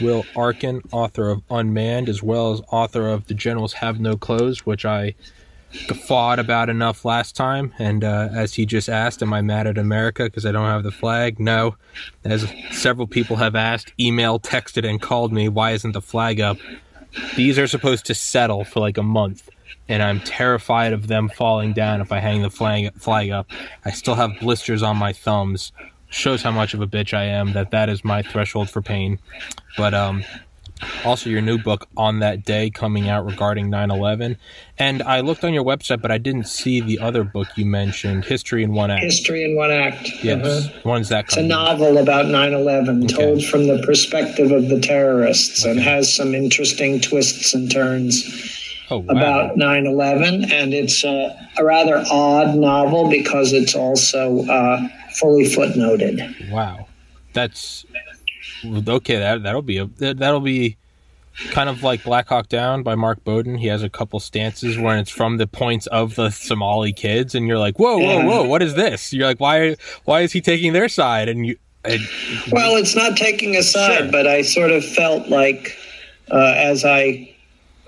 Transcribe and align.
Will 0.00 0.24
Arkin, 0.36 0.82
author 0.92 1.30
of 1.30 1.42
Unmanned, 1.50 2.08
as 2.08 2.22
well 2.22 2.52
as 2.52 2.60
author 2.70 3.08
of 3.08 3.26
The 3.26 3.34
Generals 3.34 3.74
Have 3.74 4.00
No 4.00 4.16
Clothes, 4.16 4.64
which 4.66 4.84
I 4.84 5.14
guffawed 5.86 6.38
about 6.38 6.68
enough 6.68 7.04
last 7.04 7.36
time. 7.36 7.72
And 7.78 8.02
uh, 8.04 8.28
as 8.32 8.54
he 8.54 8.66
just 8.66 8.88
asked, 8.88 9.22
am 9.22 9.32
I 9.32 9.40
mad 9.42 9.66
at 9.66 9.78
America 9.78 10.24
because 10.24 10.46
I 10.46 10.52
don't 10.52 10.66
have 10.66 10.82
the 10.82 10.90
flag? 10.90 11.38
No. 11.38 11.76
As 12.24 12.46
several 12.70 13.06
people 13.06 13.36
have 13.36 13.54
asked, 13.54 13.92
emailed, 13.98 14.42
texted, 14.42 14.88
and 14.88 15.00
called 15.00 15.32
me, 15.32 15.48
why 15.48 15.72
isn't 15.72 15.92
the 15.92 16.02
flag 16.02 16.40
up? 16.40 16.58
These 17.36 17.58
are 17.58 17.66
supposed 17.66 18.06
to 18.06 18.14
settle 18.14 18.64
for 18.64 18.80
like 18.80 18.98
a 18.98 19.02
month. 19.02 19.48
And 19.88 20.02
I'm 20.02 20.20
terrified 20.20 20.92
of 20.92 21.08
them 21.08 21.28
falling 21.28 21.72
down 21.72 22.00
if 22.00 22.12
I 22.12 22.20
hang 22.20 22.42
the 22.42 22.50
flag 22.50 22.94
flag 22.94 23.30
up. 23.30 23.50
I 23.84 23.90
still 23.90 24.14
have 24.14 24.38
blisters 24.40 24.82
on 24.82 24.96
my 24.96 25.12
thumbs. 25.12 25.72
Shows 26.10 26.42
how 26.42 26.50
much 26.50 26.74
of 26.74 26.80
a 26.80 26.86
bitch 26.86 27.14
I 27.14 27.24
am. 27.24 27.52
That 27.52 27.70
that 27.70 27.88
is 27.88 28.04
my 28.04 28.22
threshold 28.22 28.68
for 28.68 28.82
pain. 28.82 29.18
But 29.76 29.94
um, 29.94 30.24
also 31.04 31.30
your 31.30 31.40
new 31.40 31.58
book 31.58 31.88
on 31.96 32.20
that 32.20 32.44
day 32.44 32.70
coming 32.70 33.08
out 33.08 33.24
regarding 33.24 33.70
9-11 33.70 34.36
and 34.78 35.02
i 35.02 35.20
looked 35.20 35.44
on 35.44 35.52
your 35.52 35.64
website 35.64 36.00
but 36.00 36.10
i 36.10 36.18
didn't 36.18 36.46
see 36.46 36.80
the 36.80 36.98
other 36.98 37.24
book 37.24 37.48
you 37.56 37.66
mentioned 37.66 38.24
history 38.24 38.62
in 38.62 38.72
one 38.72 38.90
act 38.90 39.02
history 39.02 39.44
in 39.44 39.56
one 39.56 39.70
act 39.70 40.08
yes 40.22 40.44
uh-huh. 40.44 40.80
when's 40.82 41.08
that 41.08 41.24
it's 41.26 41.36
a 41.36 41.42
novel 41.42 41.98
about 41.98 42.26
9-11 42.26 43.04
okay. 43.04 43.14
told 43.14 43.44
from 43.44 43.66
the 43.66 43.82
perspective 43.84 44.50
of 44.52 44.68
the 44.68 44.80
terrorists 44.80 45.64
okay. 45.64 45.72
and 45.72 45.80
has 45.80 46.12
some 46.12 46.34
interesting 46.34 47.00
twists 47.00 47.54
and 47.54 47.70
turns 47.70 48.24
oh, 48.90 48.98
wow. 48.98 49.12
about 49.12 49.56
9-11 49.56 50.50
and 50.50 50.72
it's 50.72 51.04
a, 51.04 51.48
a, 51.58 51.64
rather 51.64 52.02
odd 52.10 52.54
novel 52.56 53.08
because 53.10 53.52
it's 53.52 53.74
also 53.74 54.44
uh, 54.46 54.88
fully 55.20 55.44
footnoted 55.44 56.50
wow 56.50 56.86
that's 57.32 57.84
okay, 58.64 59.18
that 59.18 59.42
that'll 59.42 59.62
be 59.62 59.78
a 59.78 59.86
that'll 59.86 60.40
be 60.40 60.76
kind 61.50 61.68
of 61.68 61.82
like 61.82 62.02
Black 62.04 62.28
Hawk 62.28 62.48
Down 62.48 62.82
by 62.82 62.94
Mark 62.94 63.22
Bowden. 63.24 63.56
He 63.56 63.68
has 63.68 63.82
a 63.82 63.88
couple 63.88 64.20
stances 64.20 64.76
where 64.78 64.98
it's 64.98 65.10
from 65.10 65.36
the 65.36 65.46
points 65.46 65.86
of 65.88 66.16
the 66.16 66.30
Somali 66.30 66.92
kids, 66.92 67.34
and 67.34 67.46
you're 67.46 67.58
like, 67.58 67.78
whoa, 67.78 67.98
whoa, 67.98 68.24
whoa, 68.24 68.44
what 68.44 68.62
is 68.62 68.74
this? 68.74 69.12
You're 69.12 69.26
like, 69.26 69.40
why 69.40 69.76
why 70.04 70.20
is 70.20 70.32
he 70.32 70.40
taking 70.40 70.72
their 70.72 70.88
side? 70.88 71.28
And 71.28 71.46
you, 71.46 71.56
and, 71.84 72.00
well, 72.52 72.76
it's 72.76 72.94
not 72.94 73.16
taking 73.16 73.56
a 73.56 73.62
side, 73.62 73.98
sure. 73.98 74.12
but 74.12 74.26
I 74.26 74.42
sort 74.42 74.70
of 74.70 74.84
felt 74.84 75.28
like 75.28 75.76
uh, 76.30 76.54
as 76.56 76.84
I 76.84 77.34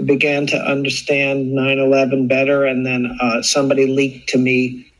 began 0.04 0.46
to 0.48 0.56
understand 0.56 1.52
9/11 1.52 2.28
better, 2.28 2.64
and 2.64 2.86
then 2.86 3.16
uh, 3.20 3.42
somebody 3.42 3.86
leaked 3.86 4.28
to 4.30 4.38
me 4.38 4.91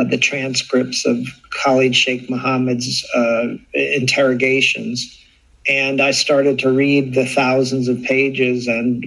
uh, 0.00 0.04
the 0.04 0.18
transcripts 0.18 1.04
of 1.04 1.18
Khalid 1.50 1.94
Sheikh 1.94 2.30
Mohammed's 2.30 3.04
uh, 3.14 3.56
interrogations. 3.74 5.16
And 5.68 6.00
I 6.00 6.12
started 6.12 6.58
to 6.60 6.72
read 6.72 7.14
the 7.14 7.26
thousands 7.26 7.86
of 7.86 8.02
pages. 8.02 8.66
And 8.66 9.04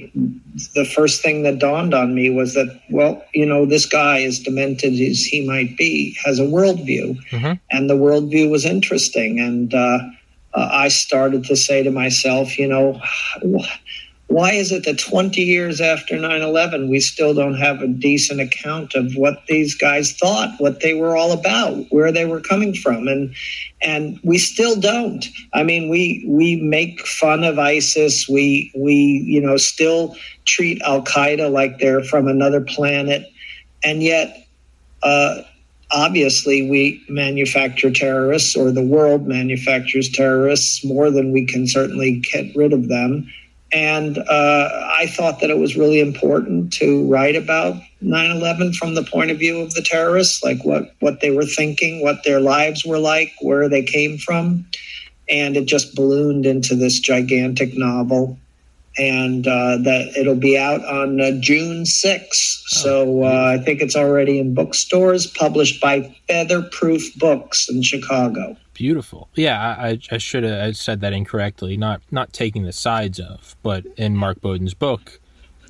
the 0.75 0.85
first 0.85 1.23
thing 1.23 1.41
that 1.43 1.57
dawned 1.57 1.95
on 1.95 2.13
me 2.13 2.29
was 2.29 2.53
that, 2.53 2.79
well, 2.91 3.23
you 3.33 3.45
know, 3.45 3.65
this 3.65 3.87
guy, 3.87 4.21
as 4.21 4.39
demented 4.39 4.93
as 4.93 5.23
he 5.23 5.45
might 5.45 5.75
be, 5.77 6.15
has 6.23 6.39
a 6.39 6.43
worldview. 6.43 7.17
Mm-hmm. 7.31 7.53
And 7.71 7.89
the 7.89 7.95
worldview 7.95 8.51
was 8.51 8.65
interesting. 8.65 9.39
And 9.39 9.73
uh, 9.73 9.99
uh 10.53 10.69
I 10.71 10.89
started 10.89 11.43
to 11.45 11.55
say 11.55 11.81
to 11.81 11.91
myself, 11.91 12.59
you 12.59 12.67
know, 12.67 13.01
why 14.27 14.53
is 14.53 14.71
it 14.71 14.85
that 14.85 14.97
20 14.97 15.41
years 15.41 15.79
after 15.79 16.15
9-11 16.15 16.89
we 16.89 16.99
still 16.99 17.33
don't 17.33 17.55
have 17.55 17.81
a 17.81 17.87
decent 17.87 18.39
account 18.39 18.95
of 18.95 19.13
what 19.15 19.43
these 19.47 19.75
guys 19.75 20.13
thought 20.13 20.49
what 20.59 20.79
they 20.79 20.93
were 20.93 21.15
all 21.15 21.31
about 21.31 21.85
where 21.89 22.11
they 22.11 22.25
were 22.25 22.41
coming 22.41 22.73
from? 22.73 23.07
And 23.07 23.35
and 23.81 24.19
we 24.23 24.37
still 24.37 24.79
don't. 24.79 25.25
I 25.53 25.63
mean 25.63 25.89
we 25.89 26.25
we 26.27 26.55
make 26.55 27.05
fun 27.05 27.43
of 27.43 27.59
isis. 27.59 28.27
We 28.27 28.71
we 28.75 28.95
you 28.95 29.41
know 29.41 29.57
still 29.57 30.15
treat 30.45 30.81
al-qaeda 30.81 31.51
like 31.51 31.79
they're 31.79 32.03
from 32.03 32.27
another 32.27 32.61
planet. 32.61 33.29
And 33.83 34.01
yet 34.01 34.47
uh, 35.03 35.41
obviously 35.91 36.69
we 36.69 37.03
manufacture 37.07 37.91
terrorists 37.91 38.55
or 38.55 38.71
the 38.71 38.83
world 38.83 39.27
manufactures 39.27 40.09
terrorists 40.09 40.83
more 40.83 41.11
than 41.11 41.31
we 41.31 41.45
can 41.45 41.67
certainly 41.67 42.19
get 42.19 42.55
rid 42.55 42.73
of 42.73 42.87
them 42.87 43.29
and 43.73 44.19
uh, 44.19 44.69
I 44.99 45.07
thought 45.07 45.39
that 45.39 45.49
it 45.49 45.57
was 45.57 45.75
really 45.75 45.99
important 45.99 46.71
to 46.73 47.07
write 47.07 47.35
about 47.35 47.81
9 48.01 48.31
11 48.31 48.73
from 48.73 48.93
the 48.93 49.03
point 49.03 49.31
of 49.31 49.39
view 49.39 49.61
of 49.61 49.73
the 49.73 49.81
terrorists, 49.81 50.43
like 50.43 50.63
what, 50.63 50.93
what 50.99 51.21
they 51.21 51.31
were 51.31 51.45
thinking, 51.45 52.03
what 52.03 52.23
their 52.23 52.39
lives 52.39 52.85
were 52.85 52.99
like, 52.99 53.33
where 53.41 53.67
they 53.67 53.81
came 53.81 54.19
from. 54.19 54.65
And 55.27 55.57
it 55.57 55.65
just 55.65 55.95
ballooned 55.95 56.45
into 56.45 56.75
this 56.75 56.99
gigantic 56.99 57.75
novel. 57.75 58.37
And 58.99 59.47
uh, 59.47 59.77
that 59.77 60.13
it'll 60.15 60.35
be 60.35 60.55
out 60.55 60.85
on 60.85 61.19
uh, 61.19 61.31
June 61.39 61.83
6th. 61.83 62.67
So 62.67 63.23
uh, 63.23 63.57
I 63.59 63.63
think 63.63 63.81
it's 63.81 63.95
already 63.95 64.37
in 64.37 64.53
bookstores, 64.53 65.25
published 65.25 65.81
by 65.81 66.15
Featherproof 66.27 67.15
Books 67.15 67.67
in 67.69 67.81
Chicago. 67.81 68.55
Beautiful. 68.73 69.29
Yeah, 69.35 69.75
I, 69.77 69.99
I 70.11 70.17
should 70.17 70.43
have 70.43 70.75
said 70.75 71.01
that 71.01 71.13
incorrectly. 71.13 71.77
Not 71.77 72.01
not 72.11 72.33
taking 72.33 72.63
the 72.63 72.71
sides 72.71 73.19
of, 73.19 73.55
but 73.61 73.85
in 73.97 74.17
Mark 74.17 74.41
Bowden's 74.41 74.73
book, 74.73 75.19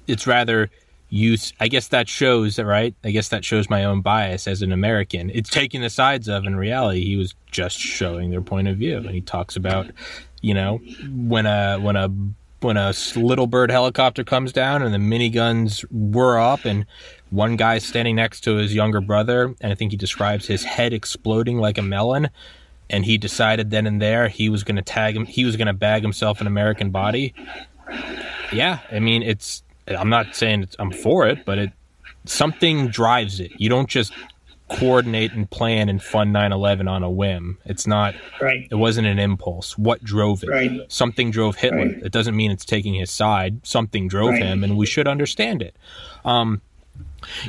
it's 0.08 0.26
rather 0.26 0.70
use. 1.10 1.54
I 1.60 1.68
guess 1.68 1.90
that 1.90 2.08
shows 2.08 2.58
right. 2.60 2.96
I 3.04 3.12
guess 3.12 3.30
that 3.30 3.44
shows 3.44 3.70
my 3.70 3.84
own 3.84 4.02
bias 4.02 4.48
as 4.48 4.62
an 4.62 4.72
American. 4.72 5.30
It's 5.34 5.50
taking 5.50 5.82
the 5.82 5.90
sides 5.90 6.30
of. 6.30 6.46
In 6.46 6.56
reality, 6.56 7.04
he 7.04 7.18
was 7.18 7.36
just 7.52 7.78
showing 7.78 8.32
their 8.32 8.42
point 8.42 8.70
of 8.70 8.78
view, 8.78 8.98
and 8.98 9.10
he 9.10 9.22
talks 9.22 9.58
about, 9.58 9.88
you 10.42 10.54
know, 10.54 10.80
when 11.12 11.46
a 11.46 11.80
when 11.80 11.98
a 11.98 12.10
when 12.64 12.78
a 12.78 12.94
little 13.18 13.48
bird 13.48 13.70
helicopter 13.70 14.24
comes 14.24 14.54
down 14.54 14.82
and 14.82 14.94
the 14.94 14.98
miniguns 14.98 15.82
whir 15.92 16.40
up 16.40 16.64
and 16.64 16.86
one 17.30 17.58
guy's 17.58 17.84
standing 17.84 18.16
next 18.16 18.42
to 18.42 18.56
his 18.56 18.74
younger 18.74 19.02
brother 19.02 19.54
and 19.60 19.72
i 19.72 19.76
think 19.76 19.92
he 19.92 19.98
describes 19.98 20.48
his 20.48 20.64
head 20.64 20.94
exploding 20.94 21.58
like 21.58 21.78
a 21.78 21.82
melon 21.82 22.30
and 22.94 23.04
he 23.04 23.18
decided 23.18 23.72
then 23.72 23.86
and 23.86 24.02
there 24.02 24.30
he 24.30 24.48
was 24.48 24.64
going 24.64 24.78
to 24.78 24.82
tag 24.82 25.16
him 25.16 25.26
he 25.26 25.44
was 25.44 25.58
going 25.58 25.68
to 25.68 25.74
bag 25.74 26.02
himself 26.02 26.40
an 26.40 26.48
american 26.48 26.92
body. 26.92 27.34
Yeah 28.52 28.80
i 28.92 29.00
mean 29.00 29.24
it's 29.24 29.64
i'm 29.88 30.10
not 30.10 30.36
saying 30.36 30.68
i'm 30.80 30.92
for 30.92 31.28
it 31.28 31.44
but 31.46 31.58
it 31.58 31.72
something 32.26 32.88
drives 32.88 33.40
it. 33.40 33.52
You 33.58 33.70
don't 33.70 33.90
just 33.90 34.14
coordinate 34.70 35.34
and 35.34 35.50
plan 35.50 35.90
and 35.90 36.02
fund 36.02 36.34
9-11 36.34 36.90
on 36.90 37.04
a 37.04 37.12
whim. 37.12 37.58
It's 37.66 37.86
not 37.86 38.16
right. 38.42 38.68
it 38.72 38.76
wasn't 38.76 39.08
an 39.08 39.20
impulse. 39.20 39.78
What 39.78 40.04
drove 40.04 40.44
it? 40.44 40.50
Right. 40.50 40.92
something 40.92 41.32
drove 41.32 41.58
hitler. 41.58 41.78
Right. 41.78 42.04
it 42.04 42.12
doesn't 42.12 42.36
mean 42.36 42.50
it's 42.50 42.66
taking 42.66 42.94
his 42.94 43.12
side. 43.12 43.66
Something 43.66 44.08
drove 44.08 44.32
right. 44.32 44.44
him 44.44 44.64
and 44.64 44.78
we 44.78 44.86
should 44.86 45.08
understand 45.08 45.62
it. 45.62 45.76
Um, 46.26 46.62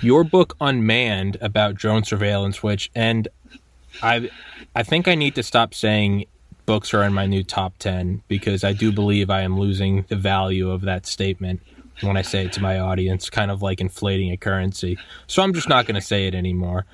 your 0.02 0.24
book 0.24 0.56
unmanned 0.60 1.36
about 1.40 1.74
drone 1.74 2.04
surveillance 2.04 2.62
which 2.62 2.90
and 2.94 3.28
i 4.02 4.30
I 4.74 4.82
think 4.82 5.06
I 5.08 5.14
need 5.14 5.34
to 5.36 5.42
stop 5.42 5.74
saying 5.74 6.26
books 6.66 6.94
are 6.94 7.02
in 7.02 7.12
my 7.12 7.26
new 7.26 7.44
top 7.44 7.78
10 7.78 8.22
because 8.28 8.64
I 8.64 8.72
do 8.72 8.90
believe 8.90 9.30
I 9.30 9.42
am 9.42 9.58
losing 9.58 10.04
the 10.08 10.16
value 10.16 10.70
of 10.70 10.82
that 10.82 11.06
statement 11.06 11.60
when 12.00 12.16
I 12.16 12.22
say 12.22 12.44
it 12.44 12.52
to 12.54 12.60
my 12.60 12.78
audience, 12.78 13.30
kind 13.30 13.50
of 13.50 13.62
like 13.62 13.80
inflating 13.80 14.32
a 14.32 14.36
currency. 14.36 14.98
So 15.26 15.42
I'm 15.42 15.54
just 15.54 15.68
not 15.68 15.86
going 15.86 15.94
to 15.94 16.00
say 16.00 16.26
it 16.26 16.34
anymore. 16.34 16.86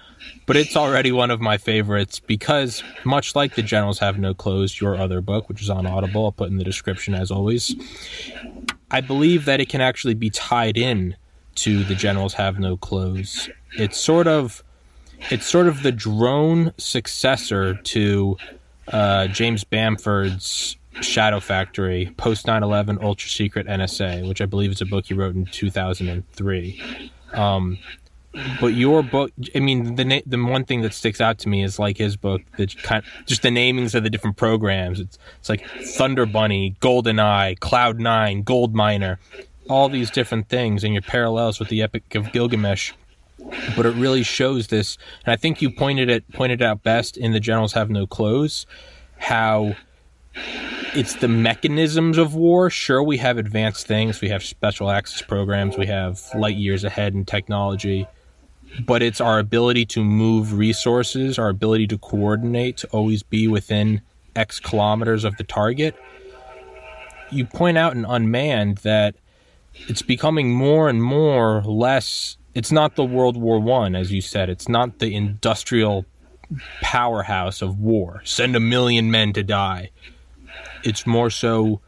But 0.44 0.56
it's 0.56 0.76
already 0.76 1.10
one 1.10 1.30
of 1.30 1.40
my 1.40 1.56
favorites 1.56 2.20
because, 2.20 2.82
much 3.04 3.34
like 3.34 3.54
The 3.54 3.62
Generals 3.62 3.98
Have 4.00 4.18
No 4.18 4.34
Clothes, 4.34 4.78
your 4.80 4.96
other 4.96 5.22
book, 5.22 5.48
which 5.48 5.62
is 5.62 5.70
on 5.70 5.86
Audible, 5.86 6.26
I'll 6.26 6.32
put 6.32 6.50
in 6.50 6.58
the 6.58 6.64
description 6.64 7.14
as 7.14 7.30
always, 7.30 7.74
I 8.90 9.00
believe 9.00 9.46
that 9.46 9.60
it 9.60 9.70
can 9.70 9.80
actually 9.80 10.14
be 10.14 10.28
tied 10.28 10.76
in 10.76 11.16
to 11.56 11.82
The 11.84 11.94
Generals 11.94 12.34
Have 12.34 12.58
No 12.58 12.76
Clothes. 12.76 13.48
It's 13.72 13.98
sort 13.98 14.26
of 14.26 14.62
it's 15.30 15.46
sort 15.46 15.68
of 15.68 15.82
the 15.82 15.92
drone 15.92 16.72
successor 16.78 17.74
to 17.74 18.36
uh, 18.88 19.28
James 19.28 19.64
Bamford's 19.64 20.76
Shadow 21.00 21.40
Factory, 21.40 22.12
post 22.16 22.46
9 22.46 22.62
11 22.62 22.98
Ultra 23.00 23.28
Secret 23.28 23.66
NSA, 23.66 24.26
which 24.28 24.40
I 24.40 24.46
believe 24.46 24.70
is 24.70 24.80
a 24.80 24.86
book 24.86 25.06
he 25.06 25.14
wrote 25.14 25.34
in 25.34 25.46
2003. 25.46 27.10
Um, 27.32 27.78
but 28.60 28.68
your 28.68 29.02
book, 29.02 29.32
I 29.54 29.60
mean, 29.60 29.96
the 29.96 30.04
na- 30.04 30.20
the 30.26 30.42
one 30.42 30.64
thing 30.64 30.82
that 30.82 30.94
sticks 30.94 31.20
out 31.20 31.38
to 31.38 31.48
me 31.48 31.62
is 31.64 31.78
like 31.78 31.96
his 31.98 32.16
book, 32.16 32.42
that 32.58 32.76
kind 32.82 33.04
just 33.26 33.42
the 33.42 33.48
namings 33.48 33.94
of 33.94 34.02
the 34.02 34.10
different 34.10 34.36
programs. 34.36 35.00
It's 35.00 35.18
it's 35.38 35.48
like 35.48 35.66
Thunder 35.68 36.26
Bunny, 36.26 36.76
Golden 36.80 37.18
Eye, 37.18 37.56
Cloud 37.60 37.98
Nine, 37.98 38.42
Gold 38.42 38.74
Miner, 38.74 39.18
all 39.68 39.88
these 39.88 40.10
different 40.10 40.48
things, 40.48 40.84
and 40.84 40.92
your 40.92 41.02
parallels 41.02 41.58
with 41.58 41.68
the 41.68 41.82
Epic 41.82 42.14
of 42.14 42.32
Gilgamesh 42.32 42.92
but 43.76 43.86
it 43.86 43.94
really 43.94 44.22
shows 44.22 44.68
this 44.68 44.98
and 45.24 45.32
i 45.32 45.36
think 45.36 45.62
you 45.62 45.70
pointed 45.70 46.08
it 46.08 46.30
pointed 46.32 46.62
out 46.62 46.82
best 46.82 47.16
in 47.16 47.32
the 47.32 47.40
generals 47.40 47.72
have 47.72 47.90
no 47.90 48.06
clothes 48.06 48.66
how 49.18 49.74
it's 50.94 51.14
the 51.16 51.28
mechanisms 51.28 52.18
of 52.18 52.34
war. 52.34 52.70
Sure 52.70 53.02
we 53.02 53.16
have 53.18 53.38
advanced 53.38 53.86
things. 53.86 54.20
We 54.20 54.28
have 54.28 54.42
special 54.42 54.90
access 54.90 55.22
programs. 55.22 55.76
We 55.76 55.86
have 55.86 56.20
light 56.34 56.56
years 56.56 56.84
ahead 56.84 57.14
in 57.14 57.24
technology. 57.24 58.06
But 58.86 59.02
it's 59.02 59.20
our 59.20 59.38
ability 59.38 59.86
to 59.86 60.04
move 60.04 60.52
resources 60.52 61.38
our 61.38 61.48
ability 61.48 61.88
to 61.88 61.98
coordinate 61.98 62.76
to 62.78 62.88
always 62.88 63.22
be 63.22 63.48
within 63.48 64.00
x 64.36 64.60
kilometers 64.60 65.24
of 65.24 65.36
the 65.36 65.44
target. 65.44 65.96
You 67.30 67.46
point 67.46 67.78
out 67.78 67.94
in 67.94 68.04
Unmanned 68.04 68.78
that 68.78 69.16
it's 69.88 70.02
becoming 70.02 70.52
more 70.52 70.88
and 70.88 71.02
more 71.02 71.62
less. 71.62 72.36
It's 72.54 72.72
not 72.72 72.96
the 72.96 73.04
World 73.04 73.36
War 73.36 73.60
One, 73.60 73.94
as 73.94 74.10
you 74.12 74.20
said. 74.20 74.48
It's 74.48 74.68
not 74.68 74.98
the 74.98 75.14
industrial 75.14 76.04
powerhouse 76.82 77.62
of 77.62 77.78
war. 77.78 78.22
Send 78.24 78.56
a 78.56 78.60
million 78.60 79.10
men 79.10 79.32
to 79.34 79.42
die. 79.42 79.90
It's 80.82 81.06
more 81.06 81.30
so 81.30 81.80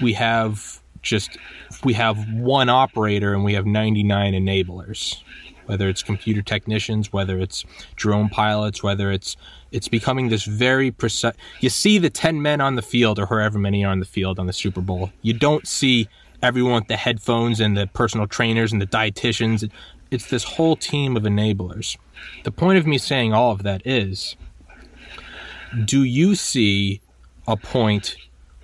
we 0.00 0.14
have 0.14 0.80
just 1.02 1.36
we 1.84 1.92
have 1.94 2.16
one 2.32 2.68
operator 2.68 3.34
and 3.34 3.44
we 3.44 3.54
have 3.54 3.66
99 3.66 4.32
enablers 4.32 5.22
whether 5.66 5.88
it's 5.88 6.02
computer 6.02 6.42
technicians 6.42 7.12
whether 7.12 7.38
it's 7.38 7.64
drone 7.94 8.28
pilots 8.28 8.82
whether 8.82 9.12
it's 9.12 9.36
it's 9.70 9.86
becoming 9.86 10.28
this 10.28 10.44
very 10.44 10.90
precise 10.90 11.34
you 11.60 11.70
see 11.70 11.98
the 11.98 12.10
10 12.10 12.42
men 12.42 12.60
on 12.60 12.74
the 12.74 12.82
field 12.82 13.18
or 13.18 13.26
however 13.26 13.58
many 13.58 13.84
are 13.84 13.92
on 13.92 14.00
the 14.00 14.06
field 14.06 14.38
on 14.38 14.46
the 14.46 14.52
super 14.52 14.80
bowl 14.80 15.12
you 15.22 15.32
don't 15.32 15.68
see 15.68 16.08
everyone 16.42 16.74
with 16.74 16.88
the 16.88 16.96
headphones 16.96 17.60
and 17.60 17.76
the 17.76 17.86
personal 17.88 18.26
trainers 18.26 18.72
and 18.72 18.82
the 18.82 18.86
dietitians 18.86 19.68
it's 20.10 20.28
this 20.28 20.44
whole 20.44 20.76
team 20.76 21.16
of 21.16 21.24
enablers. 21.24 21.96
The 22.44 22.50
point 22.50 22.78
of 22.78 22.86
me 22.86 22.98
saying 22.98 23.32
all 23.32 23.52
of 23.52 23.62
that 23.62 23.86
is 23.86 24.36
do 25.84 26.02
you 26.02 26.34
see 26.34 27.00
a 27.46 27.56
point 27.56 28.16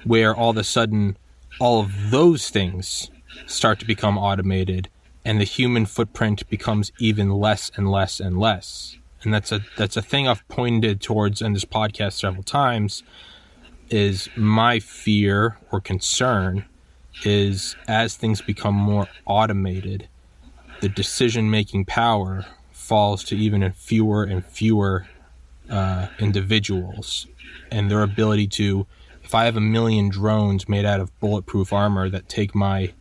where 0.04 0.34
all 0.34 0.50
of 0.50 0.56
a 0.56 0.64
sudden 0.64 1.16
all 1.60 1.80
of 1.80 2.10
those 2.10 2.48
things 2.48 3.10
start 3.46 3.78
to 3.80 3.86
become 3.86 4.16
automated 4.16 4.88
and 5.24 5.40
the 5.40 5.44
human 5.44 5.86
footprint 5.86 6.48
becomes 6.48 6.92
even 6.98 7.30
less 7.30 7.70
and 7.76 7.90
less 7.90 8.20
and 8.20 8.38
less? 8.38 8.96
And 9.22 9.32
that's 9.32 9.52
a 9.52 9.60
that's 9.76 9.96
a 9.96 10.02
thing 10.02 10.28
I've 10.28 10.46
pointed 10.48 11.00
towards 11.00 11.40
in 11.40 11.54
this 11.54 11.64
podcast 11.64 12.12
several 12.12 12.42
times 12.42 13.02
is 13.90 14.28
my 14.36 14.78
fear 14.80 15.58
or 15.70 15.80
concern 15.80 16.64
is 17.24 17.76
as 17.86 18.16
things 18.16 18.40
become 18.40 18.74
more 18.74 19.08
automated 19.26 20.08
the 20.84 20.88
decision 20.90 21.50
making 21.50 21.86
power 21.86 22.44
falls 22.70 23.24
to 23.24 23.34
even 23.34 23.72
fewer 23.72 24.22
and 24.22 24.44
fewer 24.44 25.06
uh, 25.70 26.08
individuals 26.18 27.26
and 27.70 27.90
their 27.90 28.02
ability 28.02 28.46
to 28.46 28.86
if 29.22 29.34
I 29.34 29.46
have 29.46 29.56
a 29.56 29.62
million 29.62 30.10
drones 30.10 30.68
made 30.68 30.84
out 30.84 31.00
of 31.00 31.18
bulletproof 31.20 31.72
armor 31.72 32.10
that 32.10 32.28
take 32.28 32.54
my 32.54 32.92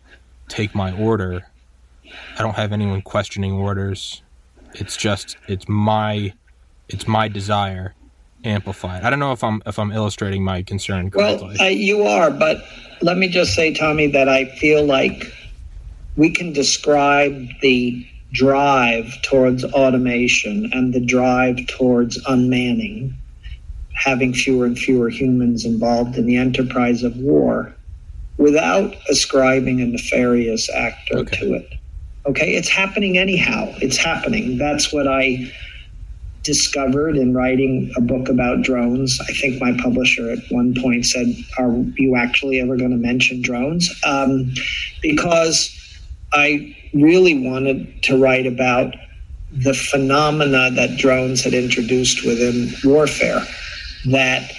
take 0.48 0.74
my 0.74 0.98
order, 0.98 1.46
I 2.38 2.42
don't 2.42 2.56
have 2.56 2.72
anyone 2.72 3.02
questioning 3.02 3.52
orders. 3.52 4.22
It's 4.76 4.96
just 4.96 5.36
it's 5.50 5.68
my 5.68 6.32
it's 6.88 7.06
my 7.06 7.28
desire 7.28 7.96
amplified. 8.46 9.04
I 9.04 9.10
don't 9.10 9.20
know 9.20 9.34
if 9.34 9.44
I'm 9.44 9.62
if 9.66 9.78
I'm 9.78 9.92
illustrating 9.92 10.42
my 10.42 10.64
concern 10.64 11.12
correctly. 11.12 11.58
Well, 11.60 11.70
you 11.70 12.04
are, 12.04 12.32
but 12.32 12.64
let 13.02 13.18
me 13.18 13.28
just 13.28 13.54
say, 13.54 13.74
Tommy, 13.74 14.08
that 14.08 14.30
I 14.30 14.46
feel 14.46 14.86
like 14.86 15.34
we 16.16 16.30
can 16.30 16.54
describe 16.54 17.48
the 17.62 18.06
drive 18.32 19.22
towards 19.22 19.64
automation 19.64 20.70
and 20.74 20.94
the 20.94 21.00
drive 21.00 21.58
towards 21.68 22.18
unmanning 22.26 23.14
having 23.94 24.34
fewer 24.34 24.66
and 24.66 24.78
fewer 24.78 25.10
humans 25.10 25.66
involved 25.66 26.18
in 26.18 26.26
the 26.26 26.36
enterprise 26.36 27.04
of 27.04 27.16
war 27.18 27.74
without 28.38 28.96
ascribing 29.10 29.82
a 29.82 29.86
nefarious 29.86 30.70
actor 30.72 31.20
okay. 31.20 31.38
to 31.38 31.54
it. 31.54 31.74
Okay, 32.26 32.56
it's 32.56 32.70
happening 32.70 33.18
anyhow. 33.18 33.74
It's 33.82 33.98
happening. 33.98 34.58
That's 34.58 34.92
what 34.92 35.08
I 35.08 35.52
discovered 36.42 37.16
in 37.16 37.34
writing 37.34 37.92
a 37.96 38.02
book 38.02 38.30
about 38.30 38.64
drones. 38.64 39.20
I 39.22 39.34
think 39.34 39.62
my 39.62 39.78
publisher 39.82 40.30
at 40.30 40.40
one 40.50 40.74
point 40.74 41.06
said, 41.06 41.28
Are 41.58 41.72
you 41.98 42.16
actually 42.16 42.60
ever 42.60 42.76
going 42.78 42.92
to 42.92 42.98
mention 42.98 43.42
drones? 43.42 43.90
Um, 44.06 44.54
because 45.02 45.80
I 46.34 46.76
really 46.94 47.48
wanted 47.48 48.04
to 48.04 48.18
write 48.18 48.48
about 48.48 48.96
the 49.52 49.74
phenomena 49.74 50.72
that 50.72 50.98
drones 50.98 51.44
had 51.44 51.54
introduced 51.54 52.26
within 52.26 52.74
warfare 52.84 53.46
that 54.06 54.52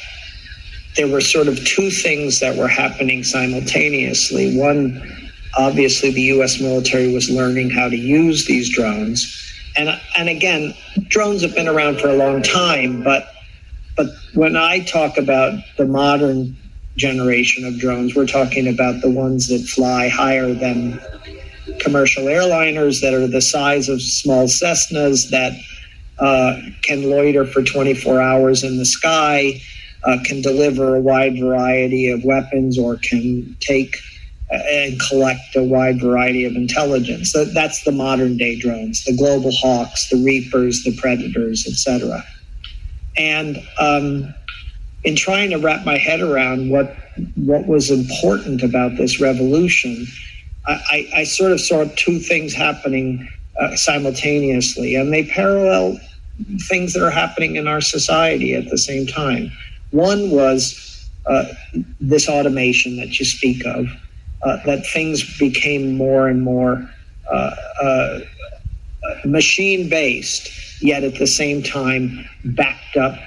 there 0.97 1.09
were 1.09 1.21
sort 1.21 1.49
of 1.49 1.65
two 1.65 1.91
things 1.91 2.39
that 2.41 2.57
were 2.57 2.69
happening 2.69 3.25
simultaneously. 3.25 4.57
One, 4.57 5.31
obviously, 5.57 6.13
the 6.13 6.23
U.S. 6.23 6.61
military 6.61 7.13
was 7.13 7.29
learning 7.29 7.71
how 7.71 7.89
to 7.89 7.97
use 7.97 8.47
these 8.47 8.71
drones, 8.71 9.27
and 9.77 9.89
and 10.17 10.29
again, 10.29 10.75
drones 11.09 11.43
have 11.43 11.55
been 11.55 11.69
around 11.69 11.99
for 11.99 12.09
a 12.09 12.15
long 12.17 12.43
time, 12.43 13.03
but 13.03 13.29
but 13.97 14.07
when 14.35 14.57
I 14.57 14.81
talk 14.81 15.19
about 15.19 15.59
the 15.77 15.87
modern 15.87 16.57
generation 16.97 17.65
of 17.65 17.79
drones, 17.79 18.15
we're 18.15 18.27
talking 18.27 18.69
about 18.69 19.01
the 19.01 19.11
ones 19.11 19.49
that 19.49 19.63
fly 19.63 20.09
higher 20.09 20.53
than 20.55 21.01
commercial 21.81 22.25
airliners, 22.25 23.01
that 23.01 23.15
are 23.15 23.27
the 23.27 23.43
size 23.43 23.89
of 23.89 24.01
small 24.01 24.47
Cessnas, 24.47 25.31
that 25.31 25.53
uh, 26.19 26.61
can 26.83 27.09
loiter 27.09 27.45
for 27.45 27.63
24 27.63 28.21
hours 28.21 28.63
in 28.63 28.79
the 28.79 28.85
sky, 28.85 29.61
uh, 30.05 30.19
can 30.25 30.43
deliver 30.43 30.97
a 30.97 31.01
wide 31.01 31.39
variety 31.39 32.09
of 32.09 32.25
weapons, 32.25 32.79
or 32.79 32.97
can 32.97 33.57
take 33.61 33.97
uh, 34.53 34.59
and 34.71 35.01
collect 35.01 35.57
a 35.57 35.63
wide 35.63 36.01
variety 36.01 36.45
of 36.45 36.55
intelligence. 36.55 37.33
So 37.33 37.45
that's 37.47 37.83
the 37.85 37.93
modern 37.93 38.37
day 38.37 38.59
drones, 38.59 39.05
the 39.05 39.17
global 39.17 39.51
hawks, 39.53 40.09
the 40.11 40.23
reapers, 40.23 40.85
the 40.85 40.95
predators, 40.97 41.67
etc. 41.67 42.23
And 43.17 43.57
um, 43.79 44.35
in 45.03 45.17
trying 45.17 45.51
to 45.51 45.57
wrap 45.57 45.85
my 45.85 45.99
head 45.99 46.21
around 46.21 46.71
what 46.71 46.97
what 47.37 47.67
was 47.67 47.91
important 47.91 48.63
about 48.63 48.97
this 48.97 49.21
revolution, 49.21 50.07
I, 50.67 51.11
I, 51.15 51.25
sort 51.25 51.53
of 51.53 51.61
saw 51.61 51.85
two 51.97 52.19
things 52.19 52.55
happening 52.55 53.29
uh, 53.61 53.77
simultaneously, 53.77 54.95
and 54.95 55.13
they 55.13 55.25
parallel 55.25 56.01
things 56.69 56.95
that 56.95 57.03
are 57.03 57.11
happening 57.11 57.57
in 57.57 57.69
our 57.69 57.81
society 57.81 58.55
at 58.55 58.71
the 58.71 58.79
same 58.79 59.07
time. 59.07 59.53
One 59.91 60.31
was 60.31 61.07
uh, 61.27 61.45
this 62.01 62.29
automation 62.29 62.97
that 62.97 63.19
you 63.19 63.25
speak 63.25 63.65
of, 63.67 63.87
uh, 64.43 64.57
that 64.65 64.87
things 64.87 65.39
became 65.39 65.97
more 65.97 66.29
and 66.29 66.43
more 66.43 66.89
uh, 67.31 67.55
uh 67.83 68.21
machine 69.25 69.89
based, 69.89 70.83
yet 70.83 71.05
at 71.05 71.17
the 71.17 71.27
same 71.27 71.63
time 71.63 72.27
backed 72.45 72.97
up 72.97 73.19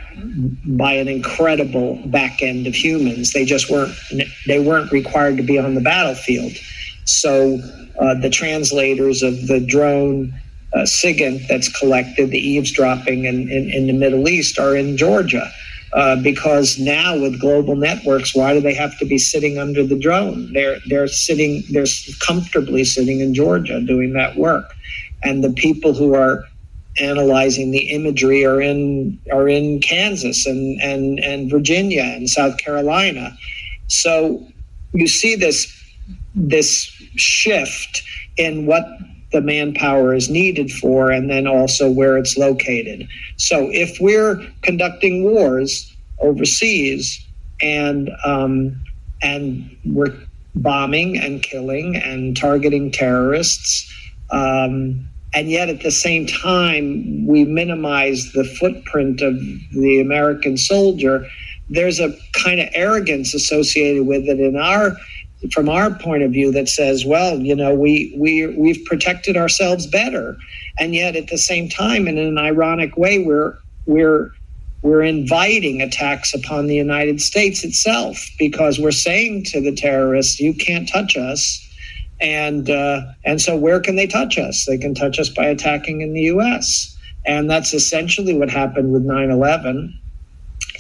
by 0.66 0.94
an 0.94 1.08
incredible 1.08 1.96
back 2.08 2.42
end 2.42 2.68
of 2.68 2.76
humans. 2.76 3.34
They 3.34 3.46
just 3.46 3.70
weren't 3.70 3.94
they 4.46 4.60
weren't 4.60 4.92
required 4.92 5.38
to 5.38 5.44
be 5.44 5.58
on 5.60 5.76
the 5.76 5.82
battlefield. 5.82 6.54
So 7.08 7.60
uh, 8.00 8.16
the 8.16 8.30
translators 8.30 9.24
of 9.24 9.48
the 9.48 9.60
drone 9.60 10.34
uh, 10.74 10.80
SIGINT 10.80 11.48
that's 11.48 11.70
collected, 11.80 12.32
the 12.32 12.40
eavesdropping 12.40 13.26
in, 13.26 13.50
in, 13.50 13.70
in 13.72 13.88
the 13.88 13.94
Middle 13.94 14.28
East, 14.28 14.60
are 14.60 14.76
in 14.76 14.98
Georgia. 14.98 15.50
Uh, 15.94 16.22
because 16.22 16.78
now 16.78 17.18
with 17.18 17.40
global 17.40 17.76
networks, 17.76 18.36
why 18.36 18.54
do 18.54 18.60
they 18.60 18.74
have 18.74 18.98
to 19.00 19.06
be 19.06 19.18
sitting 19.18 19.58
under 19.58 19.86
the 19.86 19.98
drone? 19.98 20.52
They're 20.52 20.80
they're 20.88 21.08
sitting 21.08 21.64
they're 21.72 21.86
comfortably 22.20 22.84
sitting 22.84 23.22
in 23.22 23.34
Georgia 23.34 23.80
doing 23.80 24.12
that 24.14 24.36
work, 24.36 24.76
and 25.24 25.42
the 25.46 25.54
people 25.54 25.94
who 25.94 26.14
are 26.14 26.44
analyzing 27.00 27.72
the 27.72 27.90
imagery 27.90 28.46
are 28.46 28.62
in 28.62 29.18
are 29.32 29.48
in 29.48 29.80
Kansas 29.80 30.46
and 30.46 30.80
and 30.82 31.20
and 31.20 31.50
Virginia 31.50 32.04
and 32.04 32.30
South 32.30 32.58
Carolina. 32.58 33.36
So 33.88 34.46
you 34.94 35.08
see 35.08 35.36
this 35.36 35.74
this 36.36 36.92
shift 37.20 38.04
in 38.38 38.66
what 38.66 38.86
the 39.32 39.42
manpower 39.42 40.14
is 40.14 40.30
needed 40.30 40.72
for 40.72 41.12
and 41.12 41.30
then 41.30 41.48
also 41.48 41.90
where 41.90 42.18
it's 42.18 42.38
located. 42.38 43.08
So 43.36 43.70
if 43.72 44.00
we're 44.00 44.42
conducting 44.62 45.24
wars 45.24 45.94
overseas 46.20 47.24
and 47.62 48.10
um, 48.26 48.82
and 49.22 49.76
we're 49.86 50.16
bombing 50.56 51.18
and 51.18 51.44
killing 51.44 51.96
and 51.96 52.38
targeting 52.38 52.92
terrorists, 52.92 53.92
um, 54.32 55.08
and 55.34 55.50
yet 55.50 55.70
at 55.70 55.82
the 55.82 55.92
same 55.92 56.26
time 56.26 57.26
we 57.28 57.44
minimize 57.44 58.32
the 58.32 58.44
footprint 58.44 59.22
of 59.22 59.36
the 59.72 60.00
American 60.00 60.58
soldier. 60.58 61.28
There's 61.70 62.00
a 62.00 62.16
kind 62.32 62.62
of 62.62 62.70
arrogance 62.74 63.34
associated 63.34 64.08
with 64.08 64.24
it 64.30 64.40
in 64.40 64.56
our 64.56 64.96
from 65.52 65.70
our 65.70 65.94
point 65.94 66.24
of 66.24 66.32
view 66.32 66.52
that 66.52 66.70
says, 66.70 67.06
well, 67.06 67.40
you 67.40 67.56
know, 67.56 67.74
we 67.74 68.16
we 68.18 68.48
we've 68.48 68.84
protected 68.86 69.38
ourselves 69.38 69.88
better, 69.88 70.38
and 70.80 70.96
yet 70.96 71.16
at 71.16 71.28
the 71.28 71.38
same 71.38 71.70
time, 71.70 72.08
in 72.08 72.18
an 72.18 72.38
ironic 72.38 72.98
way, 72.98 73.20
we're 73.20 73.58
we're 73.86 74.32
we're 74.82 75.04
inviting 75.04 75.82
attacks 75.82 76.34
upon 76.34 76.68
the 76.68 76.76
United 76.76 77.22
States 77.22 77.64
itself 77.64 78.26
because 78.40 78.80
we're 78.80 78.92
saying 78.92 79.44
to 79.46 79.62
the 79.62 79.74
terrorists, 79.76 80.40
you 80.40 80.54
can't 80.54 80.88
touch 80.90 81.18
us. 81.18 81.64
And 82.20 82.70
uh, 82.70 83.02
and 83.26 83.42
so 83.42 83.56
where 83.56 83.80
can 83.80 83.96
they 83.96 84.08
touch 84.08 84.38
us? 84.40 84.66
They 84.66 84.78
can 84.78 84.96
touch 84.96 85.20
us 85.20 85.30
by 85.30 85.46
attacking 85.46 86.02
in 86.02 86.14
the 86.14 86.22
U.S. 86.24 86.98
And 87.26 87.50
that's 87.50 87.74
essentially 87.74 88.34
what 88.34 88.50
happened 88.50 88.92
with 88.92 89.06
9/11. 89.06 89.94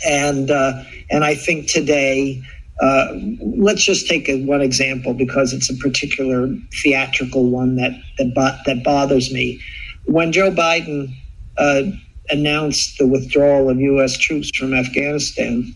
And 0.07 0.51
uh, 0.51 0.83
and 1.11 1.23
I 1.23 1.35
think 1.35 1.67
today 1.69 2.41
Uh, 2.79 3.07
let's 3.41 3.83
just 3.83 4.07
take 4.07 4.29
a, 4.29 4.43
one 4.45 4.61
example 4.61 5.13
because 5.13 5.51
it's 5.51 5.69
a 5.69 5.75
particular 5.75 6.47
theatrical 6.83 7.49
one 7.49 7.75
that 7.75 7.91
that, 8.17 8.33
bo- 8.35 8.57
that 8.65 8.83
bothers 8.83 9.33
me. 9.33 9.59
When 10.05 10.31
Joe 10.31 10.51
Biden 10.51 11.13
uh, 11.57 11.83
announced 12.29 12.97
the 12.99 13.07
withdrawal 13.07 13.69
of 13.69 13.79
U.S. 13.79 14.17
troops 14.17 14.55
from 14.55 14.73
Afghanistan, 14.73 15.75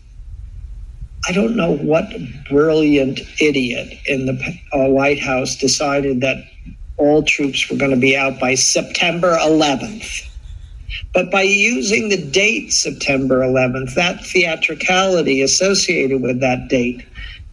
I 1.28 1.32
don't 1.32 1.56
know 1.56 1.76
what 1.76 2.12
brilliant 2.48 3.20
idiot 3.40 3.98
in 4.06 4.26
the 4.26 4.58
uh, 4.72 4.88
White 4.88 5.20
House 5.20 5.56
decided 5.56 6.20
that 6.20 6.44
all 6.96 7.22
troops 7.22 7.68
were 7.68 7.76
going 7.76 7.90
to 7.90 7.96
be 7.96 8.16
out 8.16 8.38
by 8.38 8.54
September 8.54 9.36
11th. 9.38 10.28
But 11.14 11.30
by 11.30 11.42
using 11.42 12.08
the 12.08 12.22
date 12.22 12.72
September 12.72 13.40
11th, 13.40 13.94
that 13.94 14.24
theatricality 14.24 15.42
associated 15.42 16.22
with 16.22 16.40
that 16.40 16.68
date, 16.68 17.04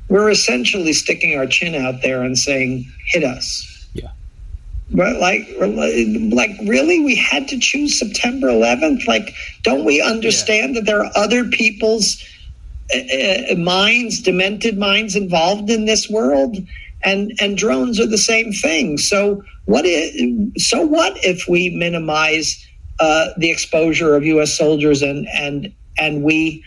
we're 0.08 0.29
essentially 0.29 0.93
sticking 0.93 1.38
our 1.38 1.46
chin 1.46 1.75
out 1.75 2.01
there 2.01 2.24
and 2.24 2.38
saying, 2.38 2.86
hit 3.05 3.24
us. 3.24 3.88
Yeah. 3.93 4.10
But 4.91 5.17
like, 5.17 5.48
like 5.60 6.51
really, 6.65 7.00
we 7.00 7.15
had 7.15 7.48
to 7.50 7.60
choose 7.60 8.00
September 8.00 8.48
11th. 8.48 9.08
Like, 9.08 9.34
don't 9.63 9.86
we 9.86 10.01
understand 10.01 10.74
yeah. 10.74 10.81
that 10.81 10.86
there 10.88 11.03
are 11.03 11.12
other 11.15 11.46
people's 11.46 12.24
uh, 12.96 13.51
uh, 13.51 13.55
minds, 13.55 14.22
demented 14.22 14.77
minds, 14.77 15.15
involved 15.15 15.69
in 15.69 15.86
this 15.86 16.10
world? 16.10 16.58
and 17.03 17.31
and 17.39 17.58
drones 17.58 18.00
are 18.00 18.08
the 18.08 18.17
same 18.17 18.51
thing. 18.51 18.98
So 18.98 19.43
what 19.65 19.86
is, 19.86 20.67
so 20.67 20.81
what 20.81 21.13
if 21.24 21.48
we 21.48 21.69
minimize 21.69 22.65
uh, 22.99 23.27
the 23.37 23.49
exposure 23.49 24.15
of 24.15 24.23
U.S. 24.25 24.57
soldiers 24.57 25.01
and 25.01 25.27
and 25.33 25.73
and 25.97 26.23
we 26.23 26.63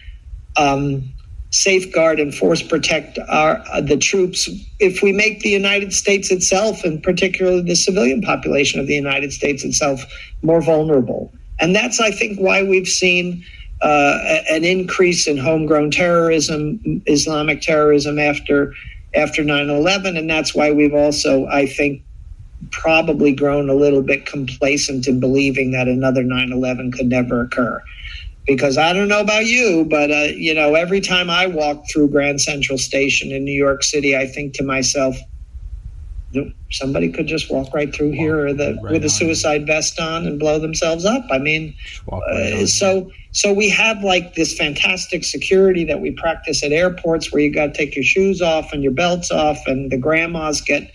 um, 0.56 1.12
safeguard 1.50 2.18
and 2.18 2.34
force 2.34 2.62
protect 2.62 3.18
our 3.28 3.62
uh, 3.72 3.80
the 3.80 3.96
troops 3.96 4.48
if 4.80 5.02
we 5.02 5.12
make 5.12 5.40
the 5.40 5.50
United 5.50 5.92
States 5.92 6.30
itself 6.30 6.84
and 6.84 7.02
particularly 7.02 7.60
the 7.60 7.76
civilian 7.76 8.22
population 8.22 8.80
of 8.80 8.86
the 8.86 8.94
United 8.94 9.32
States 9.32 9.62
itself 9.62 10.02
more 10.42 10.62
vulnerable. 10.62 11.32
And 11.60 11.76
that's 11.76 12.00
I 12.00 12.10
think 12.10 12.38
why 12.38 12.62
we've 12.62 12.88
seen 12.88 13.44
uh, 13.82 14.18
an 14.48 14.64
increase 14.64 15.26
in 15.26 15.36
homegrown 15.36 15.90
terrorism, 15.90 17.02
Islamic 17.06 17.60
terrorism 17.60 18.18
after 18.18 18.72
after 19.14 19.42
9/11 19.42 20.16
and 20.18 20.30
that's 20.30 20.54
why 20.54 20.72
we've 20.72 20.94
also 20.94 21.46
I 21.46 21.66
think 21.66 22.02
probably 22.70 23.32
grown 23.32 23.68
a 23.68 23.74
little 23.74 24.02
bit 24.02 24.26
complacent 24.26 25.06
in 25.08 25.20
believing 25.20 25.72
that 25.72 25.88
another 25.88 26.22
9/11 26.22 26.92
could 26.92 27.06
never 27.06 27.42
occur. 27.42 27.82
Because 28.46 28.76
I 28.76 28.92
don't 28.92 29.06
know 29.06 29.20
about 29.20 29.46
you, 29.46 29.86
but 29.88 30.10
uh, 30.10 30.28
you 30.34 30.54
know, 30.54 30.74
every 30.74 31.00
time 31.00 31.30
I 31.30 31.46
walk 31.46 31.84
through 31.90 32.08
Grand 32.08 32.40
Central 32.40 32.78
Station 32.78 33.30
in 33.30 33.44
New 33.44 33.52
York 33.52 33.84
City, 33.84 34.16
I 34.16 34.26
think 34.26 34.54
to 34.54 34.64
myself, 34.64 35.16
somebody 36.70 37.10
could 37.10 37.26
just 37.26 37.50
walk 37.50 37.72
right 37.74 37.94
through 37.94 38.12
here 38.12 38.46
or 38.46 38.52
the, 38.52 38.78
right 38.82 38.92
with 38.92 39.04
a 39.04 39.10
suicide 39.10 39.66
vest 39.66 40.00
on 40.00 40.26
and 40.26 40.38
blow 40.38 40.58
themselves 40.58 41.04
up. 41.04 41.24
I 41.30 41.38
mean, 41.38 41.74
right 42.10 42.52
uh, 42.54 42.66
so 42.66 43.10
so 43.32 43.52
we 43.52 43.68
have 43.70 44.02
like 44.02 44.34
this 44.34 44.56
fantastic 44.56 45.24
security 45.24 45.84
that 45.84 46.00
we 46.00 46.10
practice 46.10 46.62
at 46.62 46.72
airports 46.72 47.32
where 47.32 47.42
you 47.42 47.52
got 47.52 47.66
to 47.66 47.72
take 47.72 47.94
your 47.94 48.04
shoes 48.04 48.42
off 48.42 48.72
and 48.72 48.82
your 48.82 48.92
belts 48.92 49.30
off, 49.30 49.58
and 49.66 49.90
the 49.90 49.98
grandmas 49.98 50.60
get 50.60 50.90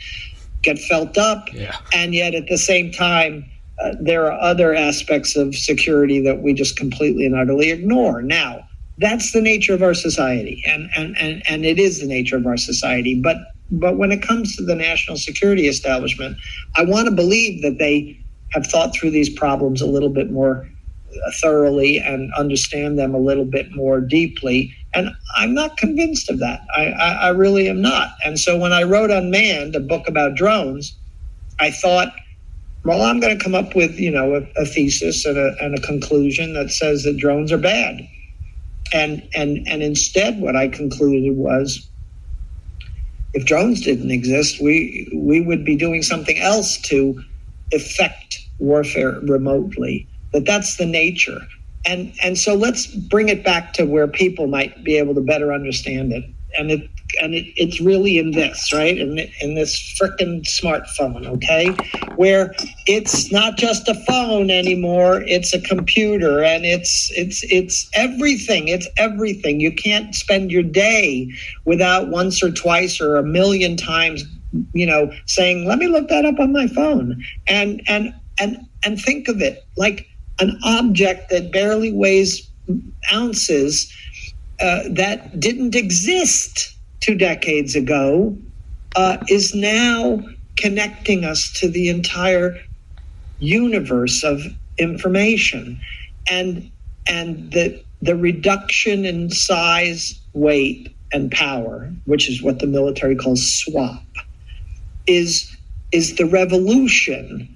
get 0.62 0.80
felt 0.80 1.18
up. 1.18 1.52
Yeah. 1.54 1.78
And 1.94 2.14
yet 2.14 2.36
at 2.36 2.48
the 2.48 2.58
same 2.58 2.92
time, 2.92 3.46
uh, 3.82 3.92
there 4.00 4.26
are 4.26 4.40
other 4.40 4.74
aspects 4.74 5.36
of 5.36 5.56
security 5.56 6.20
that 6.22 6.42
we 6.42 6.54
just 6.54 6.78
completely 6.78 7.26
and 7.26 7.36
utterly 7.36 7.72
ignore. 7.72 8.22
Now, 8.22 8.68
that's 8.98 9.32
the 9.32 9.42
nature 9.42 9.74
of 9.74 9.84
our 9.84 9.94
society, 9.94 10.64
and, 10.66 10.90
and, 10.96 11.16
and, 11.20 11.44
and 11.48 11.66
it 11.66 11.78
is 11.78 12.00
the 12.00 12.08
nature 12.08 12.36
of 12.36 12.48
our 12.48 12.58
society. 12.58 13.20
But 13.20 13.38
but 13.70 13.98
when 13.98 14.12
it 14.12 14.22
comes 14.22 14.56
to 14.56 14.64
the 14.64 14.76
national 14.76 15.18
security 15.18 15.68
establishment, 15.68 16.38
I 16.76 16.86
want 16.86 17.10
to 17.10 17.14
believe 17.14 17.62
that 17.64 17.78
they 17.80 18.18
have 18.52 18.66
thought 18.66 18.96
through 18.96 19.12
these 19.12 19.30
problems 19.30 19.82
a 19.82 19.86
little 19.86 20.10
bit 20.10 20.32
more 20.32 20.68
thoroughly 21.42 21.98
and 21.98 22.34
understand 22.36 22.98
them 22.98 23.14
a 23.14 23.20
little 23.20 23.46
bit 23.46 23.76
more 23.76 24.00
deeply 24.00 24.74
and 24.98 25.12
I'm 25.36 25.54
not 25.54 25.78
convinced 25.78 26.30
of 26.32 26.40
that. 26.40 26.62
I, 26.76 26.88
I, 26.88 27.12
I 27.14 27.30
really 27.30 27.70
am 27.70 27.82
not. 27.82 28.10
And 28.26 28.40
so 28.40 28.58
when 28.58 28.74
I 28.74 28.82
wrote 28.84 29.12
Unmanned, 29.12 29.76
a 29.76 29.80
book 29.80 30.08
about 30.08 30.36
drones, 30.36 30.98
I 31.60 31.70
thought, 31.70 32.10
well, 32.84 33.04
I'm 33.04 33.20
going 33.20 33.38
to 33.38 33.44
come 33.44 33.56
up 33.56 33.76
with, 33.76 34.00
you 34.00 34.12
know, 34.12 34.36
a, 34.36 34.62
a 34.62 34.66
thesis 34.66 35.26
and 35.26 35.38
a, 35.38 35.56
and 35.62 35.78
a 35.78 35.82
conclusion 35.82 36.54
that 36.54 36.72
says 36.72 37.04
that 37.04 37.18
drones 37.18 37.52
are 37.52 37.60
bad. 37.60 38.02
And, 38.94 39.28
and, 39.36 39.68
and 39.68 39.84
instead, 39.84 40.42
what 40.42 40.56
I 40.56 40.68
concluded 40.68 41.38
was 41.38 41.88
if 43.34 43.46
drones 43.46 43.82
didn't 43.82 44.12
exist, 44.12 44.62
we, 44.62 45.12
we 45.16 45.42
would 45.42 45.64
be 45.64 45.76
doing 45.76 46.02
something 46.02 46.40
else 46.40 46.78
to 46.84 47.22
effect 47.72 48.40
warfare 48.60 49.20
remotely. 49.22 50.08
But 50.32 50.46
that's 50.46 50.78
the 50.78 50.88
nature 50.88 51.42
and 51.88 52.14
and 52.22 52.38
so 52.38 52.54
let's 52.54 52.86
bring 52.86 53.30
it 53.30 53.44
back 53.44 53.74
to 53.74 53.86
where 53.86 54.08
people 54.08 54.48
might 54.48 54.84
be 54.84 54.98
able 54.98 55.16
to 55.16 55.22
better 55.22 55.54
understand 55.54 56.12
it. 56.12 56.26
And 56.58 56.70
it 56.70 56.90
and 57.22 57.34
it, 57.34 57.46
it's 57.56 57.80
really 57.80 58.18
in 58.18 58.32
this 58.32 58.74
right? 58.74 58.98
In, 58.98 59.18
in 59.40 59.56
this 59.56 59.98
freaking 60.00 60.44
smartphone 60.44 61.26
okay? 61.26 61.70
Where 62.16 62.54
it's 62.86 63.32
not 63.32 63.58
just 63.58 63.88
a 63.88 63.96
phone 64.06 64.52
anymore 64.52 65.22
it's 65.26 65.54
a 65.54 65.62
computer 65.62 66.44
and 66.44 66.66
it's 66.66 67.10
it's 67.16 67.44
it's 67.44 67.90
everything 67.94 68.68
it's 68.68 68.88
everything. 68.98 69.62
You 69.62 69.72
can't 69.72 70.14
spend 70.14 70.52
your 70.52 70.64
day 70.64 71.32
without 71.64 72.10
once 72.10 72.44
or 72.44 72.52
twice 72.52 73.00
or 73.00 73.16
a 73.16 73.24
million 73.24 73.78
times 73.78 74.26
you 74.74 74.86
know 74.86 75.12
saying 75.26 75.66
let 75.66 75.78
me 75.78 75.88
look 75.88 76.10
that 76.10 76.26
up 76.26 76.40
on 76.40 76.52
my 76.52 76.68
phone. 76.68 77.24
And 77.48 77.82
and 77.88 78.14
and 78.40 78.58
and 78.84 79.00
think 79.02 79.30
of 79.30 79.42
it 79.42 79.66
like 79.78 80.08
an 80.40 80.58
object 80.64 81.30
that 81.30 81.52
barely 81.52 81.92
weighs 81.92 82.50
ounces 83.14 83.92
uh, 84.60 84.82
that 84.90 85.40
didn't 85.40 85.76
exist 85.76 86.76
two 87.00 87.16
decades 87.16 87.76
ago 87.76 88.36
uh, 88.96 89.18
is 89.30 89.54
now 89.54 90.20
connecting 90.58 91.24
us 91.24 91.52
to 91.54 91.70
the 91.70 91.90
entire 91.90 92.60
universe 93.40 94.24
of 94.24 94.42
information. 94.78 95.80
And 96.30 96.70
and 97.08 97.52
the 97.52 97.82
the 98.02 98.16
reduction 98.16 99.06
in 99.06 99.30
size 99.30 100.20
weight 100.34 100.94
and 101.14 101.32
power 101.32 101.92
which 102.06 102.30
is 102.30 102.44
what 102.44 102.60
the 102.60 102.68
military 102.68 103.16
calls 103.16 103.42
swap 103.60 104.04
is 105.08 105.56
is 105.92 106.16
the 106.18 106.26
revolution 106.26 107.48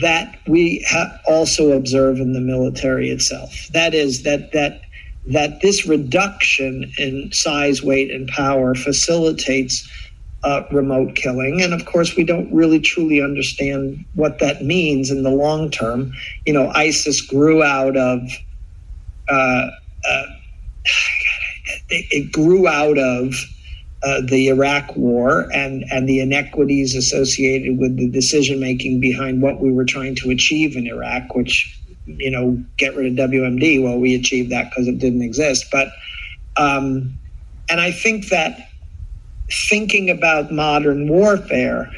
that 0.00 0.38
we 0.46 0.84
ha- 0.88 1.18
also 1.26 1.72
observe 1.72 2.18
in 2.18 2.32
the 2.32 2.40
military 2.40 3.10
itself. 3.10 3.68
That 3.72 3.94
is 3.94 4.22
that 4.22 4.52
that 4.52 4.82
that 5.26 5.60
this 5.60 5.86
reduction 5.86 6.90
in 6.98 7.30
size, 7.32 7.82
weight, 7.82 8.10
and 8.10 8.28
power 8.28 8.74
facilitates 8.74 9.88
uh, 10.42 10.62
remote 10.72 11.14
killing. 11.14 11.60
And 11.60 11.74
of 11.74 11.84
course, 11.84 12.16
we 12.16 12.24
don't 12.24 12.52
really 12.52 12.80
truly 12.80 13.22
understand 13.22 14.04
what 14.14 14.38
that 14.38 14.64
means 14.64 15.10
in 15.10 15.22
the 15.22 15.30
long 15.30 15.70
term. 15.70 16.12
You 16.46 16.54
know, 16.54 16.68
ISIS 16.70 17.20
grew 17.20 17.62
out 17.62 17.96
of. 17.96 18.22
Uh, 19.28 19.68
uh, 20.08 20.26
it 21.88 22.32
grew 22.32 22.66
out 22.66 22.98
of 22.98 23.34
uh, 24.02 24.22
the 24.24 24.48
Iraq 24.48 24.96
War 24.96 25.48
and 25.52 25.84
and 25.90 26.08
the 26.08 26.20
inequities 26.20 26.94
associated 26.94 27.78
with 27.78 27.96
the 27.96 28.08
decision 28.08 28.58
making 28.58 29.00
behind 29.00 29.42
what 29.42 29.60
we 29.60 29.70
were 29.70 29.84
trying 29.84 30.14
to 30.16 30.30
achieve 30.30 30.76
in 30.76 30.86
Iraq, 30.86 31.34
which 31.34 31.78
you 32.06 32.30
know 32.30 32.62
get 32.78 32.96
rid 32.96 33.18
of 33.18 33.30
WMD. 33.30 33.82
Well, 33.82 33.98
we 33.98 34.14
achieved 34.14 34.50
that 34.50 34.70
because 34.70 34.88
it 34.88 34.98
didn't 34.98 35.22
exist, 35.22 35.66
but 35.70 35.88
um, 36.56 37.18
and 37.68 37.80
I 37.80 37.92
think 37.92 38.28
that 38.28 38.68
thinking 39.68 40.08
about 40.08 40.50
modern 40.50 41.08
warfare, 41.08 41.90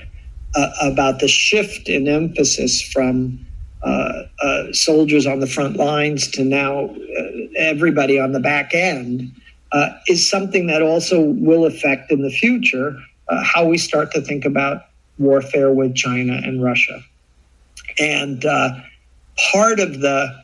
uh, 0.55 0.71
about 0.83 1.21
the 1.21 1.29
shift 1.29 1.89
in 1.89 2.09
emphasis 2.09 2.83
from 2.83 3.47
uh, 3.83 4.23
uh, 4.43 4.73
soldiers 4.73 5.27
on 5.27 5.41
the 5.41 5.47
front 5.47 5.77
lines 5.77 6.29
to 6.29 6.45
now 6.45 6.87
uh, 6.87 7.23
everybody 7.57 8.19
on 8.19 8.33
the 8.33 8.41
back 8.41 8.75
end 8.75 9.33
uh, 9.73 9.91
is 10.07 10.29
something 10.29 10.67
that 10.67 10.83
also 10.83 11.21
will 11.21 11.65
affect 11.65 12.11
in 12.11 12.23
the 12.23 12.31
future 12.31 12.97
uh, 13.29 13.43
how 13.43 13.65
we 13.65 13.79
start 13.79 14.13
to 14.13 14.21
think 14.21 14.45
about 14.45 14.87
warfare 15.19 15.73
with 15.73 15.95
China 15.95 16.35
and 16.35 16.63
Russia. 16.63 17.03
And 17.99 18.45
uh, 18.45 18.81
part 19.53 19.81
of 19.81 20.01
the 20.01 20.43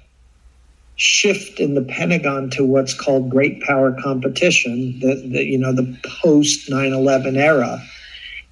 shift 0.96 1.60
in 1.60 1.74
the 1.74 1.82
Pentagon 1.82 2.50
to 2.50 2.64
what's 2.64 2.92
called 2.92 3.30
great 3.30 3.62
power 3.62 3.92
competition, 4.02 4.98
the, 5.00 5.14
the 5.14 5.44
you 5.44 5.58
know 5.58 5.72
the 5.72 5.96
post 6.22 6.68
9/11 6.68 7.36
era, 7.36 7.82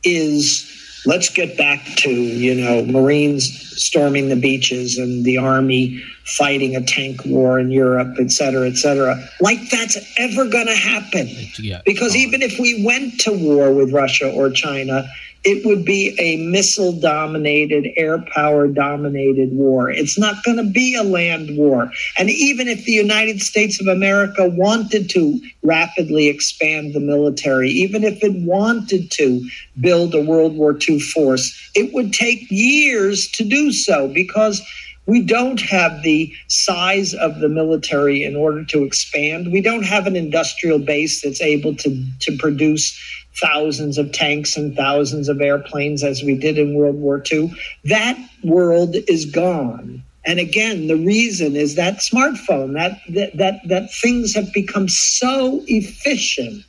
is 0.05 0.71
let's 1.07 1.31
get 1.31 1.57
back 1.57 1.83
to 1.97 2.11
you 2.11 2.55
know 2.55 2.85
marines 2.85 3.63
storming 3.81 4.29
the 4.29 4.37
beaches 4.37 4.99
and 4.99 5.25
the 5.25 5.39
army 5.39 6.03
fighting 6.25 6.75
a 6.77 6.83
tank 6.83 7.25
war 7.25 7.59
in 7.59 7.71
europe 7.71 8.17
et 8.19 8.31
cetera 8.31 8.69
et 8.69 8.77
cetera 8.77 9.17
like 9.41 9.59
that's 9.71 9.97
ever 10.19 10.47
going 10.47 10.67
to 10.67 10.75
happen 10.75 11.29
yeah. 11.59 11.81
because 11.85 12.15
even 12.17 12.43
if 12.43 12.59
we 12.59 12.85
went 12.85 13.19
to 13.21 13.33
war 13.33 13.73
with 13.73 13.93
russia 13.93 14.31
or 14.31 14.51
china 14.51 15.09
it 15.47 15.65
would 15.65 15.85
be 15.85 16.13
a 16.19 16.45
missile 16.51 16.93
dominated, 16.93 17.93
air 17.97 18.19
power 18.35 18.67
dominated 18.67 19.53
war. 19.53 19.89
It's 19.89 20.19
not 20.19 20.43
going 20.43 20.57
to 20.57 20.65
be 20.65 20.97
a 20.97 21.05
land 21.05 21.57
war. 21.57 21.89
And 22.19 22.29
even 22.31 22.67
if 22.67 22.85
the 22.85 22.93
United 22.93 23.41
States 23.41 23.81
of 23.81 23.87
America 23.87 24.49
wanted 24.49 25.09
to 25.11 25.41
rapidly 25.63 26.27
expand 26.27 26.95
the 26.95 27.01
military, 27.01 27.71
even 27.71 28.03
if 28.03 28.25
it 28.25 28.35
wanted 28.45 29.13
to 29.13 29.49
build 29.81 30.17
a 30.17 30.21
World 30.21 30.57
War 30.57 30.77
II 30.77 30.99
force, 30.99 31.71
it 31.77 31.95
would 31.95 32.13
take 32.13 32.51
years 32.51 33.31
to 33.31 33.45
do 33.45 33.71
so 33.71 34.09
because 34.09 34.61
we 35.07 35.23
don't 35.23 35.61
have 35.61 36.03
the 36.03 36.33
size 36.49 37.15
of 37.15 37.39
the 37.39 37.49
military 37.49 38.25
in 38.25 38.35
order 38.35 38.65
to 38.65 38.83
expand. 38.83 39.53
We 39.53 39.61
don't 39.61 39.85
have 39.85 40.09
an 40.09 40.17
industrial 40.17 40.81
base 40.81 41.23
that's 41.23 41.41
able 41.41 41.77
to, 41.77 42.05
to 42.23 42.37
produce 42.37 42.99
thousands 43.41 43.99
of 43.99 44.13
tanks 44.13 44.57
and 44.57 44.75
thousands 44.77 45.29
of 45.29 45.41
airplanes 45.41 46.03
as 46.03 46.23
we 46.23 46.37
did 46.37 46.59
in 46.59 46.75
World 46.75 46.97
War 46.97 47.23
II. 47.31 47.53
That 47.85 48.19
world 48.43 48.97
is 49.09 49.25
gone. 49.27 50.03
And 50.25 50.41
again, 50.41 50.89
the 50.89 50.97
reason 50.97 51.55
is 51.55 51.77
that 51.77 51.99
smartphone, 51.99 52.75
that, 52.75 52.99
that, 53.11 53.37
that, 53.37 53.61
that 53.69 53.95
things 53.95 54.35
have 54.35 54.53
become 54.53 54.89
so 54.89 55.63
efficient 55.69 56.65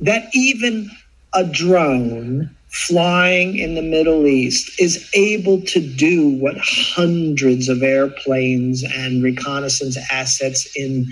that 0.00 0.28
even 0.32 0.90
a 1.34 1.44
drone 1.44 2.50
flying 2.68 3.58
in 3.58 3.74
the 3.74 3.82
Middle 3.82 4.26
East 4.26 4.80
is 4.80 5.08
able 5.14 5.62
to 5.62 5.80
do 5.80 6.28
what 6.28 6.56
hundreds 6.58 7.68
of 7.68 7.82
airplanes 7.82 8.84
and 8.84 9.22
reconnaissance 9.22 9.96
assets 10.10 10.68
in 10.76 11.06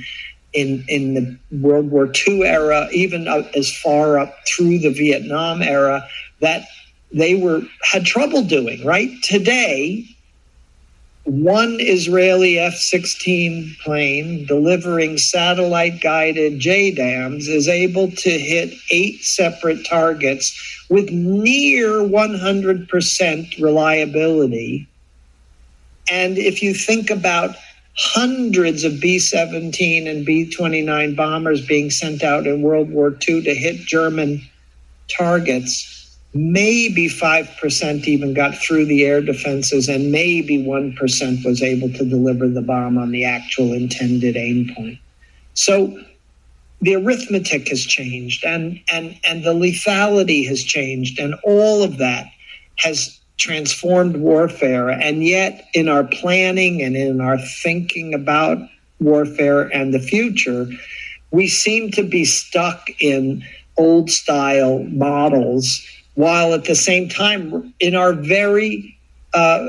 in 0.55 0.85
in 0.89 1.15
the 1.15 1.39
World 1.61 1.91
War 1.91 2.11
II 2.27 2.45
era, 2.45 2.89
even 2.93 3.29
as 3.29 3.77
far 3.77 4.19
up 4.19 4.35
through 4.47 4.79
the 4.79 4.93
Vietnam 4.93 5.63
era, 5.63 6.09
that 6.41 6.67
they 7.13 7.35
were 7.35 7.63
had 7.83 8.07
trouble 8.07 8.43
doing. 8.43 8.85
Right 8.85 9.11
today, 9.23 10.07
one 11.25 11.79
Israeli 11.81 12.59
F-16 12.59 13.79
plane 13.79 14.45
delivering 14.47 15.17
satellite-guided 15.17 16.61
JDAMs 16.61 17.49
is 17.49 17.67
able 17.67 18.11
to 18.11 18.31
hit 18.31 18.75
eight 18.91 19.23
separate 19.23 19.87
targets 19.87 20.85
with 20.91 21.11
near 21.11 22.01
100% 22.01 23.63
reliability. 23.63 24.87
And 26.11 26.37
if 26.37 26.63
you 26.63 26.75
think 26.75 27.09
about 27.09 27.57
hundreds 27.97 28.85
of 28.85 29.01
B 29.01 29.19
17 29.19 30.07
and 30.07 30.27
B 30.27 30.51
29 30.51 31.15
bombers 31.15 31.65
being 31.65 31.91
sent 31.91 32.23
out 32.23 32.47
in 32.47 32.63
World 32.63 32.91
War 32.91 33.11
II 33.11 33.43
to 33.43 33.55
hit 33.55 33.77
German 33.87 34.43
targets. 35.09 35.91
Maybe 36.37 37.09
5% 37.09 38.05
even 38.07 38.35
got 38.35 38.57
through 38.57 38.87
the 38.87 39.05
air 39.05 39.21
defenses, 39.21 39.89
and 39.89 40.11
maybe 40.11 40.59
1% 40.59 41.45
was 41.45 41.63
able 41.63 41.89
to 41.91 42.05
deliver 42.05 42.49
the 42.49 42.63
bomb 42.63 42.99
on 42.99 43.13
the 43.13 43.25
actual 43.25 43.73
intended 43.73 44.37
aim 44.37 44.73
point. 44.75 44.99
So 45.55 45.97
the 46.81 46.97
arithmetic 46.97 47.69
has 47.69 47.85
changed 47.85 48.45
and, 48.45 48.81
and, 48.93 49.17
and 49.25 49.45
the 49.45 49.55
lethality 49.55 50.47
has 50.49 50.65
changed, 50.65 51.21
and 51.21 51.37
all 51.45 51.85
of 51.85 51.99
that 51.99 52.27
has 52.79 53.21
transformed 53.39 54.17
warfare. 54.17 54.91
And 54.91 55.25
yet, 55.25 55.69
in 55.75 55.89
our 55.89 56.05
planning 56.05 56.83
and 56.83 56.97
in 56.97 57.21
our 57.21 57.39
thinking 57.39 58.15
about 58.15 58.59
warfare 59.01 59.63
and 59.75 59.93
the 59.93 59.99
future, 59.99 60.69
we 61.31 61.49
seem 61.49 61.91
to 61.93 62.03
be 62.03 62.25
stuck 62.25 62.89
in 63.01 63.45
old 63.77 64.11
style 64.11 64.85
models, 64.85 65.85
while 66.15 66.55
at 66.55 66.65
the 66.65 66.77
same 66.77 67.09
time, 67.09 67.75
in 67.81 67.97
our 67.97 68.13
very 68.13 68.97
uh, 69.35 69.69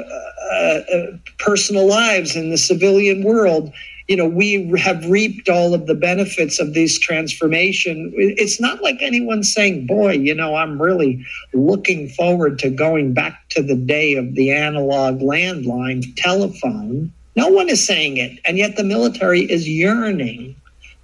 uh, 0.52 0.56
uh 0.56 1.06
personal 1.40 1.88
lives 1.88 2.36
in 2.36 2.52
the 2.52 2.58
civilian 2.58 3.24
world, 3.24 3.74
you 4.08 4.16
know, 4.16 4.28
we 4.28 4.72
have 4.78 5.04
reaped 5.10 5.50
all 5.50 5.74
of 5.74 5.88
the 5.88 5.96
benefits 5.96 6.60
of 6.60 6.74
this 6.74 7.00
transformation. 7.00 8.14
It's 8.16 8.62
not 8.62 8.84
like 8.84 8.98
anyone's 9.02 9.52
saying, 9.52 9.88
boy, 9.88 10.12
you 10.12 10.36
know, 10.36 10.56
I'm 10.56 10.80
really 10.80 11.26
looking 11.54 12.10
forward 12.10 12.60
to 12.60 12.70
going 12.70 13.14
back 13.14 13.50
to 13.50 13.64
the 13.64 13.76
day 13.76 14.14
of 14.14 14.36
the 14.36 14.52
analog 14.52 15.20
landline 15.22 16.04
telephone. 16.18 17.12
No 17.36 17.48
one 17.48 17.68
is 17.68 17.86
saying 17.86 18.18
it. 18.18 18.40
And 18.46 18.58
yet 18.58 18.76
the 18.76 18.84
military 18.84 19.42
is 19.42 19.68
yearning 19.68 20.56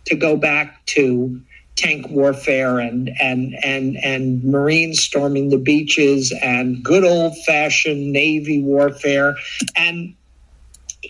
to 0.06 0.16
go 0.16 0.38
back 0.38 0.86
to 0.88 1.42
tank 1.76 2.08
warfare 2.10 2.80
and 2.80 3.10
and 3.20 3.56
and 3.64 3.98
and 4.04 4.44
marines 4.44 5.02
storming 5.02 5.50
the 5.50 5.58
beaches 5.58 6.34
and 6.44 6.84
good 6.84 7.04
old 7.04 7.36
fashioned 7.46 8.12
navy 8.12 8.62
warfare 8.62 9.36
and 9.78 10.14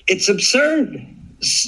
it's 0.08 0.30
absurd 0.30 1.04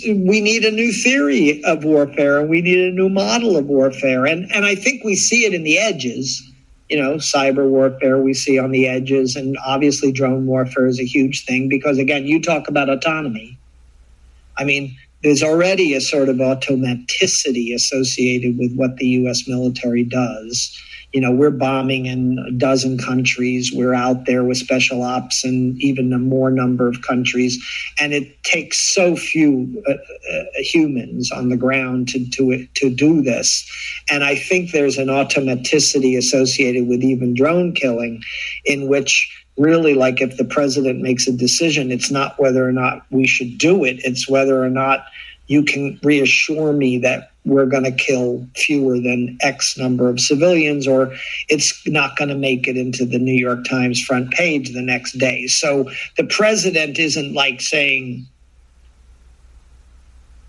we 0.08 0.40
need 0.40 0.66
a 0.66 0.72
new 0.72 0.92
theory 0.92 1.64
of 1.64 1.84
warfare 1.84 2.40
and 2.40 2.50
we 2.50 2.62
need 2.62 2.80
a 2.80 2.92
new 2.92 3.10
model 3.10 3.58
of 3.58 3.66
warfare. 3.66 4.26
And, 4.26 4.52
and 4.52 4.66
I 4.66 4.76
think 4.76 5.04
we 5.04 5.16
see 5.16 5.46
it 5.46 5.54
in 5.54 5.64
the 5.64 5.80
edges. 5.80 6.42
You 6.90 7.02
know, 7.02 7.16
cyber 7.16 7.68
warfare 7.68 8.20
we 8.20 8.36
see 8.36 8.60
on 8.60 8.70
the 8.70 8.88
edges, 8.88 9.36
and 9.36 9.58
obviously 9.66 10.12
drone 10.12 10.46
warfare 10.46 10.86
is 10.86 11.00
a 11.00 11.06
huge 11.06 11.46
thing 11.46 11.68
because, 11.68 11.98
again, 11.98 12.28
you 12.28 12.40
talk 12.40 12.68
about 12.68 12.90
autonomy. 12.90 13.58
I 14.58 14.64
mean, 14.64 14.96
there's 15.24 15.42
already 15.42 15.96
a 15.96 16.02
sort 16.02 16.30
of 16.30 16.36
automaticity 16.36 17.74
associated 17.74 18.60
with 18.60 18.76
what 18.76 18.98
the 18.98 19.08
U.S. 19.08 19.48
military 19.48 20.04
does 20.04 20.78
you 21.13 21.21
know, 21.21 21.32
we're 21.32 21.52
bombing 21.52 22.08
in 22.08 22.39
a 22.39 22.52
dozen 22.52 22.97
countries. 22.97 23.71
We're 23.71 23.93
out 23.93 24.26
there 24.26 24.43
with 24.43 24.58
special 24.58 25.04
ops 25.04 25.45
in 25.45 25.78
even 25.80 26.12
a 26.12 26.17
more 26.17 26.49
number 26.49 26.88
of 26.88 27.04
countries. 27.04 27.63
And 27.99 28.13
it 28.13 28.43
takes 28.43 28.80
so 28.80 29.15
few 29.15 29.82
uh, 29.88 29.93
uh, 29.93 30.43
humans 30.56 31.32
on 31.32 31.49
the 31.49 31.58
ground 31.58 32.10
to, 32.10 32.28
to, 32.32 32.65
to 32.65 32.89
do 32.89 33.21
this. 33.21 33.63
And 34.10 34.23
I 34.23 34.36
think 34.36 34.71
there's 34.71 34.97
an 34.97 35.08
automaticity 35.08 36.17
associated 36.17 36.88
with 36.88 37.04
even 37.04 37.36
drone 37.36 37.73
killing 37.73 38.23
in 38.65 38.88
which 38.88 39.30
really 39.56 39.93
like 39.93 40.19
if 40.19 40.38
the 40.38 40.45
president 40.45 41.02
makes 41.02 41.28
a 41.28 41.32
decision, 41.32 41.91
it's 41.91 42.10
not 42.10 42.39
whether 42.39 42.67
or 42.67 42.71
not 42.71 43.06
we 43.12 43.28
should 43.28 43.60
do 43.60 43.84
it, 43.84 43.97
it's 44.04 44.28
whether 44.28 44.63
or 44.63 44.69
not 44.69 45.06
you 45.47 45.63
can 45.63 45.99
reassure 46.03 46.73
me 46.73 46.97
that 46.99 47.32
we're 47.45 47.65
going 47.65 47.84
to 47.84 47.91
kill 47.91 48.47
fewer 48.56 48.99
than 48.99 49.38
X 49.41 49.77
number 49.77 50.08
of 50.08 50.19
civilians, 50.19 50.88
or 50.88 51.13
it's 51.49 51.86
not 51.88 52.15
going 52.15 52.29
to 52.29 52.36
make 52.36 52.67
it 52.67 52.77
into 52.77 53.06
the 53.06 53.19
New 53.19 53.34
York 53.34 53.65
Times 53.69 54.01
front 54.01 54.32
page 54.32 54.71
the 54.73 54.82
next 54.82 55.17
day. 55.17 55.47
So 55.47 55.89
the 56.17 56.23
president 56.23 56.97
isn't 56.97 57.34
like 57.34 57.60
saying, 57.60 58.25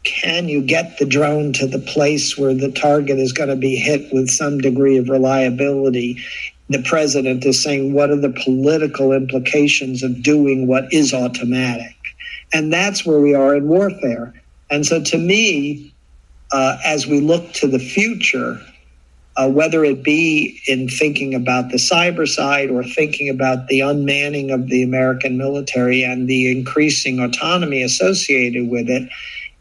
can 0.05 0.49
you 0.49 0.63
get 0.63 0.99
the 0.99 1.07
drone 1.07 1.53
to 1.55 1.67
the 1.67 1.79
place 1.79 2.39
where 2.39 2.55
the 2.55 2.71
target 2.71 3.19
is 3.19 3.33
going 3.33 3.49
to 3.49 3.57
be 3.57 3.75
hit 3.75 4.13
with 4.13 4.29
some 4.31 4.59
degree 4.59 4.99
of 4.99 5.09
reliability? 5.09 6.23
The 6.69 6.83
president 6.83 7.45
is 7.45 7.63
saying, 7.63 7.93
what 7.93 8.11
are 8.11 8.21
the 8.21 8.39
political 8.45 9.13
implications 9.13 10.03
of 10.03 10.23
doing 10.23 10.67
what 10.67 10.93
is 10.93 11.13
automatic? 11.13 11.97
And 12.53 12.73
that's 12.73 13.05
where 13.05 13.21
we 13.21 13.35
are 13.35 13.57
in 13.57 13.67
warfare. 13.67 14.35
And 14.71 14.87
so 14.87 15.03
to 15.03 15.19
me, 15.19 15.95
uh, 16.53 16.79
as 16.85 17.07
we 17.07 17.21
look 17.21 17.53
to 17.55 17.67
the 17.67 17.79
future, 17.79 18.61
uh, 19.37 19.51
whether 19.51 19.85
it 19.85 20.03
be 20.03 20.61
in 20.69 20.89
thinking 20.89 21.35
about 21.35 21.71
the 21.71 21.77
cyber 21.77 22.29
side 22.29 22.71
or 22.71 22.85
thinking 22.85 23.29
about 23.29 23.67
the 23.67 23.81
unmanning 23.81 24.53
of 24.53 24.69
the 24.69 24.83
American 24.83 25.37
military 25.37 26.05
and 26.05 26.29
the 26.29 26.51
increasing 26.51 27.19
autonomy 27.19 27.83
associated 27.83 28.69
with 28.69 28.89
it, 28.89 29.09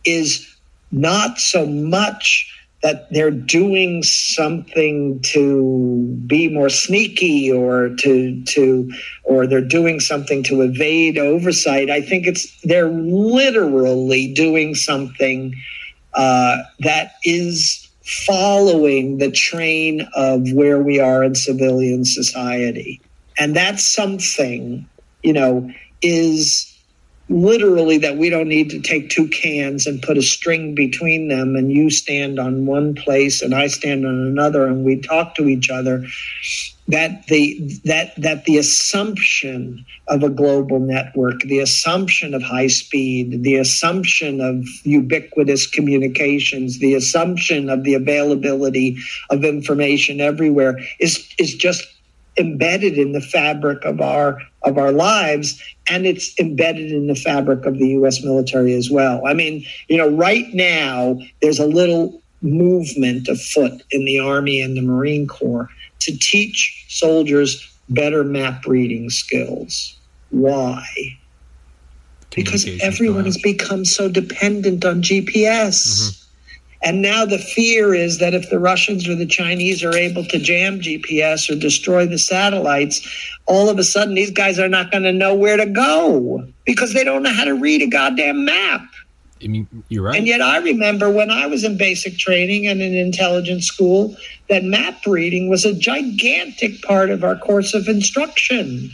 is 0.05 0.47
not 0.91 1.39
so 1.39 1.65
much 1.65 2.52
that 2.83 3.11
they're 3.11 3.31
doing 3.31 4.03
something 4.03 5.19
to 5.21 6.05
be 6.27 6.49
more 6.49 6.69
sneaky 6.69 7.51
or 7.51 7.89
to 7.99 8.43
to 8.43 8.91
or 9.23 9.47
they're 9.47 9.61
doing 9.61 10.01
something 10.01 10.43
to 10.43 10.61
evade 10.61 11.17
oversight. 11.17 11.89
I 11.89 12.01
think 12.01 12.27
it's 12.27 12.61
they're 12.61 12.89
literally 12.89 14.33
doing 14.33 14.75
something 14.75 15.55
uh, 16.13 16.57
that 16.79 17.13
is 17.23 17.89
following 18.03 19.17
the 19.17 19.31
train 19.31 20.07
of 20.13 20.51
where 20.51 20.79
we 20.83 20.99
are 20.99 21.23
in 21.23 21.35
civilian 21.35 22.03
society. 22.03 22.99
And 23.39 23.55
that's 23.55 23.83
something, 23.83 24.85
you 25.23 25.31
know, 25.33 25.71
is 26.01 26.72
literally 27.29 27.97
that 27.97 28.17
we 28.17 28.29
don't 28.29 28.49
need 28.49 28.69
to 28.69 28.81
take 28.81 29.09
two 29.09 29.27
cans 29.29 29.87
and 29.87 30.01
put 30.01 30.17
a 30.17 30.21
string 30.21 30.75
between 30.75 31.29
them 31.29 31.55
and 31.55 31.71
you 31.71 31.89
stand 31.89 32.39
on 32.39 32.65
one 32.65 32.93
place 32.93 33.41
and 33.41 33.55
I 33.55 33.67
stand 33.67 34.05
on 34.05 34.13
another 34.13 34.67
and 34.67 34.83
we 34.83 34.99
talk 34.99 35.35
to 35.35 35.47
each 35.47 35.69
other. 35.69 36.05
that 36.87 37.27
the 37.27 37.57
that 37.85 38.13
that 38.17 38.43
the 38.43 38.57
assumption 38.57 39.85
of 40.09 40.21
a 40.21 40.29
global 40.29 40.79
network 40.79 41.39
the 41.43 41.59
assumption 41.59 42.33
of 42.33 42.43
high 42.43 42.67
speed 42.67 43.41
the 43.43 43.55
assumption 43.55 44.41
of 44.41 44.67
ubiquitous 44.83 45.65
communications 45.65 46.79
the 46.79 46.93
assumption 46.93 47.69
of 47.69 47.85
the 47.85 47.93
availability 47.93 48.97
of 49.29 49.45
information 49.45 50.19
everywhere 50.19 50.77
is 50.99 51.25
is 51.39 51.55
just 51.55 51.87
embedded 52.37 52.97
in 52.97 53.13
the 53.13 53.21
fabric 53.21 53.85
of 53.85 54.01
our 54.01 54.39
of 54.63 54.77
our 54.77 54.91
lives 54.91 55.61
and 55.89 56.05
it's 56.05 56.37
embedded 56.39 56.91
in 56.91 57.07
the 57.07 57.15
fabric 57.15 57.65
of 57.65 57.77
the 57.77 57.89
US 57.89 58.23
military 58.23 58.73
as 58.73 58.89
well 58.89 59.25
i 59.25 59.33
mean 59.33 59.65
you 59.87 59.97
know 59.97 60.09
right 60.09 60.47
now 60.53 61.17
there's 61.41 61.59
a 61.59 61.67
little 61.67 62.21
movement 62.41 63.27
afoot 63.27 63.83
in 63.91 64.05
the 64.05 64.19
army 64.19 64.61
and 64.61 64.75
the 64.77 64.81
marine 64.81 65.27
corps 65.27 65.69
to 65.99 66.17
teach 66.17 66.85
soldiers 66.89 67.69
better 67.89 68.23
map 68.23 68.65
reading 68.65 69.09
skills. 69.09 69.95
Why? 70.29 70.85
Because 72.35 72.67
everyone 72.81 73.25
has 73.25 73.37
become 73.37 73.85
so 73.85 74.09
dependent 74.09 74.83
on 74.83 75.01
GPS. 75.01 75.29
Mm-hmm. 75.35 76.22
And 76.83 77.01
now 77.01 77.25
the 77.25 77.37
fear 77.37 77.93
is 77.93 78.17
that 78.19 78.33
if 78.33 78.49
the 78.49 78.59
Russians 78.59 79.07
or 79.07 79.15
the 79.15 79.25
Chinese 79.25 79.83
are 79.83 79.95
able 79.95 80.25
to 80.25 80.37
jam 80.37 80.81
GPS 80.81 81.49
or 81.49 81.55
destroy 81.55 82.05
the 82.05 82.17
satellites, 82.17 83.07
all 83.45 83.69
of 83.69 83.79
a 83.79 83.83
sudden 83.83 84.15
these 84.15 84.31
guys 84.31 84.59
are 84.59 84.67
not 84.67 84.91
going 84.91 85.03
to 85.03 85.13
know 85.13 85.33
where 85.33 85.55
to 85.55 85.65
go 85.65 86.45
because 86.65 86.93
they 86.93 87.05
don't 87.05 87.23
know 87.23 87.33
how 87.33 87.45
to 87.45 87.55
read 87.55 87.81
a 87.81 87.87
goddamn 87.87 88.43
map. 88.43 88.81
I 89.41 89.47
mean, 89.47 89.67
you're 89.89 90.03
right. 90.03 90.17
And 90.17 90.27
yet, 90.27 90.41
I 90.41 90.57
remember 90.59 91.09
when 91.09 91.29
I 91.29 91.47
was 91.47 91.63
in 91.63 91.77
basic 91.77 92.17
training 92.17 92.67
and 92.67 92.81
in 92.81 92.95
intelligence 92.95 93.65
school 93.65 94.15
that 94.49 94.63
map 94.63 95.05
reading 95.05 95.49
was 95.49 95.65
a 95.65 95.73
gigantic 95.73 96.81
part 96.81 97.09
of 97.09 97.23
our 97.23 97.37
course 97.37 97.73
of 97.73 97.87
instruction. 97.87 98.91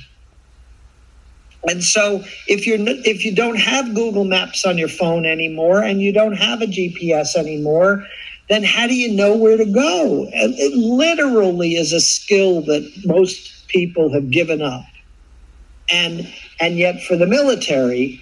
And 1.70 1.84
so, 1.84 2.24
if 2.48 2.66
you're 2.66 2.80
if 2.80 3.24
you 3.24 3.34
don't 3.34 3.60
have 3.60 3.94
Google 3.94 4.26
Maps 4.26 4.66
on 4.66 4.80
your 4.80 4.88
phone 4.88 5.26
anymore, 5.26 5.84
and 5.84 6.02
you 6.02 6.12
don't 6.12 6.34
have 6.34 6.64
a 6.64 6.66
GPS 6.66 7.36
anymore, 7.36 8.04
then 8.50 8.64
how 8.64 8.88
do 8.88 8.96
you 8.96 9.14
know 9.14 9.38
where 9.38 9.56
to 9.56 9.66
go? 9.66 10.24
And 10.34 10.56
it 10.58 10.74
literally 10.74 11.76
is 11.76 11.94
a 11.94 12.02
skill 12.02 12.62
that 12.62 12.92
most 13.06 13.68
people 13.68 14.12
have 14.12 14.32
given 14.32 14.64
up. 14.64 14.84
And 15.92 16.28
and 16.60 16.80
yet, 16.80 17.04
for 17.04 17.16
the 17.16 17.28
military, 17.28 18.20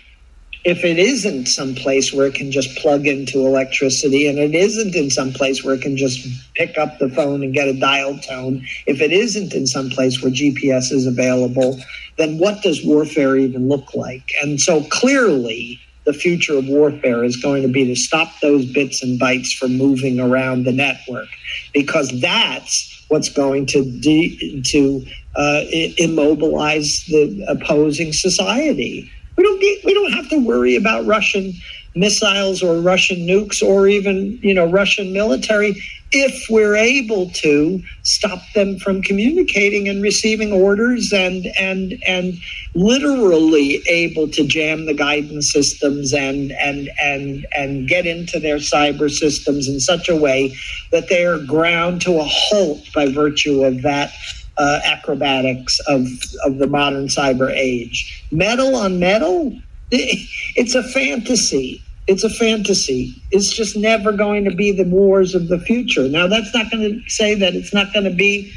if 0.66 0.84
it 0.84 1.00
isn't 1.00 1.48
some 1.48 1.76
place 1.76 2.12
where 2.12 2.28
it 2.28 2.34
can 2.34 2.52
just 2.52 2.78
plug 2.78 3.08
into 3.08 3.46
electricity 3.46 4.28
and 4.28 4.38
it 4.38 4.54
isn't 4.54 4.96
in 4.96 5.10
some 5.10 5.32
place 5.32 5.64
where 5.64 5.76
it 5.76 5.82
can 5.82 5.96
just 5.96 6.28
pick 6.56 6.78
up 6.78 7.00
the 7.00 7.08
phone 7.10 7.42
and 7.42 7.54
get 7.54 7.70
a 7.70 7.80
dial 7.80 8.18
tone, 8.20 8.66
if 8.86 9.00
it 9.00 9.14
isn't 9.14 9.54
in 9.54 9.66
some 9.66 9.90
place 9.90 10.22
where 10.22 10.30
GPS 10.30 10.92
is 10.92 11.06
available, 11.06 11.80
then 12.18 12.38
what 12.38 12.62
does 12.62 12.84
warfare 12.84 13.38
even 13.38 13.70
look 13.70 13.94
like? 13.94 14.32
And 14.42 14.60
so 14.60 14.84
clearly, 14.86 15.80
the 16.06 16.14
future 16.14 16.58
of 16.58 16.68
warfare 16.68 17.24
is 17.24 17.36
going 17.36 17.62
to 17.64 17.68
be 17.68 17.86
to 17.86 17.96
stop 17.96 18.30
those 18.42 18.66
bits 18.66 19.04
and 19.04 19.20
bytes 19.20 19.56
from 19.56 19.78
moving 19.78 20.20
around 20.20 20.64
the 20.64 20.72
network 20.72 21.28
because 21.74 22.20
that's 22.22 23.06
what's 23.10 23.30
going 23.30 23.66
to 23.68 23.84
de- 24.00 24.62
to 24.62 25.06
uh, 25.36 25.64
immobilize 25.98 27.04
the 27.08 27.46
opposing 27.48 28.14
society. 28.14 29.12
We 29.36 29.44
don't 29.44 29.60
we 29.86 29.94
don't 29.94 30.14
have 30.14 30.30
to 30.30 30.38
worry 30.40 30.76
about 30.76 31.06
Russian 31.06 31.54
missiles 31.96 32.64
or 32.64 32.80
Russian 32.80 33.18
nukes 33.28 33.62
or 33.62 33.88
even 33.88 34.40
you 34.42 34.54
know 34.54 34.66
Russian 34.66 35.14
military 35.14 35.82
if 36.12 36.48
we're 36.50 36.76
able 36.76 37.30
to 37.32 37.82
stop 38.04 38.40
them 38.56 38.78
from 38.80 39.02
communicating 39.02 39.90
and 39.90 40.02
receiving 40.02 40.54
orders 40.54 41.12
and 41.12 41.48
and 41.60 42.02
and 42.08 42.36
literally 42.76 43.82
able 43.88 44.28
to 44.28 44.46
jam 44.46 44.86
the 44.86 44.94
guidance 44.94 45.52
systems 45.52 46.14
and 46.14 46.52
and 46.54 46.90
and 47.02 47.46
and 47.56 47.88
get 47.88 48.06
into 48.06 48.40
their 48.40 48.58
cyber 48.58 49.12
systems 49.12 49.68
in 49.68 49.80
such 49.80 50.08
a 50.08 50.16
way 50.16 50.56
that 50.92 51.10
they 51.10 51.26
are 51.26 51.40
ground 51.40 52.02
to 52.02 52.18
a 52.18 52.24
halt 52.24 52.82
by 52.94 53.08
virtue 53.08 53.64
of 53.64 53.82
that 53.82 54.12
uh, 54.58 54.80
acrobatics 54.86 55.80
of, 55.88 56.08
of 56.44 56.58
the 56.58 56.68
modern 56.68 57.08
cyber 57.08 57.52
age. 57.52 58.26
Metal 58.32 58.76
on 58.76 59.00
metal, 59.00 59.58
it's 59.92 60.76
a 60.76 60.84
fantasy. 60.84 61.82
It's 62.08 62.24
a 62.24 62.30
fantasy. 62.30 63.22
It's 63.32 63.52
just 63.52 63.76
never 63.76 64.14
going 64.14 64.46
to 64.46 64.56
be 64.56 64.72
the 64.72 64.86
wars 64.86 65.36
of 65.36 65.50
the 65.50 65.60
future. 65.60 66.08
Now, 66.08 66.28
that's 66.28 66.54
not 66.54 66.72
going 66.72 67.04
to 67.04 67.10
say 67.10 67.36
that 67.36 67.54
it's 67.56 67.74
not 67.74 67.94
going 67.94 68.06
to 68.06 68.16
be 68.16 68.54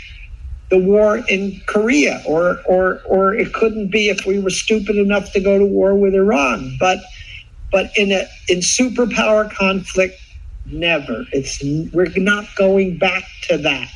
the 0.70 0.78
war 0.78 1.18
in 1.28 1.60
Korea, 1.66 2.22
or 2.26 2.60
or 2.64 3.02
or 3.06 3.34
it 3.34 3.52
couldn't 3.52 3.90
be 3.90 4.08
if 4.08 4.24
we 4.24 4.38
were 4.38 4.50
stupid 4.50 4.96
enough 4.96 5.32
to 5.32 5.40
go 5.40 5.58
to 5.58 5.66
war 5.66 5.94
with 5.96 6.14
Iran. 6.14 6.76
But 6.78 7.00
but 7.72 7.90
in 7.96 8.12
a 8.12 8.26
in 8.48 8.60
superpower 8.60 9.50
conflict, 9.52 10.20
never. 10.66 11.26
It's 11.32 11.62
we're 11.92 12.12
not 12.16 12.46
going 12.56 12.98
back 12.98 13.24
to 13.48 13.58
that. 13.58 13.90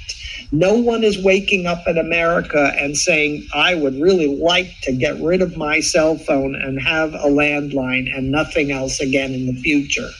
No 0.55 0.75
one 0.75 1.03
is 1.03 1.21
waking 1.21 1.67
up 1.67 1.89
in 1.89 1.99
America 1.99 2.73
and 2.79 2.97
saying, 2.97 3.45
I 3.53 3.75
would 3.75 4.01
really 4.01 4.29
like 4.41 4.73
to 4.83 4.93
get 4.93 5.21
rid 5.21 5.43
of 5.43 5.57
my 5.57 5.81
cell 5.81 6.17
phone 6.17 6.55
and 6.55 6.81
have 6.81 7.13
a 7.13 7.27
landline 7.27 8.17
and 8.17 8.31
nothing 8.31 8.71
else 8.71 9.01
again 9.01 9.35
in 9.35 9.47
the 9.47 9.61
future. 9.63 10.11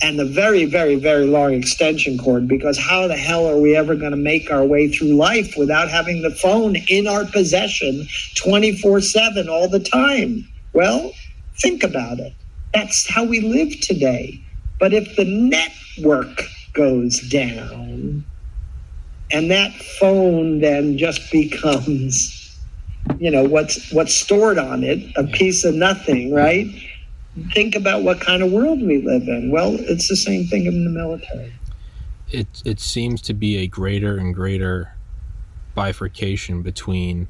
And 0.00 0.20
the 0.20 0.24
very, 0.24 0.66
very, 0.66 0.94
very 0.94 1.26
long 1.26 1.52
extension 1.52 2.16
cord, 2.16 2.46
because 2.46 2.78
how 2.78 3.08
the 3.08 3.16
hell 3.16 3.44
are 3.48 3.58
we 3.58 3.74
ever 3.74 3.96
going 3.96 4.12
to 4.12 4.16
make 4.16 4.52
our 4.52 4.64
way 4.64 4.86
through 4.86 5.16
life 5.16 5.56
without 5.56 5.88
having 5.88 6.22
the 6.22 6.30
phone 6.30 6.76
in 6.88 7.08
our 7.08 7.24
possession 7.24 8.06
24 8.36 9.00
7 9.00 9.48
all 9.48 9.68
the 9.68 9.80
time? 9.80 10.46
Well, 10.74 11.10
think 11.58 11.82
about 11.82 12.20
it. 12.20 12.34
That's 12.72 13.10
how 13.10 13.24
we 13.24 13.40
live 13.40 13.80
today. 13.80 14.40
But 14.78 14.92
if 14.92 15.16
the 15.16 15.24
network 15.24 16.44
goes 16.72 17.18
down, 17.28 18.24
and 19.34 19.50
that 19.50 19.74
phone 20.00 20.60
then 20.60 20.96
just 20.96 21.30
becomes 21.30 22.40
you 23.18 23.30
know 23.30 23.44
what's 23.44 23.92
what's 23.92 24.14
stored 24.14 24.58
on 24.58 24.82
it 24.82 24.98
a 25.16 25.24
piece 25.24 25.64
of 25.64 25.74
nothing 25.74 26.32
right 26.32 26.66
think 27.52 27.74
about 27.74 28.02
what 28.02 28.20
kind 28.20 28.42
of 28.42 28.52
world 28.52 28.80
we 28.80 29.02
live 29.02 29.28
in 29.28 29.50
well 29.50 29.74
it's 29.74 30.08
the 30.08 30.16
same 30.16 30.46
thing 30.46 30.66
in 30.66 30.84
the 30.84 30.90
military 30.90 31.52
it 32.30 32.46
it 32.64 32.80
seems 32.80 33.20
to 33.20 33.34
be 33.34 33.58
a 33.58 33.66
greater 33.66 34.16
and 34.16 34.34
greater 34.34 34.94
bifurcation 35.74 36.62
between 36.62 37.28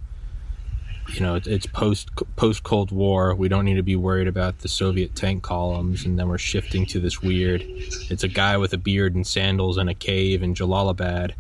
you 1.09 1.21
know 1.21 1.41
it's 1.45 1.67
post 1.67 2.11
post 2.37 2.63
Cold 2.63 2.91
War. 2.91 3.35
We 3.35 3.49
don't 3.49 3.65
need 3.65 3.75
to 3.75 3.83
be 3.83 3.97
worried 3.97 4.29
about 4.29 4.61
the 4.61 4.69
Soviet 4.69 5.15
tank 5.15 5.43
columns, 5.43 6.05
and 6.05 6.19
then 6.19 6.29
we're 6.29 6.39
shifting 6.39 6.87
to 6.87 7.01
this 7.01 7.21
weird. 7.21 7.63
It's 7.63 8.25
a 8.25 8.29
guy 8.29 8.57
with 8.57 8.73
a 8.73 8.79
beard 8.79 9.15
and 9.15 9.27
sandals 9.27 9.77
in 9.77 9.89
a 9.89 9.95
cave 9.95 10.43
in 10.43 10.55
Jalalabad, 10.55 11.33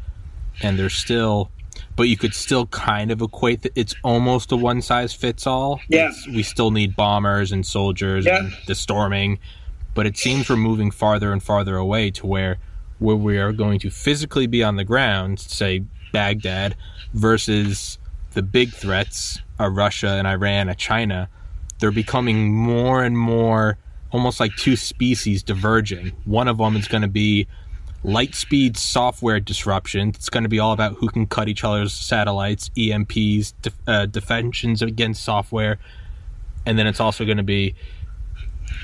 and 0.63 0.79
there's 0.79 0.95
still 0.95 1.51
but 1.97 2.05
you 2.05 2.17
could 2.17 2.35
still 2.35 2.67
kind 2.67 3.11
of 3.11 3.23
equate 3.23 3.63
that 3.63 3.73
it's 3.75 3.95
almost 4.03 4.51
a 4.53 4.57
one 4.57 4.83
size 4.83 5.13
fits 5.13 5.47
all. 5.47 5.81
Yeah. 5.89 6.09
It's, 6.09 6.27
we 6.27 6.43
still 6.43 6.71
need 6.71 6.97
bombers 6.97 7.53
and 7.53 7.65
soldiers 7.65 8.27
yeah. 8.27 8.39
and 8.39 8.53
the 8.67 8.75
storming, 8.75 9.39
but 9.95 10.07
it 10.07 10.17
seems 10.17 10.49
we're 10.49 10.57
moving 10.57 10.91
farther 10.91 11.33
and 11.33 11.43
farther 11.43 11.77
away 11.77 12.11
to 12.13 12.27
where 12.27 12.59
where 12.99 13.17
we 13.17 13.39
are 13.39 13.53
going 13.53 13.79
to 13.81 13.91
physically 13.91 14.47
be 14.47 14.63
on 14.63 14.77
the 14.77 14.85
ground, 14.85 15.41
say 15.41 15.83
Baghdad, 16.13 16.77
versus 17.13 17.99
the 18.33 18.43
big 18.43 18.73
threats 18.73 19.41
are 19.59 19.71
Russia 19.71 20.11
and 20.11 20.27
Iran 20.27 20.69
and 20.69 20.79
China. 20.79 21.29
They're 21.81 21.91
becoming 21.91 22.55
more 22.55 23.03
and 23.03 23.19
more 23.19 23.79
almost 24.13 24.39
like 24.39 24.55
two 24.57 24.77
species 24.77 25.43
diverging. 25.43 26.13
One 26.25 26.47
of 26.47 26.59
them 26.59 26.77
is 26.77 26.87
going 26.87 27.03
to 27.03 27.09
be 27.09 27.49
light 28.05 28.35
speed 28.35 28.77
software 28.77 29.41
disruption. 29.41 30.11
It's 30.11 30.29
going 30.29 30.45
to 30.45 30.49
be 30.49 30.61
all 30.61 30.73
about 30.73 30.95
who 30.95 31.09
can 31.09 31.27
cut 31.27 31.49
each 31.49 31.65
other's 31.65 31.93
satellites, 31.93 32.69
EMPs, 32.77 33.55
def- 33.63 33.79
uh, 33.87 34.07
defensions 34.07 34.83
against 34.83 35.25
software, 35.25 35.79
and 36.67 36.79
then 36.79 36.87
it's 36.87 37.01
also 37.01 37.25
going 37.25 37.39
to 37.39 37.43
be 37.43 37.75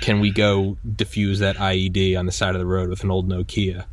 can 0.00 0.20
we 0.20 0.30
go 0.30 0.76
diffuse 0.96 1.38
that 1.40 1.56
IED 1.56 2.18
on 2.18 2.26
the 2.26 2.32
side 2.32 2.54
of 2.54 2.58
the 2.58 2.66
road 2.66 2.88
with 2.88 3.04
an 3.04 3.10
old 3.10 3.28
Nokia? 3.28 3.84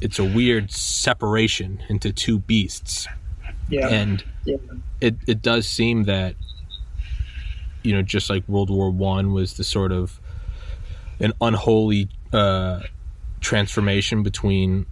It's 0.00 0.18
a 0.18 0.24
weird 0.24 0.70
separation 0.70 1.82
into 1.88 2.12
two 2.12 2.40
beasts. 2.40 3.06
Yeah. 3.68 3.88
And 3.88 4.24
yeah. 4.44 4.56
it 5.00 5.16
it 5.26 5.42
does 5.42 5.66
seem 5.66 6.04
that 6.04 6.34
you 7.82 7.92
know 7.92 8.02
just 8.02 8.28
like 8.28 8.46
World 8.48 8.70
War 8.70 8.90
1 8.90 9.32
was 9.32 9.54
the 9.54 9.64
sort 9.64 9.92
of 9.92 10.20
an 11.20 11.32
unholy 11.40 12.08
uh, 12.32 12.80
transformation 13.42 14.22
between 14.22 14.86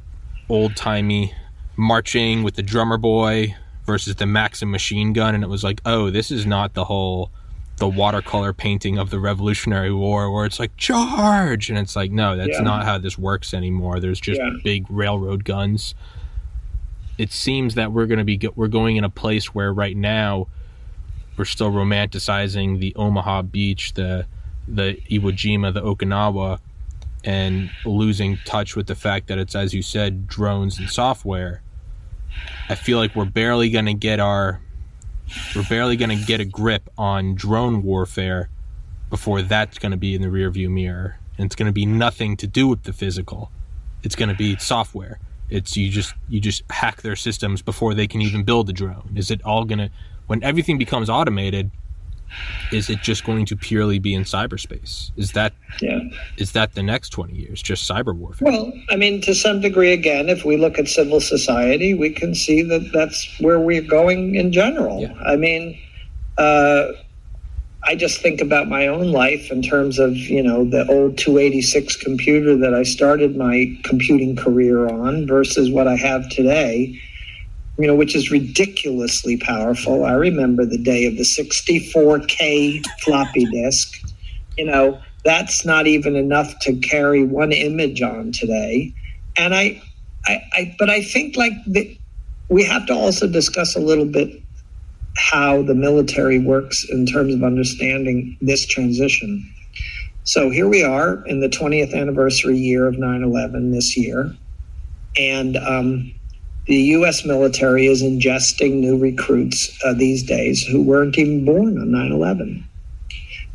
old 0.48 0.76
timey 0.76 1.34
marching 1.76 2.42
with 2.42 2.56
the 2.56 2.62
drummer 2.62 2.98
boy 2.98 3.54
versus 3.86 4.16
the 4.16 4.26
Maxim 4.26 4.70
machine 4.70 5.12
gun, 5.12 5.34
and 5.34 5.42
it 5.42 5.48
was 5.48 5.64
like, 5.64 5.80
oh, 5.86 6.10
this 6.10 6.30
is 6.30 6.44
not 6.44 6.74
the 6.74 6.84
whole 6.84 7.30
the 7.78 7.88
watercolor 7.88 8.52
painting 8.52 8.98
of 8.98 9.08
the 9.08 9.18
Revolutionary 9.18 9.90
War 9.90 10.30
where 10.30 10.44
it's 10.44 10.60
like 10.60 10.76
charge, 10.76 11.70
and 11.70 11.78
it's 11.78 11.96
like, 11.96 12.10
no, 12.10 12.36
that's 12.36 12.58
yeah. 12.58 12.60
not 12.60 12.84
how 12.84 12.98
this 12.98 13.16
works 13.16 13.54
anymore. 13.54 14.00
There's 14.00 14.20
just 14.20 14.38
yeah. 14.38 14.50
big 14.62 14.84
railroad 14.90 15.44
guns. 15.44 15.94
it 17.20 17.32
seems 17.32 17.74
that 17.74 17.92
we're 17.92 18.06
going 18.06 18.18
to 18.18 18.24
be 18.24 18.40
we're 18.54 18.68
going 18.68 18.96
in 18.96 19.04
a 19.04 19.10
place 19.10 19.54
where 19.54 19.72
right 19.72 19.96
now 19.96 20.46
we're 21.36 21.44
still 21.44 21.70
romanticizing 21.70 22.80
the 22.80 22.94
Omaha 22.96 23.42
beach, 23.42 23.94
the 23.94 24.26
the 24.66 24.98
Iwo 25.10 25.32
Jima, 25.32 25.72
the 25.72 25.82
Okinawa, 25.82 26.60
and 27.24 27.70
losing 27.84 28.38
touch 28.44 28.76
with 28.76 28.86
the 28.86 28.94
fact 28.94 29.28
that 29.28 29.38
it's 29.38 29.54
as 29.54 29.74
you 29.74 29.82
said 29.82 30.26
drones 30.26 30.78
and 30.78 30.88
software. 30.88 31.62
I 32.68 32.74
feel 32.74 32.98
like 32.98 33.14
we're 33.14 33.24
barely 33.24 33.70
going 33.70 33.86
to 33.86 33.94
get 33.94 34.20
our 34.20 34.60
we're 35.54 35.68
barely 35.68 35.96
going 35.96 36.16
to 36.16 36.24
get 36.24 36.40
a 36.40 36.44
grip 36.44 36.88
on 36.98 37.34
drone 37.34 37.82
warfare 37.82 38.48
before 39.10 39.42
that's 39.42 39.78
going 39.78 39.92
to 39.92 39.98
be 39.98 40.14
in 40.14 40.22
the 40.22 40.28
rearview 40.28 40.68
mirror. 40.68 41.18
And 41.36 41.46
it's 41.46 41.56
going 41.56 41.66
to 41.66 41.72
be 41.72 41.86
nothing 41.86 42.36
to 42.38 42.46
do 42.46 42.68
with 42.68 42.82
the 42.82 42.92
physical. 42.92 43.50
It's 44.02 44.16
going 44.16 44.28
to 44.28 44.34
be 44.34 44.56
software. 44.56 45.18
It's 45.48 45.76
you 45.76 45.90
just 45.90 46.14
you 46.28 46.40
just 46.40 46.62
hack 46.70 47.02
their 47.02 47.16
systems 47.16 47.60
before 47.60 47.94
they 47.94 48.06
can 48.06 48.22
even 48.22 48.44
build 48.44 48.70
a 48.70 48.72
drone. 48.72 49.12
Is 49.16 49.30
it 49.30 49.42
all 49.44 49.64
going 49.64 49.78
to 49.78 49.90
when 50.26 50.42
everything 50.44 50.78
becomes 50.78 51.10
automated 51.10 51.70
is 52.72 52.90
it 52.90 53.00
just 53.02 53.24
going 53.24 53.46
to 53.46 53.56
purely 53.56 53.98
be 53.98 54.14
in 54.14 54.22
cyberspace? 54.22 55.10
Is 55.16 55.32
that 55.32 55.52
yeah. 55.80 56.00
is 56.36 56.52
that 56.52 56.74
the 56.74 56.82
next 56.82 57.10
20 57.10 57.34
years 57.34 57.62
just 57.62 57.88
cyber 57.88 58.14
warfare? 58.14 58.50
Well 58.50 58.72
i 58.90 58.96
mean 58.96 59.20
to 59.22 59.34
some 59.34 59.60
degree 59.60 59.92
again 59.92 60.28
if 60.28 60.44
we 60.44 60.56
look 60.56 60.78
at 60.78 60.88
civil 60.88 61.20
society 61.20 61.94
we 61.94 62.10
can 62.10 62.34
see 62.34 62.62
that 62.62 62.90
that's 62.92 63.38
where 63.40 63.60
we're 63.60 63.82
going 63.82 64.34
in 64.34 64.52
general. 64.52 65.00
Yeah. 65.00 65.14
i 65.24 65.36
mean 65.36 65.78
uh, 66.38 66.92
I 67.84 67.96
just 67.96 68.20
think 68.20 68.40
about 68.40 68.68
my 68.68 68.86
own 68.86 69.10
life 69.10 69.50
in 69.50 69.62
terms 69.62 69.98
of, 69.98 70.14
you 70.16 70.42
know, 70.42 70.64
the 70.64 70.86
old 70.88 71.16
286 71.16 71.96
computer 71.96 72.56
that 72.56 72.74
I 72.74 72.82
started 72.82 73.36
my 73.36 73.74
computing 73.84 74.36
career 74.36 74.88
on 74.88 75.26
versus 75.26 75.70
what 75.70 75.88
I 75.88 75.96
have 75.96 76.28
today, 76.28 77.00
you 77.80 77.86
know, 77.86 77.94
which 77.94 78.14
is 78.14 78.30
ridiculously 78.30 79.38
powerful. 79.38 80.04
I 80.04 80.12
remember 80.12 80.66
the 80.66 80.76
day 80.76 81.06
of 81.06 81.16
the 81.16 81.22
64K 81.22 82.84
floppy 83.00 83.46
disk. 83.46 83.94
You 84.58 84.66
know, 84.66 85.00
that's 85.24 85.64
not 85.64 85.86
even 85.86 86.14
enough 86.14 86.58
to 86.60 86.76
carry 86.76 87.24
one 87.24 87.52
image 87.52 88.02
on 88.02 88.32
today. 88.32 88.92
And 89.38 89.54
I, 89.54 89.82
I, 90.26 90.42
I 90.52 90.76
but 90.78 90.90
I 90.90 91.02
think 91.02 91.36
like 91.38 91.52
the, 91.66 91.96
we 92.50 92.64
have 92.64 92.84
to 92.86 92.92
also 92.92 93.26
discuss 93.26 93.74
a 93.76 93.80
little 93.80 94.04
bit 94.04 94.42
how 95.16 95.62
the 95.62 95.74
military 95.74 96.38
works 96.38 96.84
in 96.90 97.06
terms 97.06 97.34
of 97.34 97.42
understanding 97.42 98.36
this 98.42 98.66
transition. 98.66 99.50
So 100.24 100.50
here 100.50 100.68
we 100.68 100.84
are 100.84 101.24
in 101.26 101.40
the 101.40 101.48
20th 101.48 101.94
anniversary 101.94 102.58
year 102.58 102.86
of 102.86 102.98
9 102.98 103.22
11 103.22 103.72
this 103.72 103.96
year. 103.96 104.34
And 105.16 105.56
um, 105.56 106.12
the 106.70 106.94
U.S. 106.94 107.24
military 107.24 107.88
is 107.88 108.00
ingesting 108.00 108.74
new 108.74 108.96
recruits 108.96 109.76
uh, 109.84 109.92
these 109.92 110.22
days 110.22 110.62
who 110.62 110.80
weren't 110.80 111.18
even 111.18 111.44
born 111.44 111.76
on 111.76 111.90
9 111.90 112.12
11. 112.12 112.64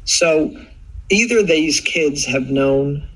So 0.03 0.53
either 1.09 1.41
these 1.41 1.79
kids 1.79 2.25
have 2.25 2.49
known 2.49 3.07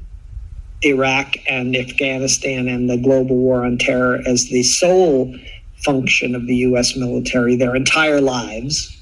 Iraq 0.83 1.35
and 1.49 1.75
Afghanistan 1.75 2.69
and 2.69 2.89
the 2.89 2.95
global 2.95 3.35
war 3.35 3.65
on 3.65 3.77
terror 3.77 4.21
as 4.25 4.45
the 4.45 4.63
sole 4.63 5.35
function 5.83 6.33
of 6.33 6.47
the 6.47 6.55
US 6.69 6.95
military 6.95 7.57
their 7.57 7.75
entire 7.75 8.21
lives. 8.21 8.97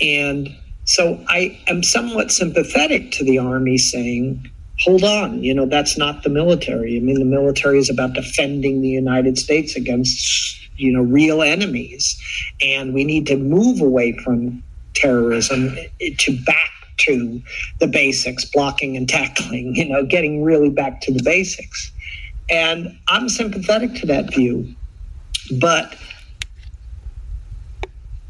And 0.00 0.54
so 0.84 1.20
I 1.26 1.58
am 1.66 1.82
somewhat 1.82 2.30
sympathetic 2.30 3.10
to 3.10 3.24
the 3.24 3.38
Army 3.38 3.76
saying, 3.76 4.48
hold 4.80 5.04
on, 5.04 5.42
you 5.42 5.54
know, 5.54 5.66
that's 5.66 5.96
not 5.96 6.22
the 6.22 6.28
military. 6.28 6.96
I 6.96 7.00
mean, 7.00 7.18
the 7.18 7.24
military 7.24 7.78
is 7.78 7.88
about 7.88 8.12
defending 8.12 8.82
the 8.82 8.88
United 8.88 9.38
States 9.38 9.74
against, 9.76 10.60
you 10.76 10.92
know, 10.92 11.02
real 11.02 11.42
enemies. 11.42 12.20
And 12.60 12.92
we 12.92 13.04
need 13.04 13.26
to 13.28 13.36
move 13.36 13.80
away 13.80 14.12
from 14.18 14.62
terrorism 14.94 15.76
to 16.00 16.44
back 16.44 16.70
to 16.98 17.42
the 17.78 17.86
basics, 17.86 18.44
blocking 18.44 18.96
and 18.96 19.08
tackling, 19.08 19.74
you 19.76 19.88
know, 19.88 20.04
getting 20.04 20.42
really 20.42 20.70
back 20.70 21.00
to 21.02 21.12
the 21.12 21.22
basics. 21.22 21.90
And 22.48 22.96
I'm 23.08 23.28
sympathetic 23.28 23.94
to 23.96 24.06
that 24.06 24.32
view. 24.34 24.74
But 25.58 25.96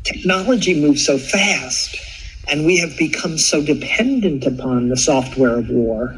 technology 0.04 0.80
moves 0.80 1.04
so 1.04 1.18
fast, 1.18 1.96
and 2.48 2.64
we 2.64 2.78
have 2.78 2.96
become 2.96 3.38
so 3.38 3.62
dependent 3.62 4.44
upon 4.46 4.88
the 4.88 4.96
software 4.96 5.58
of 5.58 5.68
war 5.68 6.16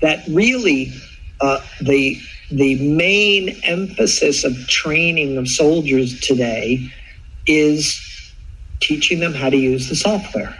that 0.00 0.26
really 0.28 0.92
uh, 1.40 1.60
the 1.80 2.18
the 2.50 2.76
main 2.94 3.60
emphasis 3.64 4.44
of 4.44 4.56
training 4.68 5.36
of 5.36 5.48
soldiers 5.48 6.20
today 6.20 6.88
is 7.46 8.00
teaching 8.80 9.20
them 9.20 9.34
how 9.34 9.50
to 9.50 9.56
use 9.56 9.88
the 9.88 9.96
software. 9.96 10.56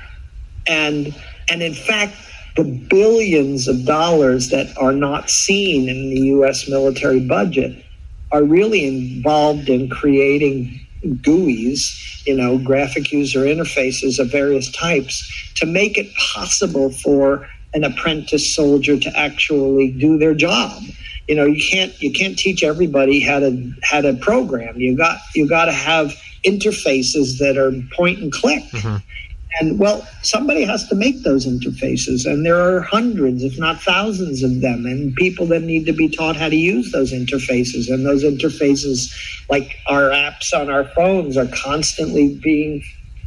And 0.66 1.14
and 1.49 1.62
in 1.62 1.75
fact 1.75 2.14
the 2.57 2.64
billions 2.64 3.68
of 3.68 3.85
dollars 3.85 4.49
that 4.49 4.77
are 4.79 4.92
not 4.92 5.29
seen 5.31 5.88
in 5.88 6.11
the 6.11 6.20
US 6.38 6.68
military 6.68 7.20
budget 7.20 7.85
are 8.33 8.42
really 8.42 8.85
involved 8.87 9.68
in 9.68 9.88
creating 9.88 10.81
GUIs, 11.05 12.27
you 12.27 12.37
know, 12.37 12.59
graphic 12.59 13.12
user 13.12 13.40
interfaces 13.40 14.18
of 14.18 14.31
various 14.33 14.70
types, 14.72 15.53
to 15.57 15.66
make 15.66 15.96
it 15.96 16.12
possible 16.14 16.90
for 16.90 17.49
an 17.76 17.84
apprentice 17.84 18.54
soldier 18.54 18.98
to 18.98 19.16
actually 19.16 19.92
do 19.92 20.16
their 20.16 20.34
job. 20.34 20.82
You 21.28 21.34
know, 21.34 21.44
you 21.44 21.62
can't 21.62 21.92
you 22.00 22.10
can't 22.10 22.38
teach 22.38 22.62
everybody 22.62 23.20
how 23.20 23.40
to 23.40 23.72
how 23.82 24.00
to 24.00 24.14
program. 24.14 24.80
You 24.80 24.96
got 24.96 25.18
you 25.34 25.46
got 25.46 25.66
to 25.66 25.72
have 25.72 26.14
interfaces 26.44 27.38
that 27.38 27.58
are 27.58 27.72
point 27.94 28.20
and 28.20 28.32
click. 28.32 28.62
Mm-hmm. 28.70 28.96
And 29.60 29.78
well, 29.78 30.06
somebody 30.22 30.64
has 30.64 30.88
to 30.88 30.94
make 30.94 31.22
those 31.22 31.46
interfaces, 31.46 32.26
and 32.30 32.44
there 32.44 32.60
are 32.60 32.80
hundreds, 32.80 33.42
if 33.42 33.58
not 33.58 33.80
thousands 33.80 34.42
of 34.42 34.60
them, 34.60 34.86
and 34.86 35.14
people 35.14 35.46
that 35.46 35.62
need 35.62 35.86
to 35.86 35.92
be 35.92 36.08
taught 36.08 36.36
how 36.36 36.48
to 36.48 36.56
use 36.56 36.92
those 36.92 37.12
interfaces. 37.12 37.90
And 37.92 38.04
those 38.04 38.22
interfaces, 38.22 39.12
like 39.48 39.76
our 39.86 40.10
apps 40.10 40.52
on 40.54 40.70
our 40.70 40.84
phones, 40.84 41.36
are 41.36 41.48
constantly 41.48 42.38
being 42.42 42.82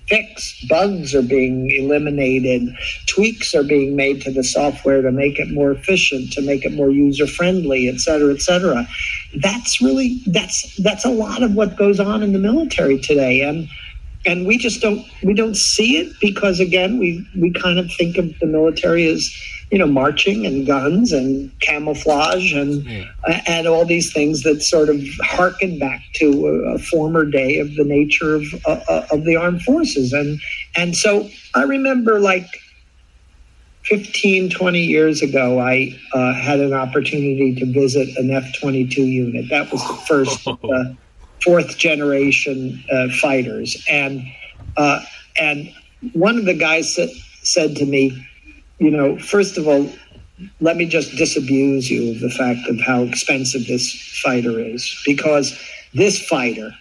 fixed. 0.09 0.67
Bugs 0.67 1.15
are 1.15 1.21
being 1.21 1.69
eliminated. 1.71 2.75
Tweaks 3.07 3.55
are 3.55 3.63
being 3.63 3.95
made 3.95 4.21
to 4.23 4.31
the 4.31 4.43
software 4.43 5.01
to 5.01 5.11
make 5.11 5.39
it 5.39 5.51
more 5.51 5.71
efficient, 5.71 6.33
to 6.33 6.41
make 6.41 6.65
it 6.65 6.73
more 6.73 6.89
user 6.91 7.27
friendly, 7.27 7.87
et 7.87 7.99
cetera, 7.99 8.33
et 8.33 8.41
cetera. 8.41 8.87
That's 9.41 9.81
really 9.81 10.21
that's 10.27 10.75
that's 10.77 11.05
a 11.05 11.11
lot 11.11 11.43
of 11.43 11.53
what 11.55 11.77
goes 11.77 11.99
on 11.99 12.23
in 12.23 12.33
the 12.33 12.39
military 12.39 12.99
today, 12.99 13.41
and 13.41 13.69
and 14.25 14.45
we 14.47 14.57
just 14.57 14.81
don't 14.81 15.05
we 15.23 15.33
don't 15.33 15.55
see 15.55 15.97
it 15.97 16.13
because 16.19 16.59
again 16.59 16.99
we 16.99 17.25
we 17.39 17.51
kind 17.53 17.79
of 17.79 17.91
think 17.91 18.17
of 18.17 18.37
the 18.39 18.47
military 18.47 19.07
as 19.07 19.31
you 19.71 19.77
know 19.77 19.87
marching 19.87 20.45
and 20.45 20.65
guns 20.65 21.11
and 21.11 21.51
camouflage 21.59 22.53
and 22.53 22.83
yeah. 22.85 23.05
and 23.47 23.67
all 23.67 23.85
these 23.85 24.11
things 24.11 24.43
that 24.43 24.61
sort 24.61 24.89
of 24.89 25.01
harken 25.21 25.77
back 25.77 26.01
to 26.15 26.47
a, 26.47 26.75
a 26.75 26.79
former 26.79 27.25
day 27.25 27.59
of 27.59 27.75
the 27.75 27.83
nature 27.83 28.35
of 28.35 28.43
uh, 28.65 28.79
uh 28.89 29.07
of 29.11 29.25
the 29.25 29.35
armed 29.35 29.61
forces 29.61 30.13
and 30.13 30.39
and 30.75 30.95
so 30.95 31.29
I 31.55 31.63
remember 31.63 32.19
like 32.19 32.47
15 33.83 34.49
20 34.49 34.81
years 34.81 35.21
ago 35.21 35.59
I 35.59 35.97
uh, 36.13 36.33
had 36.33 36.59
an 36.59 36.73
opportunity 36.73 37.55
to 37.55 37.65
visit 37.71 38.09
an 38.17 38.29
F22 38.29 38.97
unit 38.97 39.49
that 39.49 39.71
was 39.71 39.85
the 39.87 39.95
first 40.07 40.47
uh, 40.47 40.93
fourth 41.43 41.77
generation 41.77 42.83
uh, 42.91 43.09
fighters. 43.09 43.83
And 43.89 44.23
uh, 44.77 45.01
and 45.39 45.73
one 46.13 46.37
of 46.37 46.45
the 46.45 46.53
guys 46.53 46.95
said, 46.95 47.09
said 47.43 47.75
to 47.77 47.85
me, 47.85 48.25
you 48.79 48.91
know, 48.91 49.17
first 49.17 49.57
of 49.57 49.67
all, 49.67 49.89
let 50.61 50.77
me 50.77 50.85
just 50.85 51.15
disabuse 51.17 51.89
you 51.89 52.11
of 52.11 52.19
the 52.21 52.29
fact 52.29 52.67
of 52.69 52.79
how 52.79 53.03
expensive 53.03 53.67
this 53.67 53.93
fighter 54.23 54.59
is, 54.59 55.01
because 55.05 55.59
this 55.93 56.25
fighter 56.25 56.71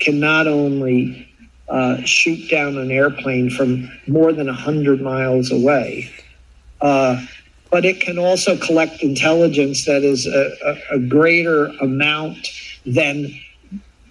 can 0.00 0.18
not 0.18 0.46
only 0.46 1.28
uh, 1.68 2.00
shoot 2.04 2.48
down 2.50 2.78
an 2.78 2.90
airplane 2.90 3.50
from 3.50 3.90
more 4.06 4.32
than 4.32 4.46
100 4.46 5.00
miles 5.00 5.50
away, 5.50 6.10
uh, 6.80 7.20
but 7.70 7.84
it 7.84 8.00
can 8.00 8.18
also 8.18 8.56
collect 8.56 9.02
intelligence 9.02 9.84
that 9.84 10.02
is 10.02 10.26
a, 10.26 10.52
a, 10.64 10.96
a 10.96 10.98
greater 11.00 11.66
amount 11.80 12.48
than 12.86 13.28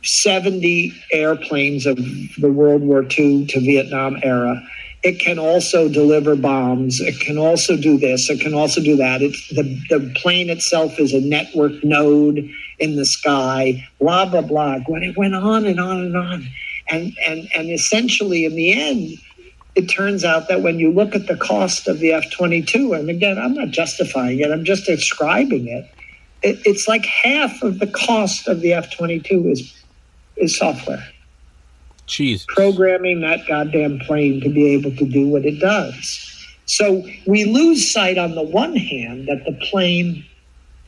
70 0.03 0.93
airplanes 1.11 1.85
of 1.85 1.95
the 1.95 2.51
World 2.51 2.83
War 2.83 3.03
II 3.03 3.47
to 3.47 3.59
Vietnam 3.59 4.17
era. 4.21 4.61
It 5.05 5.19
can 5.19 5.39
also 5.39 5.89
deliver 5.89 6.35
bombs. 6.35 6.99
It 6.99 7.21
can 7.21 7.37
also 7.37 7.77
do 7.77 7.97
this. 7.97 8.29
It 8.29 8.41
can 8.41 8.55
also 8.55 8.81
do 8.81 8.97
that. 8.97 9.21
It's 9.21 9.49
the, 9.49 9.63
the 9.89 10.11
plane 10.15 10.49
itself 10.49 10.99
is 10.99 11.13
a 11.13 11.21
network 11.21 11.83
node 11.83 12.49
in 12.79 12.97
the 12.97 13.05
sky, 13.05 13.87
blah, 13.99 14.25
blah, 14.25 14.41
blah. 14.41 14.79
When 14.87 15.03
it 15.03 15.17
went 15.17 15.35
on 15.35 15.65
and 15.65 15.79
on 15.79 16.01
and 16.01 16.17
on. 16.17 16.47
And, 16.89 17.15
and, 17.27 17.47
and 17.55 17.71
essentially, 17.71 18.45
in 18.45 18.55
the 18.55 18.73
end, 18.73 19.19
it 19.75 19.87
turns 19.87 20.25
out 20.25 20.49
that 20.49 20.63
when 20.63 20.79
you 20.79 20.91
look 20.91 21.15
at 21.15 21.27
the 21.27 21.37
cost 21.37 21.87
of 21.87 21.99
the 21.99 22.13
F 22.13 22.31
22, 22.31 22.93
and 22.93 23.09
again, 23.09 23.39
I'm 23.39 23.55
not 23.55 23.69
justifying 23.69 24.39
it, 24.39 24.51
I'm 24.51 24.65
just 24.65 24.85
describing 24.87 25.67
it 25.69 25.85
it, 26.45 26.59
it's 26.65 26.87
like 26.87 27.05
half 27.05 27.63
of 27.63 27.79
the 27.79 27.87
cost 27.87 28.47
of 28.47 28.61
the 28.61 28.73
F 28.73 28.95
twenty 28.95 29.19
two 29.19 29.49
is 29.49 29.73
is 30.37 30.57
software. 30.57 31.03
Jeez. 32.07 32.47
Programming 32.47 33.21
that 33.21 33.47
goddamn 33.47 33.99
plane 33.99 34.41
to 34.41 34.49
be 34.49 34.73
able 34.73 34.95
to 34.95 35.05
do 35.05 35.27
what 35.27 35.45
it 35.45 35.59
does. 35.59 36.31
So 36.65 37.03
we 37.25 37.45
lose 37.45 37.91
sight 37.91 38.17
on 38.17 38.35
the 38.35 38.43
one 38.43 38.75
hand 38.75 39.27
that 39.27 39.45
the 39.45 39.53
plane 39.69 40.25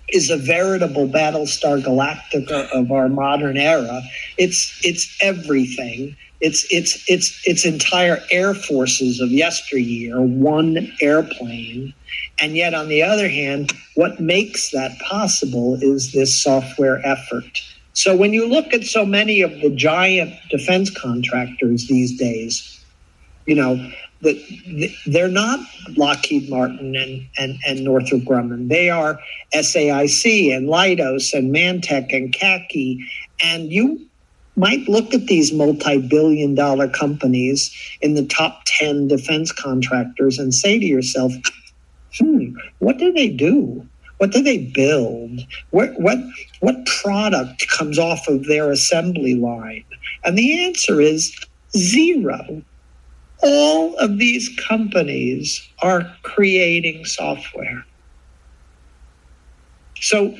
is 0.10 0.30
a 0.30 0.38
veritable 0.38 1.08
Battlestar 1.08 1.82
Galactica 1.84 2.70
of 2.72 2.92
our 2.92 3.10
modern 3.10 3.58
era. 3.58 4.02
It's 4.38 4.80
it's 4.84 5.18
everything. 5.22 6.16
It's 6.40 6.66
it's 6.72 7.04
it's 7.08 7.42
it's 7.46 7.66
entire 7.66 8.20
air 8.32 8.54
forces 8.54 9.20
of 9.20 9.32
yesteryear, 9.32 10.22
one 10.22 10.92
airplane. 11.02 11.94
And 12.40 12.56
yet 12.56 12.74
on 12.74 12.88
the 12.88 13.04
other 13.04 13.28
hand, 13.28 13.74
what 13.96 14.20
makes 14.20 14.72
that 14.72 14.98
possible 15.00 15.78
is 15.82 16.14
this 16.14 16.42
software 16.42 17.06
effort. 17.06 17.62
So 17.98 18.16
when 18.16 18.32
you 18.32 18.48
look 18.48 18.76
at 18.76 18.84
so 18.84 19.08
many 19.08 19.42
of 19.42 19.60
the 19.60 19.72
giant 19.72 20.32
defense 20.52 20.92
contractors 20.92 21.88
these 21.88 22.16
days, 22.16 22.80
you 23.48 23.56
know, 23.56 23.92
the, 24.22 24.94
they're 25.08 25.28
not 25.28 25.60
Lockheed 25.96 26.48
Martin 26.48 26.96
and, 26.96 27.28
and, 27.40 27.58
and 27.66 27.84
Northrop 27.84 28.22
Grumman. 28.22 28.70
They 28.70 28.92
are 28.92 29.20
SAIC 29.52 30.56
and 30.56 30.70
Leidos 30.70 31.34
and 31.34 31.52
Mantech 31.52 32.16
and 32.16 32.32
CACI. 32.32 33.00
And 33.44 33.72
you 33.72 34.08
might 34.56 34.88
look 34.88 35.16
at 35.16 35.26
these 35.26 35.52
multi 35.52 35.98
billion 36.00 36.54
dollar 36.54 36.88
companies 36.88 37.76
in 38.02 38.14
the 38.14 38.28
top 38.28 38.62
10 38.66 39.08
defense 39.08 39.52
contractors 39.52 40.38
and 40.38 40.54
say 40.54 40.78
to 40.78 40.86
yourself, 40.86 41.34
hmm, 42.20 42.56
what 42.78 43.00
do 43.00 43.12
they 43.12 43.30
do? 43.30 43.88
What 44.18 44.32
do 44.32 44.42
they 44.42 44.58
build? 44.58 45.42
What, 45.70 46.00
what, 46.00 46.18
what 46.60 46.86
product 46.86 47.68
comes 47.70 48.00
off 48.00 48.28
of 48.28 48.46
their 48.46 48.72
assembly 48.72 49.36
line? 49.36 49.86
And 50.24 50.38
the 50.38 50.66
answer 50.66 51.00
is 51.00 51.38
zero 51.76 52.64
all 53.42 53.96
of 53.98 54.18
these 54.18 54.50
companies 54.68 55.68
are 55.82 56.12
creating 56.24 57.06
software. 57.06 57.86
So 60.00 60.36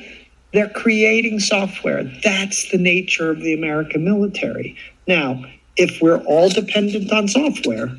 they're 0.52 0.70
creating 0.70 1.40
software. 1.40 2.04
That's 2.22 2.70
the 2.70 2.78
nature 2.78 3.30
of 3.30 3.40
the 3.40 3.54
American 3.54 4.04
military. 4.04 4.76
Now, 5.06 5.44
if 5.76 6.00
we're 6.00 6.22
all 6.24 6.48
dependent 6.48 7.12
on 7.12 7.28
software, 7.28 7.96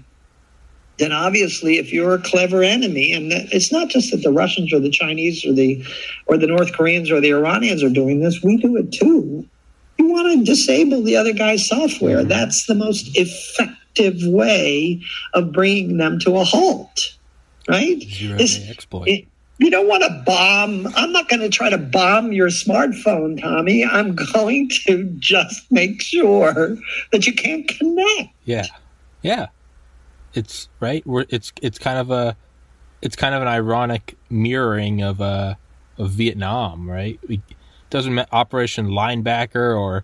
then 1.00 1.12
obviously 1.12 1.78
if 1.78 1.92
you're 1.92 2.14
a 2.14 2.22
clever 2.22 2.62
enemy 2.64 3.14
and 3.14 3.32
it's 3.32 3.72
not 3.72 3.90
just 3.90 4.12
that 4.12 4.22
the 4.22 4.32
russians 4.32 4.74
or 4.74 4.80
the 4.80 4.90
chinese 4.90 5.46
or 5.46 5.54
the 5.54 5.84
or 6.28 6.38
the 6.38 6.48
north 6.48 6.74
koreans 6.74 7.10
or 7.10 7.20
the 7.20 7.32
iranians 7.34 7.84
are 7.84 7.90
doing 7.90 8.20
this 8.20 8.44
we 8.44 8.58
do 8.58 8.78
it 8.78 8.92
too 8.92 9.48
you 9.98 10.08
want 10.08 10.40
to 10.40 10.46
disable 10.46 11.04
the 11.04 11.18
other 11.18 11.34
guy's 11.34 11.68
software 11.68 12.24
that's 12.24 12.66
the 12.68 12.76
most 12.76 13.10
effective 13.16 13.80
way 14.26 15.02
of 15.34 15.52
bringing 15.52 15.98
them 15.98 16.20
to 16.20 16.38
a 16.38 16.44
halt, 16.44 17.16
right? 17.68 18.02
Zero 18.02 18.38
exploit. 18.40 19.08
It, 19.08 19.26
you 19.58 19.70
don't 19.70 19.90
want 19.90 20.04
to 20.04 20.24
bomb. 20.26 20.88
I'm 20.96 21.12
not 21.12 21.28
going 21.28 21.42
to 21.42 21.50
try 21.50 21.70
to 21.70 21.78
bomb 21.78 22.32
your 22.32 22.48
smartphone, 22.48 23.42
Tommy. 23.42 23.84
I'm 23.84 24.16
going 24.34 24.70
to 24.86 25.04
just 25.20 25.70
make 25.70 26.02
sure 26.02 26.78
that 27.12 27.28
you 27.28 27.34
can't 27.34 27.68
connect. 27.68 28.34
Yeah, 28.46 28.68
yeah. 29.22 29.48
It's 30.34 30.70
right. 30.80 31.06
We're, 31.06 31.26
it's 31.30 31.52
it's 31.62 31.80
kind 31.80 31.98
of 31.98 32.12
a 32.12 32.36
it's 33.02 33.16
kind 33.16 33.34
of 33.34 33.42
an 33.42 33.48
ironic 33.48 34.18
mirroring 34.30 35.02
of 35.02 35.22
uh 35.22 35.56
of 35.98 36.12
Vietnam, 36.12 36.90
right? 36.90 37.20
We, 37.28 37.42
doesn't 37.90 38.14
matter 38.14 38.30
Operation 38.32 38.88
Linebacker 38.88 39.78
or 39.78 39.98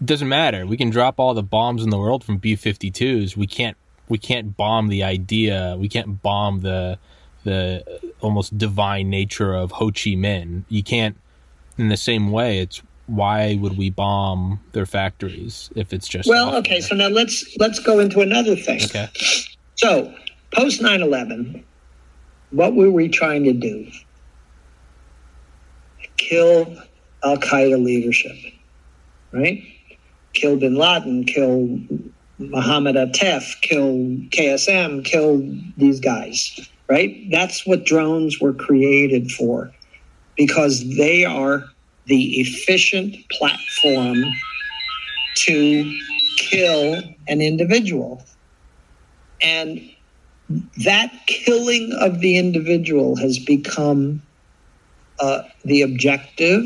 it 0.00 0.06
doesn't 0.06 0.28
matter. 0.28 0.66
We 0.66 0.76
can 0.76 0.90
drop 0.90 1.18
all 1.18 1.34
the 1.34 1.42
bombs 1.42 1.82
in 1.82 1.90
the 1.90 1.98
world 1.98 2.24
from 2.24 2.38
B 2.38 2.54
52s. 2.54 3.36
We 3.36 3.46
can't 3.46 3.76
we 4.08 4.18
can't 4.18 4.56
bomb 4.56 4.88
the 4.88 5.02
idea. 5.02 5.76
We 5.78 5.88
can't 5.88 6.22
bomb 6.22 6.60
the 6.60 6.98
the 7.44 7.84
almost 8.20 8.58
divine 8.58 9.08
nature 9.10 9.54
of 9.54 9.72
Ho 9.72 9.86
Chi 9.86 10.16
Minh. 10.16 10.64
You 10.68 10.82
can't 10.82 11.16
in 11.78 11.88
the 11.88 11.96
same 11.96 12.30
way. 12.30 12.60
It's 12.60 12.82
why 13.06 13.56
would 13.60 13.76
we 13.76 13.90
bomb 13.90 14.60
their 14.72 14.86
factories 14.86 15.70
if 15.76 15.92
it's 15.92 16.08
just 16.08 16.28
well 16.28 16.56
okay 16.56 16.80
so 16.80 16.94
now 16.94 17.06
let's 17.06 17.56
let's 17.58 17.78
go 17.78 18.00
into 18.00 18.20
another 18.20 18.56
thing 18.56 18.82
okay 18.82 19.08
so 19.76 20.12
post 20.52 20.80
9-11 20.80 21.62
what 22.50 22.74
were 22.74 22.90
we 22.90 23.08
trying 23.08 23.44
to 23.44 23.52
do 23.52 23.86
kill 26.16 26.76
al-qaeda 27.22 27.82
leadership 27.82 28.36
right 29.32 29.62
kill 30.36 30.56
bin 30.56 30.76
Laden, 30.76 31.24
kill 31.24 31.80
Mohammed 32.38 32.94
Atef, 32.96 33.60
kill 33.62 33.94
KSM, 34.30 35.04
kill 35.04 35.42
these 35.76 35.98
guys, 35.98 36.60
right? 36.88 37.26
That's 37.30 37.66
what 37.66 37.84
drones 37.84 38.40
were 38.40 38.52
created 38.52 39.32
for 39.32 39.72
because 40.36 40.96
they 40.96 41.24
are 41.24 41.64
the 42.04 42.40
efficient 42.40 43.16
platform 43.30 44.22
to 45.36 45.98
kill 46.38 47.02
an 47.26 47.40
individual. 47.40 48.22
And 49.42 49.80
that 50.84 51.12
killing 51.26 51.92
of 52.00 52.20
the 52.20 52.38
individual 52.38 53.16
has 53.16 53.38
become 53.38 54.22
uh, 55.18 55.42
the 55.64 55.82
objective 55.82 56.64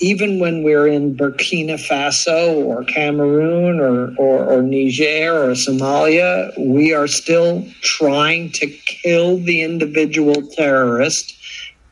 even 0.00 0.38
when 0.38 0.62
we're 0.62 0.86
in 0.86 1.16
Burkina 1.16 1.74
Faso 1.74 2.64
or 2.64 2.84
Cameroon 2.84 3.80
or, 3.80 4.14
or, 4.16 4.44
or, 4.44 4.62
Niger 4.62 5.32
or 5.42 5.50
Somalia, 5.52 6.52
we 6.58 6.94
are 6.94 7.08
still 7.08 7.66
trying 7.82 8.52
to 8.52 8.66
kill 8.66 9.38
the 9.38 9.62
individual 9.62 10.46
terrorist. 10.52 11.34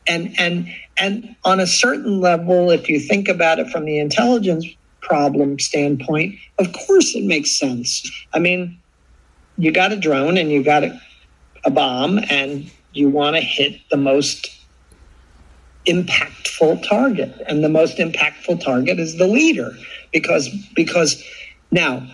And, 0.07 0.33
and, 0.39 0.73
and 0.97 1.35
on 1.43 1.59
a 1.59 1.67
certain 1.67 2.21
level, 2.21 2.71
if 2.71 2.87
you 2.87 2.99
think 2.99 3.27
about 3.27 3.59
it 3.59 3.69
from 3.69 3.83
the 3.83 3.99
intelligence 3.99 4.65
problem 5.01 5.59
standpoint, 5.59 6.35
of 6.59 6.71
course 6.71 7.13
it 7.13 7.25
makes 7.25 7.57
sense. 7.57 8.09
I 8.33 8.39
mean, 8.39 8.79
you 9.57 9.71
got 9.71 9.91
a 9.91 9.97
drone 9.97 10.37
and 10.37 10.51
you 10.51 10.63
got 10.63 10.83
a, 10.83 11.01
a 11.65 11.71
bomb 11.71 12.19
and 12.29 12.69
you 12.93 13.09
want 13.09 13.35
to 13.35 13.41
hit 13.41 13.79
the 13.89 13.97
most 13.97 14.49
impactful 15.87 16.87
target. 16.87 17.33
And 17.47 17.63
the 17.63 17.69
most 17.69 17.97
impactful 17.97 18.63
target 18.63 18.99
is 18.99 19.17
the 19.17 19.27
leader 19.27 19.71
because 20.11 20.49
because 20.75 21.23
now 21.71 22.07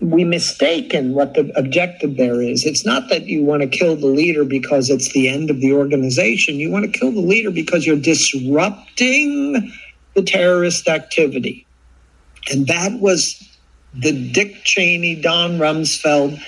we 0.00 0.24
mistaken 0.24 1.14
what 1.14 1.34
the 1.34 1.52
objective 1.56 2.16
there 2.16 2.42
is. 2.42 2.66
It's 2.66 2.84
not 2.84 3.08
that 3.08 3.26
you 3.26 3.44
want 3.44 3.62
to 3.62 3.68
kill 3.68 3.94
the 3.94 4.08
leader 4.08 4.44
because 4.44 4.90
it's 4.90 5.12
the 5.12 5.28
end 5.28 5.48
of 5.48 5.60
the 5.60 5.72
organization. 5.72 6.56
You 6.56 6.70
want 6.70 6.92
to 6.92 6.98
kill 6.98 7.12
the 7.12 7.20
leader 7.20 7.52
because 7.52 7.86
you're 7.86 7.96
disrupting 7.96 9.72
the 10.14 10.22
terrorist 10.22 10.88
activity. 10.88 11.66
And 12.50 12.66
that 12.66 12.98
was 12.98 13.48
the 13.94 14.12
dick 14.32 14.64
cheney 14.64 15.14
don 15.14 15.58
rumsfeld 15.58 16.42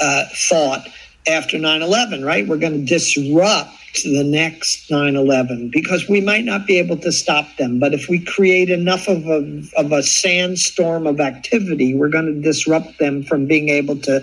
uh, 0.00 0.24
thought 0.48 0.86
after 1.26 1.58
9-11 1.58 2.24
right 2.24 2.46
we're 2.46 2.58
going 2.58 2.72
to 2.72 2.84
disrupt 2.84 3.70
the 4.04 4.24
next 4.24 4.90
9 4.90 5.16
11 5.16 5.70
because 5.72 6.08
we 6.08 6.20
might 6.20 6.44
not 6.44 6.66
be 6.66 6.78
able 6.78 6.96
to 6.98 7.12
stop 7.12 7.46
them. 7.56 7.78
But 7.78 7.94
if 7.94 8.08
we 8.08 8.24
create 8.24 8.70
enough 8.70 9.08
of 9.08 9.26
a, 9.26 9.62
of 9.76 9.92
a 9.92 10.02
sandstorm 10.02 11.06
of 11.06 11.20
activity, 11.20 11.94
we're 11.94 12.08
going 12.08 12.26
to 12.26 12.40
disrupt 12.40 12.98
them 12.98 13.22
from 13.24 13.46
being 13.46 13.68
able 13.68 13.96
to 14.00 14.22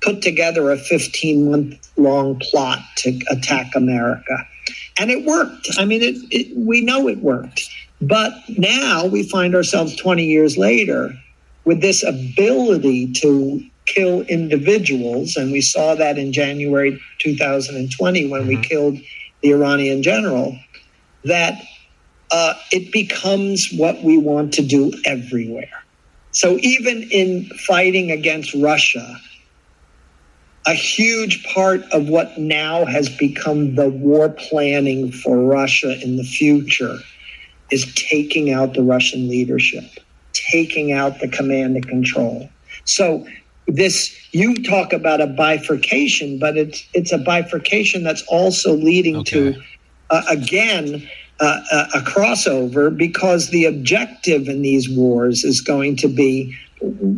put 0.00 0.22
together 0.22 0.70
a 0.70 0.78
15 0.78 1.50
month 1.50 1.90
long 1.96 2.38
plot 2.40 2.80
to 2.98 3.20
attack 3.30 3.74
America. 3.74 4.46
And 4.98 5.10
it 5.10 5.24
worked. 5.24 5.68
I 5.78 5.84
mean, 5.84 6.02
it, 6.02 6.16
it, 6.30 6.56
we 6.56 6.80
know 6.80 7.08
it 7.08 7.18
worked. 7.18 7.68
But 8.00 8.32
now 8.48 9.06
we 9.06 9.28
find 9.28 9.54
ourselves 9.54 9.94
20 9.96 10.24
years 10.24 10.58
later 10.58 11.14
with 11.64 11.80
this 11.80 12.02
ability 12.02 13.12
to 13.12 13.64
kill 13.86 14.22
individuals. 14.22 15.36
And 15.36 15.52
we 15.52 15.60
saw 15.60 15.94
that 15.94 16.18
in 16.18 16.32
January 16.32 17.00
2020 17.18 18.28
when 18.28 18.42
mm-hmm. 18.42 18.48
we 18.48 18.56
killed 18.56 18.98
the 19.42 19.50
Iranian 19.50 20.02
general, 20.02 20.58
that 21.24 21.62
uh, 22.30 22.54
it 22.70 22.92
becomes 22.92 23.70
what 23.72 24.02
we 24.02 24.16
want 24.16 24.54
to 24.54 24.62
do 24.62 24.92
everywhere. 25.04 25.82
So 26.30 26.56
even 26.60 27.02
in 27.10 27.44
fighting 27.66 28.10
against 28.10 28.54
Russia, 28.54 29.20
a 30.66 30.74
huge 30.74 31.44
part 31.44 31.82
of 31.92 32.08
what 32.08 32.38
now 32.38 32.84
has 32.84 33.08
become 33.08 33.74
the 33.74 33.90
war 33.90 34.30
planning 34.30 35.12
for 35.12 35.44
Russia 35.44 36.00
in 36.00 36.16
the 36.16 36.24
future 36.24 36.98
is 37.70 37.92
taking 37.94 38.52
out 38.52 38.74
the 38.74 38.82
Russian 38.82 39.28
leadership, 39.28 39.84
taking 40.32 40.92
out 40.92 41.18
the 41.20 41.28
command 41.28 41.76
and 41.76 41.86
control. 41.86 42.48
So 42.84 43.26
this 43.66 44.16
you 44.32 44.54
talk 44.62 44.92
about 44.92 45.20
a 45.20 45.26
bifurcation, 45.26 46.38
but 46.38 46.56
it's 46.56 46.86
it's 46.94 47.12
a 47.12 47.18
bifurcation 47.18 48.02
that's 48.02 48.22
also 48.22 48.74
leading 48.74 49.16
okay. 49.18 49.52
to 49.54 49.62
uh, 50.10 50.22
again 50.28 51.08
uh, 51.40 51.60
a, 51.72 51.98
a 51.98 52.00
crossover 52.02 52.94
because 52.96 53.50
the 53.50 53.64
objective 53.64 54.48
in 54.48 54.62
these 54.62 54.88
wars 54.90 55.44
is 55.44 55.60
going 55.60 55.96
to 55.96 56.08
be 56.08 56.56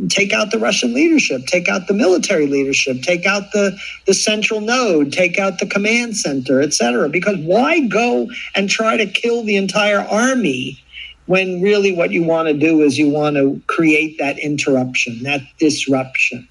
take 0.08 0.32
out 0.32 0.50
the 0.50 0.58
Russian 0.58 0.92
leadership, 0.92 1.46
take 1.46 1.68
out 1.68 1.86
the 1.88 1.94
military 1.94 2.46
leadership, 2.46 3.02
take 3.02 3.24
out 3.24 3.52
the, 3.52 3.76
the 4.06 4.14
central 4.14 4.60
node, 4.60 5.12
take 5.12 5.38
out 5.38 5.58
the 5.58 5.66
command 5.66 6.16
center, 6.16 6.60
et 6.60 6.74
cetera. 6.74 7.08
Because 7.08 7.38
why 7.38 7.80
go 7.80 8.28
and 8.54 8.68
try 8.68 8.96
to 8.96 9.06
kill 9.06 9.42
the 9.42 9.56
entire 9.56 10.00
army 10.00 10.83
when 11.26 11.62
really 11.62 11.92
what 11.92 12.10
you 12.10 12.22
want 12.22 12.48
to 12.48 12.54
do 12.54 12.82
is 12.82 12.98
you 12.98 13.08
want 13.08 13.36
to 13.36 13.60
create 13.66 14.18
that 14.18 14.38
interruption, 14.38 15.22
that 15.22 15.40
disruption. 15.58 16.48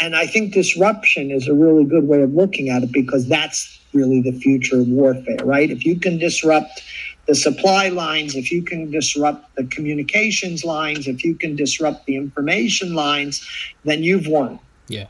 And 0.00 0.14
I 0.14 0.26
think 0.26 0.52
disruption 0.52 1.30
is 1.30 1.48
a 1.48 1.54
really 1.54 1.84
good 1.84 2.06
way 2.06 2.22
of 2.22 2.34
looking 2.34 2.68
at 2.68 2.82
it 2.82 2.92
because 2.92 3.28
that's 3.28 3.80
really 3.92 4.20
the 4.20 4.32
future 4.32 4.80
of 4.80 4.88
warfare, 4.88 5.38
right? 5.44 5.70
If 5.70 5.86
you 5.86 5.98
can 5.98 6.18
disrupt 6.18 6.82
the 7.26 7.34
supply 7.34 7.88
lines, 7.88 8.36
if 8.36 8.52
you 8.52 8.62
can 8.62 8.90
disrupt 8.90 9.54
the 9.56 9.64
communications 9.64 10.64
lines, 10.64 11.08
if 11.08 11.24
you 11.24 11.34
can 11.34 11.56
disrupt 11.56 12.06
the 12.06 12.16
information 12.16 12.94
lines, 12.94 13.46
then 13.84 14.02
you've 14.02 14.26
won. 14.26 14.58
Yeah. 14.88 15.06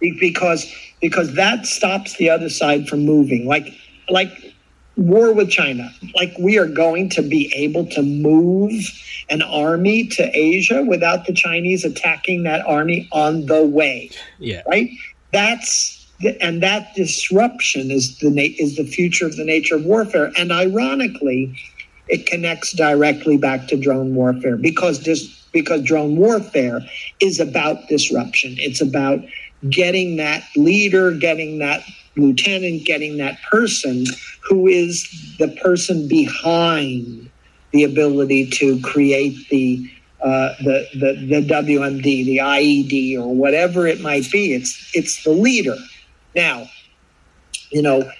Because 0.00 0.70
because 1.00 1.34
that 1.34 1.66
stops 1.66 2.16
the 2.18 2.28
other 2.28 2.50
side 2.50 2.88
from 2.88 3.04
moving. 3.04 3.46
Like 3.46 3.72
like 4.08 4.54
war 4.96 5.32
with 5.32 5.50
China. 5.50 5.90
Like 6.14 6.34
we 6.38 6.58
are 6.58 6.66
going 6.66 7.08
to 7.10 7.22
be 7.22 7.52
able 7.54 7.86
to 7.86 8.02
move 8.02 8.72
an 9.28 9.42
army 9.42 10.06
to 10.08 10.36
Asia 10.36 10.82
without 10.82 11.26
the 11.26 11.32
Chinese 11.32 11.84
attacking 11.84 12.44
that 12.44 12.66
army 12.66 13.08
on 13.12 13.46
the 13.46 13.64
way. 13.64 14.10
Yeah. 14.38 14.62
Right? 14.66 14.90
That's 15.32 16.06
and 16.40 16.62
that 16.62 16.94
disruption 16.94 17.90
is 17.90 18.18
the 18.18 18.30
na- 18.30 18.54
is 18.58 18.76
the 18.76 18.84
future 18.84 19.26
of 19.26 19.36
the 19.36 19.44
nature 19.44 19.76
of 19.76 19.84
warfare. 19.84 20.32
And 20.38 20.50
ironically, 20.50 21.54
it 22.08 22.26
connects 22.26 22.72
directly 22.72 23.36
back 23.36 23.68
to 23.68 23.76
drone 23.76 24.14
warfare 24.14 24.56
because 24.56 25.02
this 25.02 25.44
because 25.52 25.82
drone 25.82 26.16
warfare 26.16 26.80
is 27.20 27.40
about 27.40 27.88
disruption. 27.88 28.54
It's 28.58 28.80
about 28.80 29.20
getting 29.68 30.16
that 30.16 30.44
leader, 30.56 31.12
getting 31.12 31.58
that 31.58 31.82
lieutenant, 32.16 32.84
getting 32.84 33.18
that 33.18 33.40
person 33.50 34.04
who 34.48 34.66
is 34.66 35.34
the 35.38 35.48
person 35.62 36.08
behind 36.08 37.30
the 37.72 37.84
ability 37.84 38.48
to 38.50 38.80
create 38.80 39.48
the 39.48 39.90
uh, 40.20 40.54
the, 40.60 40.86
the 40.94 41.40
the 41.40 41.46
WMD, 41.46 42.02
the 42.02 42.38
IED, 42.38 43.18
or 43.18 43.34
whatever 43.34 43.86
it 43.86 44.00
might 44.00 44.30
be. 44.30 44.54
It's 44.54 44.90
it's 44.94 45.22
the 45.24 45.30
leader. 45.30 45.76
Now, 46.34 46.68
you 47.70 47.82
know, 47.82 48.10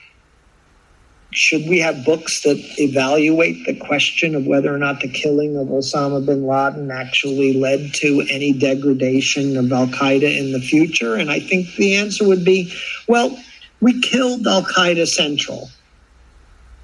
should 1.37 1.68
we 1.68 1.78
have 1.78 2.03
books 2.03 2.41
that 2.45 2.57
evaluate 2.78 3.66
the 3.66 3.74
question 3.74 4.34
of 4.34 4.47
whether 4.47 4.74
or 4.74 4.78
not 4.78 5.01
the 5.01 5.09
killing 5.09 5.55
of 5.59 5.68
Osama 5.68 6.24
bin 6.24 6.47
Laden 6.47 6.91
actually 6.91 7.53
led 7.53 7.93
to 7.93 8.26
any 8.30 8.55
degradation 8.55 9.59
of 9.59 9.70
Al 9.70 9.87
Qaeda 9.89 10.39
in 10.39 10.53
the 10.53 10.61
future? 10.61 11.14
And 11.14 11.30
I 11.30 11.41
think 11.41 11.74
the 11.76 11.95
answer 11.95 12.26
would 12.26 12.43
be 12.43 12.72
well, 13.07 13.39
we 13.82 14.01
killed 14.01 14.47
Al 14.47 14.62
Qaeda 14.62 15.07
Central. 15.07 15.68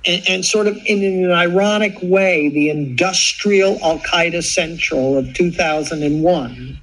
And, 0.05 0.23
and, 0.29 0.45
sort 0.45 0.67
of 0.67 0.77
in 0.85 1.03
an 1.03 1.31
ironic 1.31 1.97
way, 2.03 2.51
the 2.51 2.69
industrial 2.69 3.79
Al 3.83 4.01
Qaeda 4.01 4.43
Central 4.43 5.17
of 5.17 5.33
2001 5.33 6.81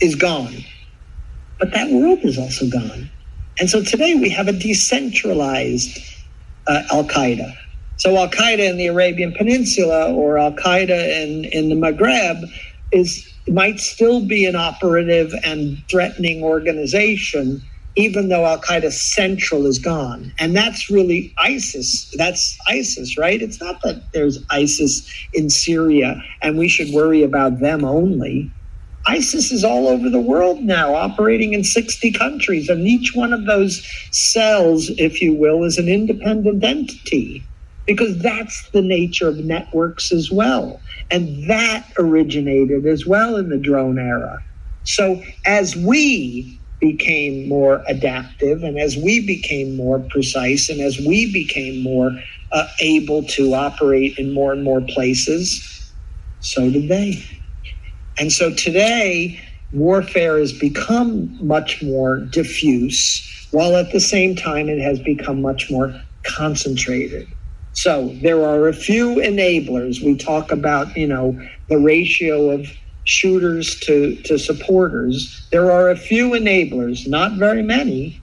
is 0.00 0.14
gone. 0.14 0.54
But 1.58 1.72
that 1.72 1.90
world 1.90 2.20
is 2.22 2.38
also 2.38 2.68
gone. 2.68 3.10
And 3.58 3.68
so 3.68 3.82
today 3.82 4.14
we 4.14 4.28
have 4.28 4.46
a 4.46 4.52
decentralized 4.52 5.98
uh, 6.68 6.82
Al 6.92 7.04
Qaeda. 7.04 7.52
So 7.96 8.16
Al 8.16 8.28
Qaeda 8.28 8.68
in 8.68 8.76
the 8.76 8.86
Arabian 8.86 9.32
Peninsula 9.32 10.12
or 10.12 10.38
Al 10.38 10.52
Qaeda 10.52 11.22
in, 11.22 11.44
in 11.46 11.68
the 11.68 11.74
Maghreb 11.74 12.44
is 12.92 13.28
might 13.48 13.80
still 13.80 14.24
be 14.24 14.44
an 14.44 14.54
operative 14.56 15.32
and 15.42 15.82
threatening 15.90 16.42
organization, 16.42 17.62
even 17.96 18.28
though 18.28 18.44
Al 18.44 18.60
Qaeda 18.60 18.92
Central 18.92 19.66
is 19.66 19.78
gone. 19.78 20.32
And 20.38 20.54
that's 20.54 20.90
really 20.90 21.34
ISIS. 21.38 22.12
That's 22.16 22.56
ISIS, 22.68 23.16
right? 23.18 23.40
It's 23.40 23.60
not 23.60 23.80
that 23.82 24.12
there's 24.12 24.38
ISIS 24.50 25.10
in 25.32 25.50
Syria 25.50 26.22
and 26.42 26.58
we 26.58 26.68
should 26.68 26.92
worry 26.92 27.22
about 27.22 27.60
them 27.60 27.84
only. 27.84 28.52
ISIS 29.08 29.50
is 29.50 29.64
all 29.64 29.88
over 29.88 30.10
the 30.10 30.20
world 30.20 30.60
now, 30.60 30.94
operating 30.94 31.54
in 31.54 31.64
60 31.64 32.12
countries, 32.12 32.68
and 32.68 32.86
each 32.86 33.14
one 33.14 33.32
of 33.32 33.46
those 33.46 33.82
cells, 34.10 34.90
if 34.98 35.22
you 35.22 35.32
will, 35.32 35.64
is 35.64 35.78
an 35.78 35.88
independent 35.88 36.62
entity 36.62 37.42
because 37.86 38.18
that's 38.18 38.68
the 38.70 38.82
nature 38.82 39.28
of 39.28 39.38
networks 39.38 40.12
as 40.12 40.30
well. 40.30 40.78
And 41.10 41.48
that 41.48 41.90
originated 41.98 42.84
as 42.84 43.06
well 43.06 43.36
in 43.36 43.48
the 43.48 43.56
drone 43.56 43.98
era. 43.98 44.44
So 44.84 45.22
as 45.46 45.74
we 45.74 46.60
became 46.80 47.48
more 47.48 47.82
adaptive 47.88 48.62
and 48.62 48.78
as 48.78 48.96
we 48.96 49.26
became 49.26 49.74
more 49.74 50.00
precise 50.10 50.68
and 50.68 50.82
as 50.82 50.98
we 50.98 51.32
became 51.32 51.82
more 51.82 52.12
uh, 52.52 52.68
able 52.80 53.22
to 53.24 53.54
operate 53.54 54.18
in 54.18 54.34
more 54.34 54.52
and 54.52 54.62
more 54.62 54.82
places, 54.82 55.92
so 56.40 56.70
did 56.70 56.88
they. 56.88 57.37
And 58.18 58.32
so 58.32 58.52
today, 58.52 59.40
warfare 59.72 60.38
has 60.38 60.52
become 60.52 61.38
much 61.46 61.82
more 61.82 62.18
diffuse, 62.18 63.46
while 63.50 63.76
at 63.76 63.92
the 63.92 64.00
same 64.00 64.34
time, 64.34 64.68
it 64.68 64.80
has 64.80 64.98
become 64.98 65.40
much 65.40 65.70
more 65.70 65.94
concentrated. 66.24 67.28
So 67.72 68.14
there 68.22 68.44
are 68.44 68.68
a 68.68 68.72
few 68.72 69.16
enablers. 69.16 70.02
We 70.04 70.16
talk 70.16 70.50
about, 70.50 70.96
you 70.96 71.06
know, 71.06 71.40
the 71.68 71.78
ratio 71.78 72.50
of 72.50 72.66
shooters 73.04 73.78
to, 73.80 74.16
to 74.22 74.38
supporters. 74.38 75.46
There 75.52 75.70
are 75.70 75.90
a 75.90 75.96
few 75.96 76.30
enablers, 76.30 77.06
not 77.06 77.32
very 77.38 77.62
many, 77.62 78.20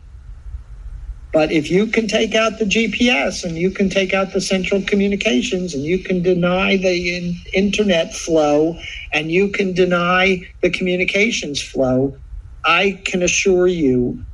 but 1.36 1.52
if 1.52 1.70
you 1.70 1.88
can 1.88 2.08
take 2.08 2.36
out 2.36 2.60
the 2.60 2.66
GPS 2.66 3.44
and 3.44 3.58
you 3.60 3.72
can 3.72 3.92
take 3.92 4.16
out 4.16 4.34
the 4.34 4.42
central 4.42 4.82
communications 4.82 5.76
and 5.76 5.84
you 5.84 6.00
can 6.00 6.24
deny 6.24 6.78
the 6.78 7.18
in- 7.18 7.36
internet 7.54 8.16
flow 8.16 8.80
and 9.14 9.32
you 9.34 9.50
can 9.50 9.74
deny 9.74 10.42
the 10.64 10.72
communications 10.72 11.62
flow, 11.62 12.18
I 12.66 13.02
can 13.06 13.22
assure 13.22 13.68
you 13.68 14.26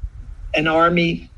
an 0.56 0.68
army 0.68 1.32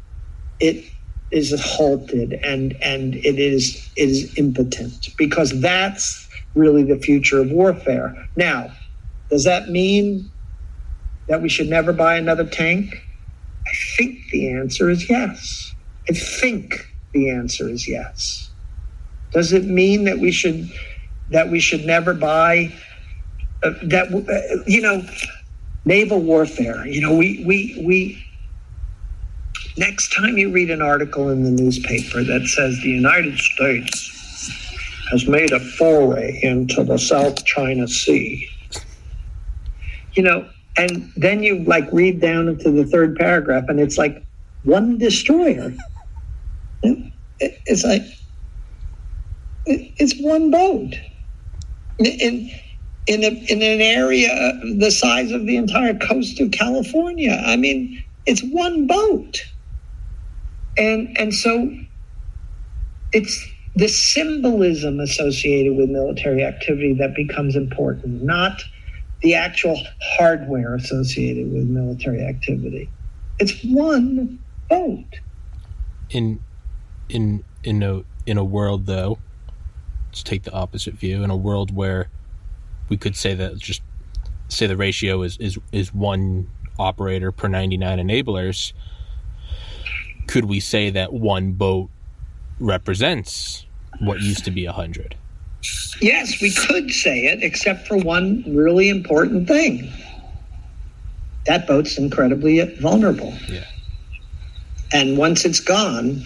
it 0.59 0.85
is 1.31 1.53
halted 1.63 2.33
and 2.43 2.75
and 2.83 3.15
it 3.15 3.39
is 3.39 3.91
it 3.97 4.09
is 4.09 4.37
impotent 4.37 5.09
because 5.17 5.61
that's 5.61 6.29
really 6.55 6.83
the 6.83 6.99
future 6.99 7.41
of 7.41 7.51
warfare. 7.51 8.15
Now, 8.35 8.71
does 9.31 9.45
that 9.45 9.69
mean 9.69 10.31
that 11.29 11.41
we 11.41 11.49
should 11.49 11.69
never 11.69 11.93
buy 11.93 12.17
another 12.17 12.45
tank? 12.45 12.95
I 13.65 13.71
think 13.97 14.19
the 14.31 14.49
answer 14.51 14.89
is 14.89 15.09
yes. 15.09 15.73
I 16.09 16.13
think 16.13 16.93
the 17.13 17.29
answer 17.29 17.69
is 17.69 17.87
yes. 17.87 18.51
Does 19.31 19.53
it 19.53 19.65
mean 19.65 20.05
that 20.05 20.19
we 20.19 20.31
should 20.31 20.71
that 21.29 21.49
we 21.49 21.59
should 21.59 21.85
never 21.85 22.13
buy 22.13 22.73
uh, 23.63 23.71
that 23.83 24.13
uh, 24.13 24.63
you 24.67 24.81
know 24.81 25.03
naval 25.85 26.19
warfare? 26.21 26.85
You 26.85 27.01
know, 27.01 27.15
we 27.15 27.43
we 27.45 27.81
we 27.85 28.23
next 29.77 30.13
time 30.13 30.37
you 30.37 30.51
read 30.51 30.69
an 30.69 30.81
article 30.81 31.29
in 31.29 31.43
the 31.43 31.51
newspaper 31.51 32.23
that 32.23 32.45
says 32.47 32.79
the 32.81 32.89
United 32.89 33.37
States 33.39 34.09
has 35.11 35.27
made 35.27 35.51
a 35.51 35.59
foray 35.59 36.39
into 36.43 36.83
the 36.83 36.97
South 36.97 37.43
China 37.45 37.87
Sea, 37.87 38.47
you 40.13 40.23
know, 40.23 40.47
and 40.77 41.11
then 41.15 41.43
you 41.43 41.59
like 41.63 41.91
read 41.91 42.19
down 42.19 42.47
into 42.47 42.71
the 42.71 42.85
third 42.85 43.15
paragraph 43.15 43.65
and 43.67 43.79
it's 43.79 43.97
like 43.97 44.25
one 44.63 44.97
destroyer. 44.97 45.73
It's 47.39 47.83
like 47.83 48.03
it's 49.65 50.15
one 50.19 50.51
boat. 50.51 50.95
In 51.99 52.49
in 53.05 53.23
a, 53.23 53.27
in 53.51 53.61
an 53.61 53.81
area 53.81 54.29
the 54.77 54.91
size 54.91 55.31
of 55.31 55.45
the 55.45 55.57
entire 55.57 55.93
coast 55.97 56.39
of 56.39 56.51
California. 56.51 57.41
I 57.45 57.55
mean, 57.55 58.03
it's 58.25 58.41
one 58.41 58.87
boat, 58.87 59.41
and 60.77 61.15
and 61.19 61.33
so 61.33 61.75
it's 63.11 63.47
the 63.75 63.87
symbolism 63.87 64.99
associated 64.99 65.75
with 65.75 65.89
military 65.89 66.43
activity 66.43 66.93
that 66.93 67.15
becomes 67.15 67.55
important, 67.55 68.23
not 68.23 68.63
the 69.23 69.33
actual 69.33 69.81
hardware 70.01 70.75
associated 70.75 71.51
with 71.51 71.63
military 71.63 72.23
activity. 72.23 72.89
It's 73.39 73.63
one 73.63 74.39
boat. 74.69 75.19
In 76.09 76.39
in 77.09 77.43
in 77.63 77.81
a 77.81 78.03
in 78.25 78.37
a 78.37 78.43
world 78.43 78.85
though, 78.85 79.17
let's 80.07 80.23
take 80.23 80.43
the 80.43 80.51
opposite 80.51 80.93
view. 80.93 81.23
In 81.23 81.29
a 81.29 81.37
world 81.37 81.75
where 81.75 82.09
we 82.89 82.97
could 82.97 83.15
say 83.15 83.33
that 83.33 83.57
just 83.57 83.81
say 84.49 84.67
the 84.67 84.77
ratio 84.77 85.23
is 85.23 85.37
is 85.37 85.57
is 85.71 85.93
one 85.93 86.49
operator 86.77 87.31
per 87.31 87.47
99 87.47 87.99
enablers 87.99 88.73
could 90.27 90.45
we 90.45 90.59
say 90.59 90.89
that 90.89 91.13
one 91.13 91.51
boat 91.51 91.89
represents 92.59 93.65
what 93.99 94.21
used 94.21 94.45
to 94.45 94.51
be 94.51 94.65
100. 94.65 95.15
Yes, 96.01 96.41
we 96.41 96.51
could 96.51 96.91
say 96.91 97.25
it, 97.25 97.43
except 97.43 97.87
for 97.87 97.97
one 97.97 98.43
really 98.47 98.89
important 98.89 99.47
thing. 99.47 99.91
That 101.45 101.67
boat's 101.67 101.97
incredibly 101.97 102.63
vulnerable. 102.79 103.33
Yeah. 103.49 103.65
And 104.91 105.17
once 105.17 105.45
it's 105.45 105.59
gone, 105.59 106.25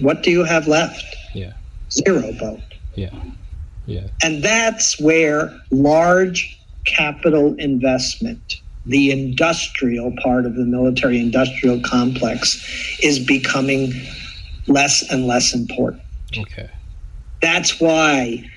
what 0.00 0.22
do 0.22 0.30
you 0.30 0.44
have 0.44 0.68
left? 0.68 1.04
Yeah. 1.34 1.52
Zero 1.90 2.32
boat. 2.32 2.60
Yeah. 2.94 3.10
Yeah. 3.86 4.08
And 4.22 4.42
that's 4.42 5.00
where 5.00 5.56
large 5.70 6.58
capital 6.84 7.54
investment, 7.58 8.60
the 8.86 9.10
industrial 9.10 10.14
part 10.22 10.46
of 10.46 10.54
the 10.54 10.64
military 10.64 11.20
industrial 11.20 11.80
complex, 11.80 12.64
is 13.02 13.18
becoming 13.18 13.92
less 14.66 15.02
and 15.10 15.26
less 15.26 15.54
important. 15.54 16.02
Okay. 16.36 16.70
That's 17.40 17.80
why 17.80 18.48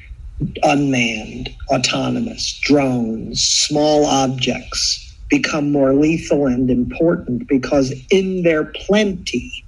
unmanned, 0.63 1.53
autonomous, 1.69 2.59
drones, 2.59 3.41
small 3.41 4.05
objects 4.05 5.01
become 5.29 5.71
more 5.71 5.93
lethal 5.93 6.45
and 6.45 6.69
important 6.69 7.47
because 7.47 7.93
in 8.11 8.43
their 8.43 8.65
plenty 8.65 9.65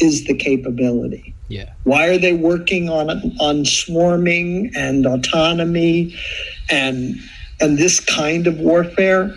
is 0.00 0.24
the 0.24 0.34
capability. 0.34 1.34
Yeah. 1.48 1.72
Why 1.84 2.08
are 2.08 2.18
they 2.18 2.32
working 2.32 2.88
on 2.88 3.08
on 3.40 3.64
swarming 3.64 4.72
and 4.74 5.06
autonomy 5.06 6.14
and 6.70 7.16
and 7.60 7.78
this 7.78 8.00
kind 8.00 8.46
of 8.46 8.58
warfare? 8.58 9.34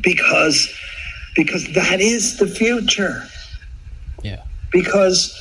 Because 0.00 0.68
because 1.34 1.66
that 1.74 2.00
is 2.00 2.38
the 2.38 2.46
future. 2.46 3.24
Yeah. 4.22 4.42
Because 4.72 5.32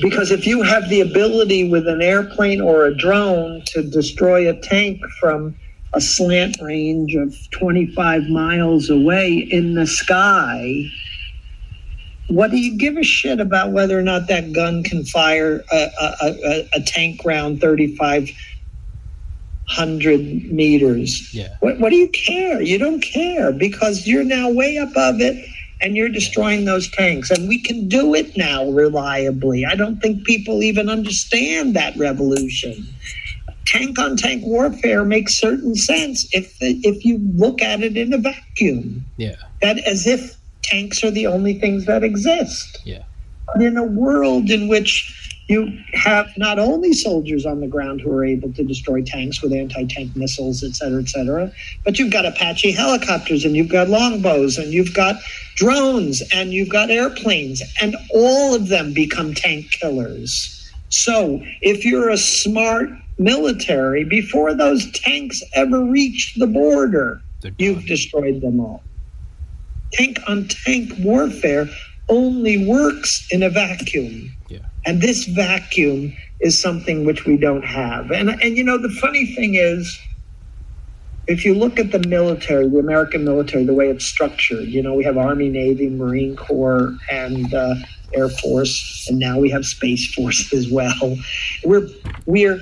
because 0.00 0.30
if 0.30 0.46
you 0.46 0.62
have 0.62 0.88
the 0.88 1.00
ability 1.00 1.68
with 1.68 1.88
an 1.88 2.00
airplane 2.00 2.60
or 2.60 2.86
a 2.86 2.96
drone 2.96 3.62
to 3.66 3.82
destroy 3.82 4.48
a 4.48 4.54
tank 4.54 5.04
from 5.20 5.56
a 5.94 6.00
slant 6.00 6.60
range 6.60 7.14
of 7.14 7.34
25 7.50 8.28
miles 8.28 8.90
away 8.90 9.48
in 9.50 9.74
the 9.74 9.86
sky, 9.86 10.84
what 12.28 12.50
do 12.50 12.58
you 12.58 12.76
give 12.76 12.96
a 12.96 13.02
shit 13.02 13.40
about 13.40 13.72
whether 13.72 13.98
or 13.98 14.02
not 14.02 14.28
that 14.28 14.52
gun 14.52 14.84
can 14.84 15.04
fire 15.04 15.64
a, 15.72 15.90
a, 16.00 16.12
a, 16.22 16.68
a 16.74 16.80
tank 16.82 17.22
round 17.24 17.60
3,500 17.60 20.52
meters? 20.52 21.34
Yeah. 21.34 21.56
What, 21.60 21.80
what 21.80 21.90
do 21.90 21.96
you 21.96 22.08
care? 22.10 22.60
You 22.60 22.78
don't 22.78 23.00
care 23.00 23.52
because 23.52 24.06
you're 24.06 24.24
now 24.24 24.50
way 24.50 24.76
above 24.76 25.20
it 25.20 25.42
and 25.80 25.96
you're 25.96 26.08
destroying 26.08 26.64
those 26.64 26.90
tanks. 26.90 27.30
And 27.30 27.48
we 27.48 27.60
can 27.60 27.88
do 27.88 28.14
it 28.14 28.36
now 28.36 28.68
reliably. 28.70 29.64
I 29.64 29.74
don't 29.74 30.00
think 30.00 30.24
people 30.24 30.62
even 30.62 30.88
understand 30.88 31.74
that 31.74 31.96
revolution. 31.96 32.86
Tank 33.66 33.98
on 33.98 34.16
tank 34.16 34.44
warfare 34.44 35.04
makes 35.04 35.34
certain 35.34 35.74
sense 35.74 36.26
if 36.32 36.56
if 36.60 37.04
you 37.04 37.18
look 37.34 37.60
at 37.60 37.82
it 37.82 37.96
in 37.96 38.12
a 38.14 38.18
vacuum. 38.18 39.04
Yeah. 39.18 39.36
That 39.60 39.78
as 39.80 40.06
if 40.06 40.36
tanks 40.62 41.04
are 41.04 41.10
the 41.10 41.26
only 41.26 41.54
things 41.54 41.84
that 41.86 42.02
exist. 42.02 42.80
Yeah. 42.84 43.02
But 43.46 43.62
in 43.62 43.76
a 43.76 43.84
world 43.84 44.50
in 44.50 44.68
which 44.68 45.27
you 45.48 45.78
have 45.94 46.30
not 46.36 46.58
only 46.58 46.92
soldiers 46.92 47.46
on 47.46 47.60
the 47.60 47.66
ground 47.66 48.02
who 48.02 48.12
are 48.12 48.24
able 48.24 48.52
to 48.52 48.62
destroy 48.62 49.02
tanks 49.02 49.42
with 49.42 49.52
anti-tank 49.52 50.14
missiles, 50.14 50.62
et 50.62 50.74
cetera, 50.74 51.00
et 51.00 51.08
cetera, 51.08 51.50
but 51.84 51.98
you've 51.98 52.12
got 52.12 52.26
Apache 52.26 52.72
helicopters 52.72 53.46
and 53.46 53.56
you've 53.56 53.70
got 53.70 53.88
longbows 53.88 54.58
and 54.58 54.74
you've 54.74 54.92
got 54.94 55.16
drones 55.56 56.22
and 56.34 56.52
you've 56.52 56.68
got 56.68 56.90
airplanes, 56.90 57.62
and 57.80 57.96
all 58.14 58.54
of 58.54 58.68
them 58.68 58.92
become 58.92 59.34
tank 59.34 59.70
killers. 59.70 60.70
So 60.90 61.42
if 61.62 61.84
you're 61.84 62.10
a 62.10 62.18
smart 62.18 62.90
military, 63.18 64.04
before 64.04 64.54
those 64.54 64.90
tanks 64.92 65.42
ever 65.54 65.82
reach 65.82 66.34
the 66.36 66.46
border, 66.46 67.20
you've 67.58 67.86
destroyed 67.86 68.40
them 68.40 68.60
all. 68.60 68.82
Tank 69.92 70.18
on 70.28 70.46
tank 70.48 70.92
warfare 71.00 71.68
only 72.10 72.66
works 72.66 73.26
in 73.30 73.42
a 73.42 73.50
vacuum. 73.50 74.30
And 74.88 75.02
this 75.02 75.26
vacuum 75.26 76.16
is 76.40 76.58
something 76.58 77.04
which 77.04 77.26
we 77.26 77.36
don't 77.36 77.62
have. 77.62 78.10
And 78.10 78.30
and 78.30 78.56
you 78.56 78.64
know 78.64 78.78
the 78.78 78.88
funny 78.88 79.26
thing 79.34 79.54
is 79.54 80.00
if 81.26 81.44
you 81.44 81.52
look 81.52 81.78
at 81.78 81.92
the 81.92 81.98
military, 82.08 82.66
the 82.70 82.78
American 82.78 83.22
military, 83.22 83.64
the 83.64 83.74
way 83.74 83.90
it's 83.90 84.06
structured, 84.06 84.66
you 84.66 84.82
know, 84.82 84.94
we 84.94 85.04
have 85.04 85.18
Army, 85.18 85.50
Navy, 85.50 85.90
Marine 85.90 86.36
Corps, 86.36 86.96
and 87.10 87.52
uh, 87.52 87.74
Air 88.14 88.30
Force, 88.30 89.06
and 89.10 89.18
now 89.18 89.38
we 89.38 89.50
have 89.50 89.66
Space 89.66 90.14
Force 90.14 90.50
as 90.54 90.70
well. 90.70 91.18
We're 91.64 91.86
we're 92.24 92.58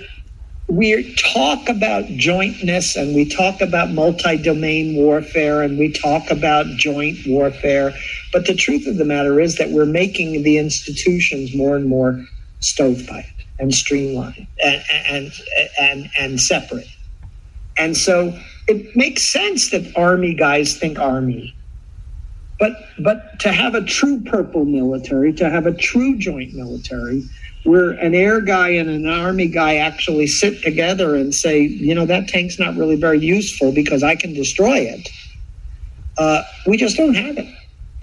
we 0.69 1.15
talk 1.15 1.69
about 1.69 2.07
jointness 2.07 2.97
and 2.97 3.15
we 3.15 3.25
talk 3.29 3.61
about 3.61 3.91
multi-domain 3.91 4.97
warfare 4.97 5.63
and 5.63 5.79
we 5.79 5.93
talk 5.93 6.29
about 6.29 6.67
joint 6.77 7.19
warfare 7.25 7.95
but 8.33 8.47
the 8.47 8.55
truth 8.55 8.87
of 8.87 8.97
the 8.97 9.05
matter 9.05 9.41
is 9.41 9.57
that 9.57 9.71
we're 9.71 9.87
making 9.87 10.43
the 10.43 10.59
institutions 10.59 11.55
more 11.55 11.77
and 11.77 11.87
more 11.87 12.25
stovepiped 12.61 13.45
and 13.59 13.75
streamlined 13.75 14.47
and 14.63 14.83
and 15.09 15.33
and, 15.81 16.11
and 16.19 16.41
separate 16.41 16.89
and 17.79 17.97
so 17.97 18.39
it 18.69 18.95
makes 18.97 19.23
sense 19.23 19.71
that 19.71 19.97
army 19.97 20.35
guys 20.35 20.79
think 20.79 20.99
army 20.99 21.55
but 22.59 22.73
but 22.99 23.39
to 23.41 23.53
have 23.53 23.75
a 23.75 23.83
true 23.83 24.21
purple 24.25 24.65
military 24.65 25.33
to 25.33 25.49
have 25.49 25.67
a 25.67 25.73
true 25.73 26.17
joint 26.19 26.55
military 26.55 27.23
where 27.67 27.91
an 27.91 28.15
air 28.15 28.41
guy 28.41 28.69
and 28.69 28.89
an 28.89 29.09
army 29.09 29.49
guy 29.49 29.77
actually 29.77 30.27
sit 30.27 30.63
together 30.63 31.17
and 31.17 31.35
say, 31.35 31.63
you 31.63 31.95
know, 31.95 32.07
that 32.07 32.29
tank's 32.29 32.59
not 32.59 32.77
really 32.77 32.97
very 32.97 33.19
useful 33.19 33.73
because 33.73 34.03
I 34.03 34.15
can 34.15 34.33
destroy 34.33 34.79
it. 34.79 35.09
Uh, 36.17 36.43
we 36.67 36.77
just 36.77 36.97
don't 36.97 37.15
have 37.15 37.37
it. 37.37 37.53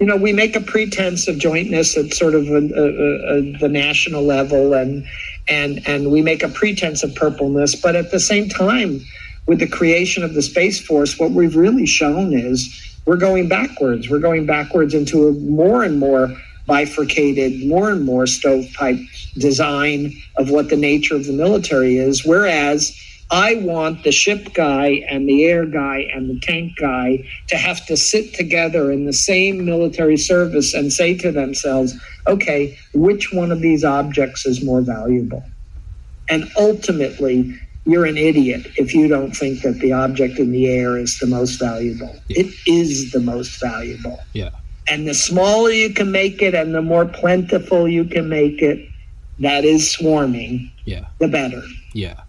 You 0.00 0.06
know, 0.06 0.16
we 0.16 0.32
make 0.32 0.56
a 0.56 0.60
pretense 0.60 1.28
of 1.28 1.38
jointness 1.38 1.96
at 1.96 2.12
sort 2.14 2.34
of 2.34 2.48
a, 2.48 2.56
a, 2.56 3.38
a, 3.38 3.58
the 3.58 3.68
national 3.68 4.24
level, 4.24 4.74
and 4.74 5.06
and 5.48 5.86
and 5.86 6.10
we 6.10 6.20
make 6.20 6.42
a 6.42 6.48
pretense 6.48 7.02
of 7.04 7.14
purpleness, 7.14 7.74
but 7.74 7.94
at 7.94 8.10
the 8.10 8.20
same 8.20 8.48
time, 8.48 9.00
with 9.46 9.60
the 9.60 9.68
creation 9.68 10.24
of 10.24 10.34
the 10.34 10.42
space 10.42 10.84
force, 10.84 11.18
what 11.18 11.30
we've 11.30 11.56
really 11.56 11.86
shown 11.86 12.32
is 12.32 12.96
we're 13.06 13.16
going 13.16 13.48
backwards. 13.48 14.08
We're 14.08 14.18
going 14.18 14.46
backwards 14.46 14.94
into 14.94 15.28
a 15.28 15.32
more 15.32 15.82
and 15.82 15.98
more 15.98 16.34
bifurcated, 16.66 17.66
more 17.68 17.90
and 17.90 18.04
more 18.04 18.26
stovepipe 18.26 18.98
design 19.36 20.12
of 20.38 20.50
what 20.50 20.70
the 20.70 20.76
nature 20.76 21.14
of 21.14 21.26
the 21.26 21.32
military 21.32 21.98
is. 21.98 22.24
Whereas 22.24 22.98
I 23.30 23.56
want 23.56 24.04
the 24.04 24.12
ship 24.12 24.54
guy 24.54 25.04
and 25.08 25.28
the 25.28 25.44
air 25.44 25.66
guy 25.66 26.06
and 26.14 26.28
the 26.30 26.38
tank 26.40 26.76
guy 26.78 27.26
to 27.48 27.56
have 27.56 27.84
to 27.86 27.96
sit 27.96 28.34
together 28.34 28.92
in 28.92 29.06
the 29.06 29.12
same 29.12 29.64
military 29.64 30.16
service 30.16 30.74
and 30.74 30.92
say 30.92 31.16
to 31.18 31.32
themselves, 31.32 31.94
okay, 32.26 32.78
which 32.92 33.32
one 33.32 33.50
of 33.50 33.60
these 33.60 33.84
objects 33.84 34.46
is 34.46 34.62
more 34.62 34.82
valuable? 34.82 35.42
And 36.28 36.48
ultimately, 36.56 37.58
you're 37.86 38.06
an 38.06 38.16
idiot 38.16 38.66
if 38.76 38.94
you 38.94 39.08
don't 39.08 39.32
think 39.32 39.62
that 39.62 39.78
the 39.80 39.92
object 39.92 40.38
in 40.38 40.52
the 40.52 40.66
air 40.68 40.96
is 40.98 41.18
the 41.18 41.26
most 41.26 41.58
valuable. 41.58 42.14
Yeah. 42.28 42.40
It 42.44 42.54
is 42.66 43.12
the 43.12 43.20
most 43.20 43.60
valuable. 43.60 44.20
Yeah. 44.32 44.50
And 44.88 45.08
the 45.08 45.14
smaller 45.14 45.70
you 45.70 45.92
can 45.92 46.12
make 46.12 46.40
it 46.42 46.54
and 46.54 46.74
the 46.74 46.82
more 46.82 47.06
plentiful 47.06 47.88
you 47.88 48.04
can 48.04 48.28
make 48.28 48.60
it, 48.62 48.86
that 49.38 49.64
is 49.64 49.90
swarming, 49.90 50.70
Yeah. 50.84 51.06
the 51.18 51.28
better. 51.28 51.62
Yeah. 51.92 52.20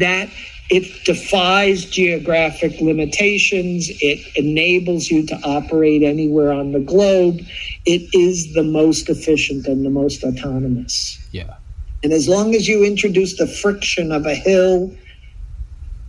That 0.00 0.28
it 0.70 1.04
defies 1.04 1.84
geographic 1.84 2.80
limitations. 2.80 3.88
It 4.00 4.20
enables 4.36 5.10
you 5.10 5.26
to 5.26 5.34
operate 5.42 6.02
anywhere 6.02 6.52
on 6.52 6.70
the 6.72 6.78
globe. 6.78 7.40
It 7.86 8.08
is 8.14 8.54
the 8.54 8.62
most 8.62 9.08
efficient 9.08 9.66
and 9.66 9.84
the 9.84 9.90
most 9.90 10.22
autonomous. 10.22 11.18
Yeah. 11.32 11.56
And 12.04 12.12
as 12.12 12.28
long 12.28 12.54
as 12.54 12.68
you 12.68 12.84
introduce 12.84 13.36
the 13.36 13.48
friction 13.48 14.12
of 14.12 14.26
a 14.26 14.34
hill 14.34 14.94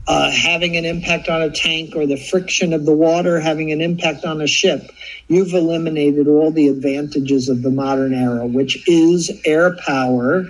uh, 0.07 0.31
having 0.31 0.77
an 0.77 0.85
impact 0.85 1.27
on 1.27 1.41
a 1.41 1.49
tank 1.49 1.95
or 1.95 2.05
the 2.05 2.17
friction 2.17 2.73
of 2.73 2.85
the 2.85 2.93
water 2.93 3.39
having 3.39 3.71
an 3.71 3.81
impact 3.81 4.25
on 4.25 4.41
a 4.41 4.47
ship, 4.47 4.91
you've 5.27 5.53
eliminated 5.53 6.27
all 6.27 6.51
the 6.51 6.67
advantages 6.67 7.49
of 7.49 7.63
the 7.63 7.71
modern 7.71 8.13
era, 8.13 8.45
which 8.45 8.87
is 8.87 9.31
air 9.45 9.75
power 9.85 10.45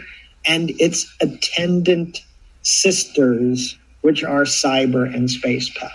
and 0.46 0.72
its 0.82 1.14
attendant 1.22 2.22
sisters, 2.64 3.78
which 4.02 4.24
are 4.24 4.44
cyber 4.44 5.14
and 5.14 5.30
space 5.30 5.70
power. 5.78 5.90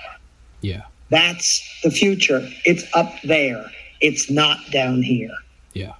Yeah. 0.60 0.84
That's 1.10 1.62
the 1.82 1.90
future. 1.90 2.48
It's 2.64 2.84
up 2.94 3.12
there, 3.22 3.70
it's 4.00 4.30
not 4.30 4.58
down 4.70 5.02
here. 5.02 5.34
Yeah. 5.72 5.94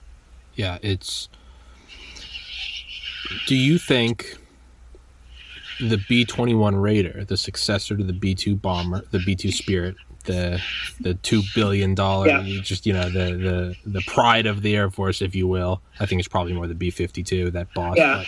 Yeah. 0.55 0.79
It's. 0.83 1.29
Do 3.47 3.57
you 3.57 3.79
think 3.79 4.37
the 5.81 5.99
B 6.09 6.25
21 6.25 6.77
Raider, 6.77 7.25
the 7.25 7.37
successor 7.37 7.97
to 7.97 8.05
the 8.05 8.13
B 8.13 8.35
2 8.35 8.57
bomber, 8.57 9.03
the 9.11 9.21
B 9.25 9.35
2 9.35 9.51
Spirit, 9.53 9.97
the 10.27 10.61
the 11.01 11.15
two 11.15 11.43
billion 11.55 11.95
dollar, 11.95 12.29
yeah. 12.29 12.61
just 12.61 12.85
you 12.85 12.93
know 12.93 13.09
the 13.09 13.37
the 13.37 13.77
the 13.87 14.03
pride 14.07 14.47
of 14.47 14.63
the 14.63 14.77
Air 14.77 14.91
Force, 14.91 15.23
if 15.23 15.35
you 15.35 15.47
will. 15.47 15.81
I 15.99 16.07
think 16.07 16.19
it's 16.19 16.29
probably 16.29 16.53
more 16.53 16.67
the 16.67 16.75
B 16.75 16.91
fifty 16.91 17.23
two 17.23 17.51
that 17.53 17.73
boss, 17.73 17.97
yeah. 17.97 18.25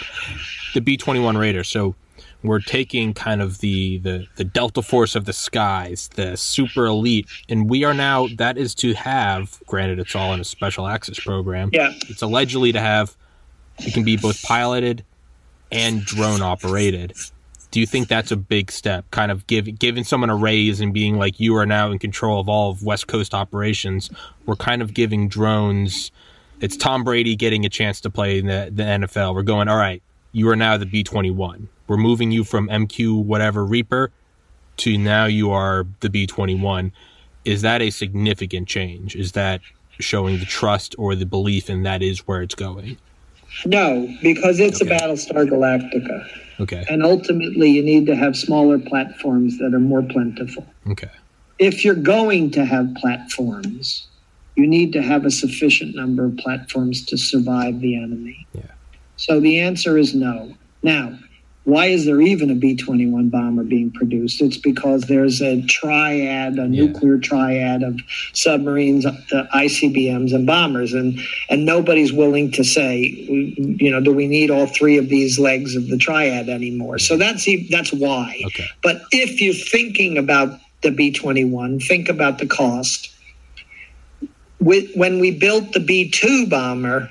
the 0.74 0.80
B 0.80 0.96
twenty 0.96 1.20
one 1.20 1.36
Raider. 1.36 1.64
So 1.64 1.94
we're 2.42 2.60
taking 2.60 3.12
kind 3.14 3.42
of 3.42 3.58
the, 3.58 3.98
the 3.98 4.26
the 4.36 4.44
delta 4.44 4.82
force 4.82 5.14
of 5.14 5.24
the 5.24 5.32
skies 5.32 6.08
the 6.14 6.36
super 6.36 6.86
elite 6.86 7.26
and 7.48 7.68
we 7.68 7.84
are 7.84 7.94
now 7.94 8.28
that 8.36 8.56
is 8.56 8.74
to 8.74 8.94
have 8.94 9.58
granted 9.66 9.98
it's 9.98 10.14
all 10.14 10.32
in 10.32 10.40
a 10.40 10.44
special 10.44 10.86
access 10.86 11.18
program 11.18 11.70
yeah. 11.72 11.92
it's 12.08 12.22
allegedly 12.22 12.72
to 12.72 12.80
have 12.80 13.16
it 13.80 13.94
can 13.94 14.04
be 14.04 14.16
both 14.16 14.42
piloted 14.42 15.04
and 15.70 16.04
drone 16.04 16.42
operated. 16.42 17.14
Do 17.70 17.80
you 17.80 17.86
think 17.86 18.08
that's 18.08 18.32
a 18.32 18.36
big 18.36 18.72
step 18.72 19.10
kind 19.10 19.30
of 19.30 19.46
give, 19.46 19.78
giving 19.78 20.02
someone 20.02 20.30
a 20.30 20.36
raise 20.36 20.80
and 20.80 20.94
being 20.94 21.18
like 21.18 21.38
you 21.38 21.54
are 21.56 21.66
now 21.66 21.90
in 21.90 21.98
control 21.98 22.40
of 22.40 22.48
all 22.48 22.70
of 22.70 22.82
west 22.82 23.08
coast 23.08 23.34
operations 23.34 24.10
we're 24.46 24.56
kind 24.56 24.80
of 24.80 24.94
giving 24.94 25.28
drones 25.28 26.10
it's 26.60 26.78
tom 26.78 27.04
brady 27.04 27.36
getting 27.36 27.66
a 27.66 27.68
chance 27.68 28.00
to 28.00 28.08
play 28.08 28.38
in 28.38 28.46
the, 28.46 28.70
the 28.72 28.82
nfl 28.82 29.34
we're 29.34 29.42
going 29.42 29.68
all 29.68 29.76
right 29.76 30.02
you 30.32 30.48
are 30.48 30.56
now 30.56 30.78
the 30.78 30.86
b21 30.86 31.68
we're 31.88 31.96
moving 31.96 32.30
you 32.30 32.44
from 32.44 32.68
MQ 32.68 33.24
whatever 33.24 33.64
Reaper 33.64 34.12
to 34.78 34.96
now 34.96 35.24
you 35.24 35.50
are 35.50 35.86
the 36.00 36.08
B21. 36.08 36.92
Is 37.44 37.62
that 37.62 37.82
a 37.82 37.90
significant 37.90 38.68
change? 38.68 39.16
Is 39.16 39.32
that 39.32 39.60
showing 39.98 40.38
the 40.38 40.44
trust 40.44 40.94
or 40.98 41.14
the 41.14 41.26
belief 41.26 41.68
in 41.68 41.82
that 41.82 42.02
is 42.02 42.26
where 42.26 42.42
it's 42.42 42.54
going? 42.54 42.96
No, 43.64 44.08
because 44.22 44.60
it's 44.60 44.80
okay. 44.82 44.94
a 44.94 44.98
Battlestar 44.98 45.48
Galactica. 45.48 46.28
Okay. 46.60 46.84
And 46.88 47.02
ultimately, 47.02 47.70
you 47.70 47.82
need 47.82 48.06
to 48.06 48.16
have 48.16 48.36
smaller 48.36 48.78
platforms 48.78 49.58
that 49.58 49.74
are 49.74 49.80
more 49.80 50.02
plentiful. 50.02 50.66
Okay. 50.88 51.10
If 51.58 51.84
you're 51.84 51.94
going 51.94 52.50
to 52.52 52.64
have 52.64 52.94
platforms, 52.96 54.06
you 54.56 54.66
need 54.66 54.92
to 54.92 55.02
have 55.02 55.24
a 55.24 55.30
sufficient 55.30 55.94
number 55.94 56.24
of 56.24 56.36
platforms 56.36 57.04
to 57.06 57.16
survive 57.16 57.80
the 57.80 57.96
enemy. 57.96 58.46
Yeah. 58.52 58.62
So 59.16 59.40
the 59.40 59.58
answer 59.60 59.98
is 59.98 60.14
no. 60.14 60.54
Now, 60.82 61.18
why 61.68 61.84
is 61.84 62.06
there 62.06 62.18
even 62.22 62.50
a 62.50 62.54
B 62.54 62.76
21 62.76 63.28
bomber 63.28 63.62
being 63.62 63.90
produced? 63.90 64.40
It's 64.40 64.56
because 64.56 65.02
there's 65.02 65.42
a 65.42 65.60
triad, 65.66 66.54
a 66.54 66.62
yeah. 66.62 66.66
nuclear 66.66 67.18
triad 67.18 67.82
of 67.82 68.00
submarines, 68.32 69.04
ICBMs, 69.04 70.34
and 70.34 70.46
bombers. 70.46 70.94
And, 70.94 71.20
and 71.50 71.66
nobody's 71.66 72.10
willing 72.10 72.52
to 72.52 72.64
say, 72.64 73.00
you 73.00 73.90
know, 73.90 74.00
do 74.00 74.14
we 74.14 74.26
need 74.26 74.50
all 74.50 74.66
three 74.66 74.96
of 74.96 75.10
these 75.10 75.38
legs 75.38 75.76
of 75.76 75.88
the 75.88 75.98
triad 75.98 76.48
anymore? 76.48 76.98
So 76.98 77.18
that's, 77.18 77.46
that's 77.68 77.92
why. 77.92 78.40
Okay. 78.46 78.66
But 78.82 79.02
if 79.12 79.42
you're 79.42 79.52
thinking 79.52 80.16
about 80.16 80.58
the 80.80 80.90
B 80.90 81.12
21, 81.12 81.80
think 81.80 82.08
about 82.08 82.38
the 82.38 82.46
cost. 82.46 83.14
When 84.58 85.20
we 85.20 85.38
built 85.38 85.74
the 85.74 85.80
B 85.80 86.10
2 86.10 86.46
bomber, 86.46 87.10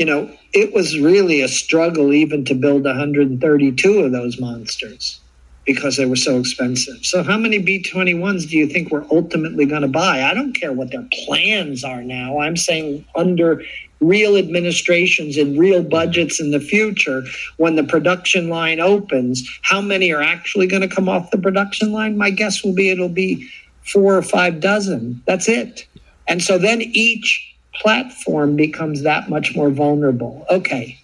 you 0.00 0.06
know, 0.06 0.30
it 0.54 0.72
was 0.72 0.98
really 0.98 1.42
a 1.42 1.48
struggle 1.48 2.14
even 2.14 2.42
to 2.46 2.54
build 2.54 2.84
132 2.84 3.98
of 3.98 4.12
those 4.12 4.40
monsters 4.40 5.20
because 5.66 5.98
they 5.98 6.06
were 6.06 6.16
so 6.16 6.38
expensive. 6.38 7.04
So, 7.04 7.22
how 7.22 7.36
many 7.36 7.58
B 7.58 7.82
21s 7.82 8.48
do 8.48 8.56
you 8.56 8.66
think 8.66 8.90
we're 8.90 9.04
ultimately 9.12 9.66
going 9.66 9.82
to 9.82 9.88
buy? 9.88 10.22
I 10.22 10.32
don't 10.32 10.54
care 10.54 10.72
what 10.72 10.90
their 10.90 11.06
plans 11.12 11.84
are 11.84 12.02
now. 12.02 12.38
I'm 12.38 12.56
saying 12.56 13.04
under 13.14 13.62
real 14.00 14.38
administrations 14.38 15.36
and 15.36 15.58
real 15.58 15.82
budgets 15.82 16.40
in 16.40 16.50
the 16.50 16.60
future, 16.60 17.22
when 17.58 17.76
the 17.76 17.84
production 17.84 18.48
line 18.48 18.80
opens, 18.80 19.46
how 19.60 19.82
many 19.82 20.14
are 20.14 20.22
actually 20.22 20.66
going 20.66 20.80
to 20.80 20.88
come 20.88 21.10
off 21.10 21.30
the 21.30 21.36
production 21.36 21.92
line? 21.92 22.16
My 22.16 22.30
guess 22.30 22.64
will 22.64 22.74
be 22.74 22.88
it'll 22.88 23.10
be 23.10 23.50
four 23.82 24.16
or 24.16 24.22
five 24.22 24.60
dozen. 24.60 25.22
That's 25.26 25.46
it. 25.46 25.86
And 26.26 26.42
so 26.42 26.56
then 26.56 26.80
each 26.80 27.49
platform 27.74 28.56
becomes 28.56 29.02
that 29.02 29.28
much 29.28 29.54
more 29.54 29.70
vulnerable. 29.70 30.44
Okay, 30.50 31.00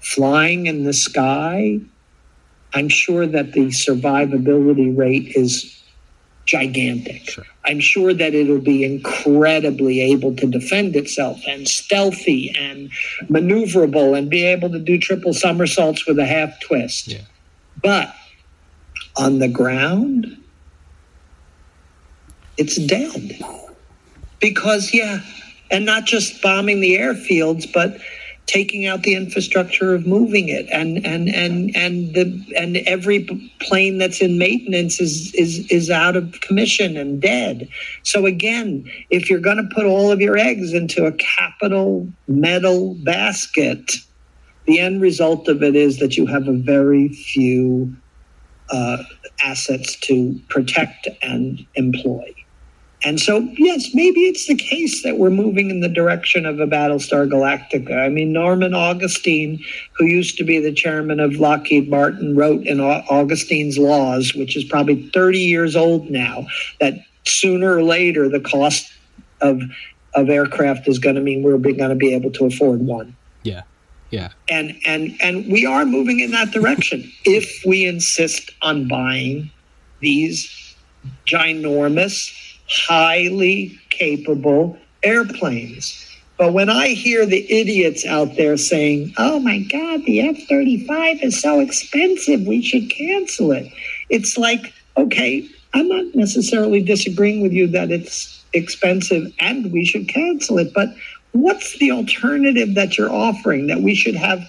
flying 0.00 0.66
in 0.66 0.84
the 0.84 0.92
sky, 0.92 1.80
I'm 2.74 2.88
sure 2.88 3.26
that 3.26 3.52
the 3.52 3.66
survivability 3.66 4.96
rate 4.96 5.32
is 5.34 5.76
gigantic. 6.46 7.30
Sure. 7.30 7.44
I'm 7.64 7.78
sure 7.78 8.12
that 8.12 8.34
it'll 8.34 8.58
be 8.58 8.82
incredibly 8.84 10.00
able 10.00 10.34
to 10.36 10.46
defend 10.46 10.96
itself 10.96 11.40
and 11.46 11.68
stealthy 11.68 12.52
and 12.58 12.90
maneuverable 13.28 14.16
and 14.18 14.28
be 14.28 14.44
able 14.44 14.70
to 14.70 14.78
do 14.80 14.98
triple 14.98 15.32
somersaults 15.32 16.06
with 16.06 16.18
a 16.18 16.26
half 16.26 16.58
twist. 16.60 17.08
Yeah. 17.08 17.20
But 17.82 18.14
on 19.16 19.38
the 19.38 19.48
ground, 19.48 20.36
it's 22.56 22.76
dead. 22.76 23.38
Because, 24.40 24.92
yeah, 24.92 25.20
and 25.70 25.86
not 25.86 26.04
just 26.04 26.42
bombing 26.42 26.80
the 26.80 26.96
airfields, 26.96 27.70
but 27.72 27.98
taking 28.46 28.86
out 28.86 29.04
the 29.04 29.14
infrastructure 29.14 29.94
of 29.94 30.06
moving 30.06 30.48
it. 30.48 30.68
And 30.70 31.04
and 31.06 31.28
and 31.28 31.74
and 31.76 32.14
the 32.14 32.44
and 32.56 32.78
every 32.78 33.24
plane 33.60 33.98
that's 33.98 34.20
in 34.20 34.38
maintenance 34.38 35.00
is 35.00 35.32
is 35.34 35.70
is 35.70 35.90
out 35.90 36.16
of 36.16 36.40
commission 36.40 36.96
and 36.96 37.20
dead. 37.20 37.68
So 38.02 38.26
again 38.26 38.90
if 39.10 39.30
you're 39.30 39.40
going 39.40 39.56
to 39.56 39.74
put 39.74 39.86
all 39.86 40.10
of 40.10 40.20
your 40.20 40.36
eggs 40.36 40.72
into 40.72 41.06
a 41.06 41.12
capital 41.12 42.08
metal 42.26 42.94
basket 43.04 43.92
the 44.66 44.78
end 44.78 45.00
result 45.00 45.48
of 45.48 45.62
it 45.62 45.74
is 45.74 45.98
that 45.98 46.16
you 46.16 46.26
have 46.26 46.46
a 46.46 46.52
very 46.52 47.08
few 47.08 47.92
uh, 48.70 48.98
assets 49.42 49.96
to 49.96 50.38
protect 50.48 51.08
and 51.22 51.66
employ 51.74 52.32
and 53.02 53.18
so, 53.18 53.38
yes, 53.56 53.94
maybe 53.94 54.20
it's 54.22 54.46
the 54.46 54.54
case 54.54 55.02
that 55.04 55.16
we're 55.16 55.30
moving 55.30 55.70
in 55.70 55.80
the 55.80 55.88
direction 55.88 56.44
of 56.44 56.60
a 56.60 56.66
Battlestar 56.66 57.28
Galactica. 57.28 57.98
I 57.98 58.10
mean, 58.10 58.32
Norman 58.32 58.74
Augustine, 58.74 59.64
who 59.96 60.04
used 60.04 60.36
to 60.36 60.44
be 60.44 60.58
the 60.58 60.72
chairman 60.72 61.18
of 61.18 61.36
Lockheed 61.36 61.88
Martin, 61.88 62.36
wrote 62.36 62.66
in 62.66 62.78
Augustine's 62.80 63.78
Laws, 63.78 64.34
which 64.34 64.54
is 64.54 64.64
probably 64.64 65.08
30 65.14 65.38
years 65.38 65.76
old 65.76 66.10
now, 66.10 66.46
that 66.78 66.94
sooner 67.26 67.74
or 67.74 67.82
later 67.82 68.28
the 68.28 68.40
cost 68.40 68.92
of 69.40 69.62
of 70.14 70.28
aircraft 70.28 70.88
is 70.88 70.98
going 70.98 71.14
to 71.14 71.20
mean 71.20 71.42
we're 71.42 71.56
going 71.56 71.78
to 71.88 71.94
be 71.94 72.12
able 72.14 72.32
to 72.32 72.44
afford 72.44 72.80
one. 72.80 73.16
Yeah. 73.44 73.62
Yeah. 74.10 74.30
And 74.48 74.76
and 74.84 75.16
and 75.20 75.46
we 75.50 75.64
are 75.64 75.84
moving 75.84 76.18
in 76.18 76.32
that 76.32 76.50
direction 76.50 77.10
if 77.24 77.62
we 77.64 77.86
insist 77.86 78.50
on 78.60 78.88
buying 78.88 79.50
these 80.00 80.74
ginormous 81.26 82.49
highly 82.70 83.78
capable 83.90 84.78
airplanes. 85.02 86.06
But 86.38 86.54
when 86.54 86.70
I 86.70 86.88
hear 86.88 87.26
the 87.26 87.50
idiots 87.52 88.06
out 88.06 88.36
there 88.36 88.56
saying, 88.56 89.12
oh 89.18 89.40
my 89.40 89.58
God, 89.58 90.04
the 90.06 90.20
F 90.20 90.38
35 90.48 91.22
is 91.22 91.40
so 91.40 91.60
expensive, 91.60 92.46
we 92.46 92.62
should 92.62 92.90
cancel 92.90 93.52
it, 93.52 93.70
it's 94.08 94.38
like, 94.38 94.72
okay, 94.96 95.46
I'm 95.74 95.88
not 95.88 96.14
necessarily 96.14 96.82
disagreeing 96.82 97.42
with 97.42 97.52
you 97.52 97.66
that 97.68 97.90
it's 97.90 98.42
expensive 98.52 99.32
and 99.38 99.70
we 99.70 99.84
should 99.84 100.08
cancel 100.08 100.58
it, 100.58 100.72
but 100.74 100.88
what's 101.32 101.78
the 101.78 101.90
alternative 101.90 102.74
that 102.74 102.98
you're 102.98 103.12
offering 103.12 103.66
that 103.68 103.82
we 103.82 103.94
should 103.94 104.16
have 104.16 104.42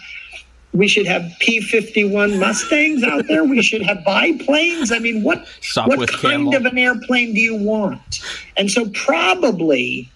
we 0.73 0.87
should 0.87 1.05
have 1.05 1.29
P-51 1.39 2.39
Mustangs 2.39 3.03
out 3.03 3.27
there. 3.27 3.43
We 3.43 3.61
should 3.61 3.81
have 3.81 4.03
biplanes. 4.05 4.91
I 4.91 4.99
mean, 4.99 5.21
what 5.23 5.45
what 5.75 6.09
kind 6.09 6.21
Camel. 6.21 6.55
of 6.55 6.65
an 6.65 6.77
airplane 6.77 7.33
do 7.33 7.41
you 7.41 7.55
want? 7.55 8.21
And 8.55 8.71
so 8.71 8.89
probably 8.91 10.09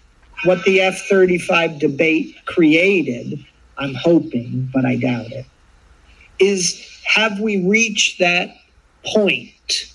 what 0.44 0.62
the 0.64 0.80
F-35 0.80 1.78
debate 1.78 2.36
created, 2.46 3.44
I'm 3.76 3.94
hoping, 3.94 4.70
but 4.72 4.86
I 4.86 4.96
doubt 4.96 5.32
it, 5.32 5.46
is 6.38 7.00
have 7.04 7.38
we 7.40 7.66
reached 7.66 8.18
that 8.18 8.56
point 9.04 9.92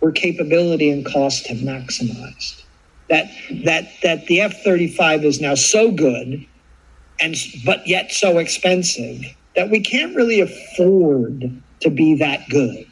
where 0.00 0.12
capability 0.12 0.90
and 0.90 1.04
cost 1.04 1.46
have 1.46 1.58
maximized? 1.58 2.62
That 3.08 3.30
that 3.64 3.90
that 4.02 4.26
the 4.26 4.40
F-35 4.42 5.24
is 5.24 5.40
now 5.40 5.54
so 5.54 5.90
good 5.90 6.46
and 7.20 7.36
but 7.64 7.86
yet 7.86 8.12
so 8.12 8.38
expensive 8.38 9.22
that 9.56 9.70
we 9.70 9.80
can't 9.80 10.14
really 10.16 10.40
afford 10.40 11.60
to 11.80 11.90
be 11.90 12.14
that 12.16 12.48
good. 12.48 12.86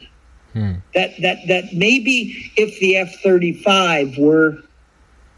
Hmm. 0.53 0.73
That 0.93 1.19
that 1.21 1.39
that 1.47 1.73
maybe 1.73 2.51
if 2.55 2.79
the 2.79 2.97
F 2.97 3.21
thirty 3.21 3.53
five 3.53 4.17
were 4.17 4.59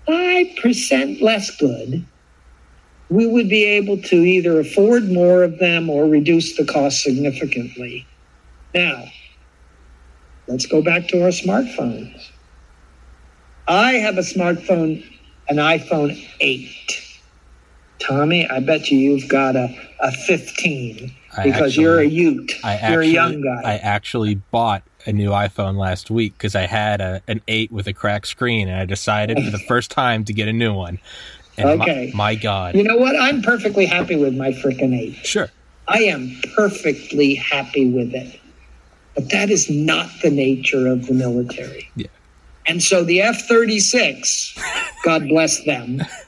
five 0.06 0.48
percent 0.62 1.22
less 1.22 1.56
good, 1.56 2.06
we 3.10 3.26
would 3.26 3.50
be 3.50 3.64
able 3.64 4.02
to 4.04 4.16
either 4.16 4.60
afford 4.60 5.10
more 5.10 5.44
of 5.44 5.58
them 5.60 5.90
or 5.90 6.08
reduce 6.08 6.58
the 6.58 6.66
cost 6.66 7.02
significantly. 7.02 8.06
Now, 8.74 9.06
let's 10.48 10.66
go 10.66 10.82
back 10.82 11.08
to 11.10 11.24
our 11.24 11.30
smartphones. 11.30 12.30
I 13.68 13.94
have 13.94 14.18
a 14.18 14.22
smartphone, 14.22 15.04
an 15.48 15.58
iPhone 15.58 16.22
8. 16.40 17.05
Tommy, 18.00 18.48
I 18.48 18.60
bet 18.60 18.92
you 18.92 18.98
you've 18.98 19.30
got 19.30 19.56
a, 19.56 19.76
a 20.00 20.12
15 20.12 21.14
because 21.44 21.62
actually, 21.62 21.84
you're 21.84 22.00
a 22.00 22.06
Ute. 22.06 22.54
I 22.64 22.74
you're 22.74 23.02
actually, 23.02 23.10
a 23.10 23.14
young 23.14 23.42
guy. 23.42 23.62
I 23.64 23.78
actually 23.78 24.36
bought 24.36 24.84
a 25.06 25.12
new 25.12 25.32
iPhone 25.32 25.78
last 25.78 26.10
week 26.10 26.34
because 26.34 26.56
I 26.56 26.66
had 26.66 27.02
a, 27.02 27.22
an 27.28 27.42
eight 27.48 27.72
with 27.72 27.88
a 27.88 27.94
cracked 27.94 28.28
screen, 28.28 28.68
and 28.68 28.80
I 28.80 28.86
decided 28.86 29.44
for 29.44 29.52
the 29.52 29.60
first 29.68 29.92
time 29.92 30.24
to 30.26 30.34
get 30.34 30.48
a 30.48 30.54
new 30.54 30.74
one. 30.74 31.00
And 31.58 31.82
Okay. 31.82 32.12
My, 32.14 32.34
my 32.34 32.36
God. 32.36 32.76
You 32.76 32.84
know 32.84 32.98
what? 32.98 33.16
I'm 33.20 33.42
perfectly 33.42 33.86
happy 33.86 34.16
with 34.16 34.36
my 34.36 34.52
frickin' 34.52 34.98
eight. 34.98 35.16
Sure. 35.16 35.50
I 35.88 36.00
am 36.00 36.36
perfectly 36.56 37.36
happy 37.36 37.90
with 37.90 38.14
it. 38.14 38.40
But 39.14 39.30
that 39.30 39.50
is 39.50 39.70
not 39.70 40.10
the 40.22 40.30
nature 40.30 40.88
of 40.88 41.08
the 41.08 41.14
military. 41.14 41.90
Yeah. 41.96 42.08
And 42.68 42.82
so 42.84 43.04
the 43.04 43.22
F 43.22 43.48
36, 43.48 44.58
God 45.04 45.28
bless 45.30 45.64
them, 45.66 46.02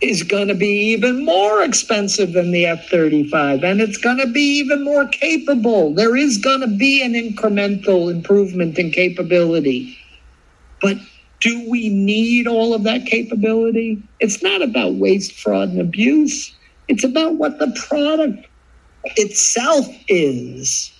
is 0.00 0.22
going 0.22 0.48
to 0.48 0.54
be 0.54 0.92
even 0.92 1.24
more 1.24 1.62
expensive 1.62 2.32
than 2.32 2.52
the 2.52 2.66
F 2.66 2.88
35. 2.88 3.64
And 3.64 3.80
it's 3.80 3.96
going 3.96 4.18
to 4.18 4.26
be 4.26 4.58
even 4.58 4.84
more 4.84 5.06
capable. 5.08 5.92
There 5.92 6.16
is 6.16 6.38
going 6.38 6.60
to 6.60 6.68
be 6.68 7.02
an 7.02 7.14
incremental 7.14 8.10
improvement 8.10 8.78
in 8.78 8.90
capability. 8.90 9.98
But 10.80 10.98
do 11.40 11.68
we 11.68 11.88
need 11.88 12.46
all 12.46 12.74
of 12.74 12.84
that 12.84 13.06
capability? 13.06 14.02
It's 14.20 14.42
not 14.42 14.62
about 14.62 14.94
waste, 14.94 15.32
fraud, 15.32 15.70
and 15.70 15.80
abuse. 15.80 16.54
It's 16.86 17.04
about 17.04 17.34
what 17.34 17.58
the 17.58 17.76
product 17.88 18.46
itself 19.16 19.86
is. 20.08 20.92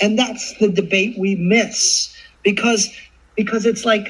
And 0.00 0.18
that's 0.18 0.58
the 0.58 0.68
debate 0.68 1.16
we 1.18 1.36
miss 1.36 2.14
because 2.42 2.92
because 3.36 3.64
it's 3.64 3.84
like, 3.84 4.08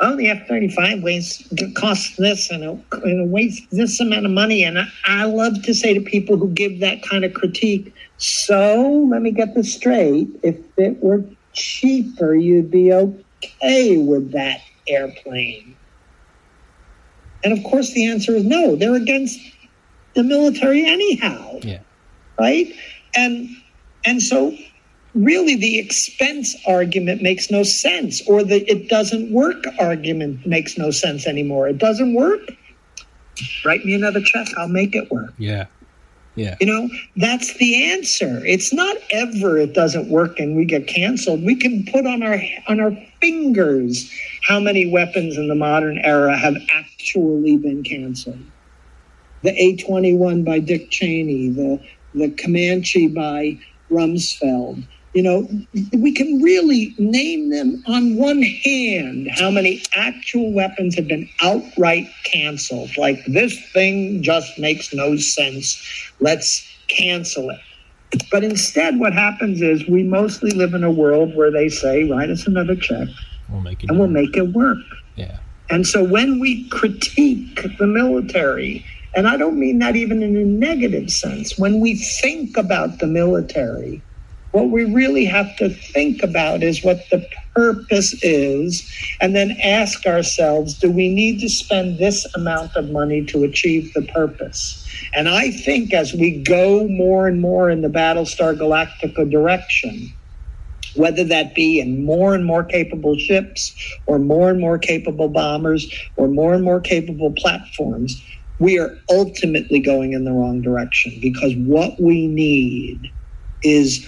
oh, 0.00 0.16
the 0.16 0.28
F 0.30 0.46
thirty 0.48 0.68
five 0.68 1.02
weighs 1.02 1.46
costs 1.76 2.16
this 2.16 2.50
and 2.50 2.64
it, 2.64 2.84
and 3.04 3.20
it 3.26 3.28
weighs 3.28 3.66
this 3.70 4.00
amount 4.00 4.26
of 4.26 4.32
money. 4.32 4.64
And 4.64 4.78
I, 4.78 4.86
I 5.06 5.24
love 5.24 5.62
to 5.62 5.74
say 5.74 5.94
to 5.94 6.00
people 6.00 6.36
who 6.36 6.48
give 6.50 6.80
that 6.80 7.02
kind 7.02 7.24
of 7.24 7.34
critique, 7.34 7.94
so 8.18 9.06
let 9.10 9.22
me 9.22 9.30
get 9.30 9.54
this 9.54 9.74
straight. 9.74 10.28
If 10.42 10.56
it 10.76 11.02
were 11.02 11.24
cheaper, 11.52 12.34
you'd 12.34 12.70
be 12.70 12.92
okay 12.92 13.98
with 13.98 14.32
that 14.32 14.60
airplane. 14.88 15.76
And 17.44 17.52
of 17.56 17.64
course, 17.64 17.92
the 17.92 18.06
answer 18.06 18.32
is 18.36 18.44
no. 18.44 18.76
They're 18.76 18.94
against 18.94 19.38
the 20.14 20.22
military 20.24 20.84
anyhow 20.84 21.58
Yeah. 21.62 21.78
right 22.38 22.66
and 23.14 23.48
and 24.04 24.20
so 24.20 24.56
really 25.14 25.56
the 25.56 25.78
expense 25.78 26.56
argument 26.66 27.22
makes 27.22 27.50
no 27.50 27.62
sense 27.62 28.26
or 28.28 28.42
the 28.44 28.68
it 28.70 28.88
doesn't 28.88 29.32
work 29.32 29.64
argument 29.78 30.46
makes 30.46 30.78
no 30.78 30.90
sense 30.90 31.26
anymore. 31.26 31.68
It 31.68 31.78
doesn't 31.78 32.14
work. 32.14 32.40
Write 33.64 33.84
me 33.84 33.94
another 33.94 34.20
check 34.20 34.46
i'll 34.58 34.68
make 34.68 34.94
it 34.94 35.10
work. 35.10 35.32
Yeah. 35.38 35.66
Yeah. 36.36 36.56
you 36.60 36.66
know 36.66 36.88
that's 37.16 37.54
the 37.54 37.90
answer. 37.90 38.40
It's 38.46 38.72
not 38.72 38.96
ever 39.10 39.58
it 39.58 39.74
doesn't 39.74 40.08
work 40.08 40.38
and 40.38 40.56
we 40.56 40.64
get 40.64 40.86
canceled. 40.86 41.44
We 41.44 41.56
can 41.56 41.84
put 41.86 42.06
on 42.06 42.22
our 42.22 42.40
on 42.68 42.78
our 42.80 42.92
fingers 43.20 44.10
how 44.46 44.60
many 44.60 44.90
weapons 44.90 45.36
in 45.36 45.48
the 45.48 45.56
modern 45.56 45.98
era 45.98 46.36
have 46.36 46.56
actually 46.72 47.56
been 47.56 47.82
canceled. 47.82 48.40
The 49.42 49.50
a21 49.50 50.44
by 50.44 50.60
dick 50.60 50.90
cheney 50.90 51.48
the 51.48 51.80
the 52.14 52.30
comanche 52.30 53.08
by 53.08 53.58
rumsfeld 53.90 54.86
you 55.12 55.22
know 55.22 55.48
we 55.98 56.12
can 56.14 56.40
really 56.42 56.94
name 56.98 57.50
them 57.50 57.82
on 57.88 58.16
one 58.16 58.42
hand 58.42 59.28
how 59.36 59.50
many 59.50 59.82
actual 59.94 60.52
weapons 60.52 60.94
have 60.94 61.08
been 61.08 61.28
outright 61.42 62.06
canceled 62.24 62.90
like 62.96 63.18
this 63.26 63.58
thing 63.72 64.22
just 64.22 64.58
makes 64.58 64.92
no 64.94 65.16
sense 65.16 65.76
let's 66.20 66.66
cancel 66.88 67.50
it 67.50 67.60
but 68.30 68.42
instead 68.44 68.98
what 68.98 69.12
happens 69.12 69.60
is 69.62 69.86
we 69.88 70.02
mostly 70.02 70.50
live 70.52 70.74
in 70.74 70.84
a 70.84 70.90
world 70.90 71.34
where 71.36 71.50
they 71.50 71.68
say 71.68 72.04
write 72.08 72.30
us 72.30 72.46
another 72.46 72.76
check 72.76 73.08
We'll 73.48 73.60
make 73.62 73.82
it. 73.82 73.90
and 73.90 73.98
we'll 73.98 74.08
make 74.08 74.36
it 74.36 74.52
work 74.52 74.78
Yeah. 75.16 75.38
and 75.70 75.86
so 75.86 76.04
when 76.04 76.38
we 76.40 76.68
critique 76.70 77.60
the 77.78 77.86
military, 77.86 78.84
and 79.14 79.26
I 79.26 79.36
don't 79.36 79.58
mean 79.58 79.80
that 79.80 79.96
even 79.96 80.22
in 80.22 80.36
a 80.36 80.44
negative 80.44 81.10
sense, 81.10 81.58
when 81.58 81.80
we 81.80 81.94
think 82.22 82.56
about 82.56 83.00
the 83.00 83.08
military, 83.08 84.04
what 84.52 84.70
we 84.70 84.84
really 84.84 85.24
have 85.26 85.54
to 85.56 85.70
think 85.70 86.22
about 86.22 86.62
is 86.62 86.84
what 86.84 86.98
the 87.10 87.26
purpose 87.54 88.14
is, 88.22 88.90
and 89.20 89.34
then 89.36 89.56
ask 89.62 90.06
ourselves 90.06 90.78
do 90.78 90.90
we 90.90 91.08
need 91.12 91.40
to 91.40 91.48
spend 91.48 91.98
this 91.98 92.26
amount 92.34 92.76
of 92.76 92.90
money 92.90 93.24
to 93.26 93.44
achieve 93.44 93.92
the 93.94 94.02
purpose? 94.14 94.86
And 95.14 95.28
I 95.28 95.50
think 95.50 95.94
as 95.94 96.14
we 96.14 96.42
go 96.42 96.86
more 96.88 97.28
and 97.28 97.40
more 97.40 97.70
in 97.70 97.82
the 97.82 97.88
Battlestar 97.88 98.56
Galactica 98.58 99.30
direction, 99.30 100.08
whether 100.96 101.24
that 101.24 101.54
be 101.54 101.80
in 101.80 102.04
more 102.04 102.34
and 102.34 102.44
more 102.44 102.64
capable 102.64 103.16
ships 103.16 103.74
or 104.06 104.18
more 104.18 104.50
and 104.50 104.60
more 104.60 104.78
capable 104.78 105.28
bombers 105.28 105.86
or 106.16 106.28
more 106.28 106.54
and 106.54 106.64
more 106.64 106.80
capable 106.80 107.32
platforms, 107.36 108.20
we 108.58 108.78
are 108.78 108.90
ultimately 109.10 109.80
going 109.80 110.12
in 110.12 110.24
the 110.24 110.32
wrong 110.32 110.60
direction 110.62 111.12
because 111.22 111.54
what 111.56 111.94
we 112.00 112.26
need 112.28 113.12
is 113.62 114.06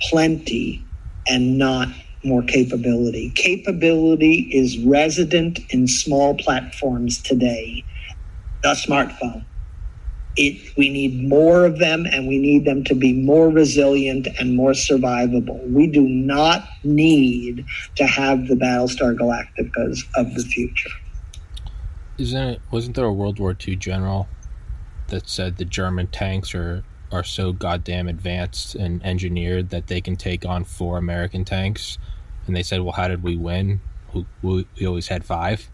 plenty 0.00 0.84
and 1.28 1.58
not 1.58 1.88
more 2.24 2.42
capability. 2.42 3.30
Capability 3.30 4.48
is 4.52 4.78
resident 4.78 5.60
in 5.70 5.86
small 5.86 6.34
platforms 6.34 7.22
today. 7.22 7.84
The 8.62 8.70
smartphone. 8.70 9.44
It, 10.36 10.76
we 10.76 10.90
need 10.90 11.26
more 11.26 11.64
of 11.64 11.78
them 11.78 12.04
and 12.04 12.28
we 12.28 12.36
need 12.38 12.66
them 12.66 12.84
to 12.84 12.94
be 12.94 13.14
more 13.14 13.48
resilient 13.48 14.28
and 14.38 14.54
more 14.54 14.72
survivable. 14.72 15.66
We 15.70 15.86
do 15.86 16.02
not 16.06 16.68
need 16.84 17.64
to 17.94 18.06
have 18.06 18.46
the 18.48 18.54
Battlestar 18.54 19.16
Galacticas 19.16 20.04
of 20.14 20.34
the 20.34 20.42
future. 20.42 20.90
Isn't 22.18 22.42
it? 22.42 22.60
Wasn't 22.70 22.96
there 22.96 23.06
a 23.06 23.12
World 23.12 23.38
War 23.38 23.56
II 23.66 23.76
general 23.76 24.28
that 25.08 25.28
said 25.28 25.56
the 25.56 25.64
German 25.64 26.08
tanks 26.08 26.54
are 26.54 26.84
are 27.12 27.24
so 27.24 27.52
goddamn 27.52 28.08
advanced 28.08 28.74
and 28.74 29.04
engineered 29.04 29.70
that 29.70 29.86
they 29.86 30.00
can 30.00 30.16
take 30.16 30.44
on 30.44 30.64
four 30.64 30.98
American 30.98 31.44
tanks? 31.44 31.98
And 32.46 32.56
they 32.56 32.62
said, 32.62 32.80
"Well, 32.82 32.92
how 32.92 33.08
did 33.08 33.22
we 33.22 33.36
win? 33.36 33.80
We, 34.12 34.66
we, 34.78 34.86
always 34.86 35.08
had 35.08 35.24
five. 35.24 35.68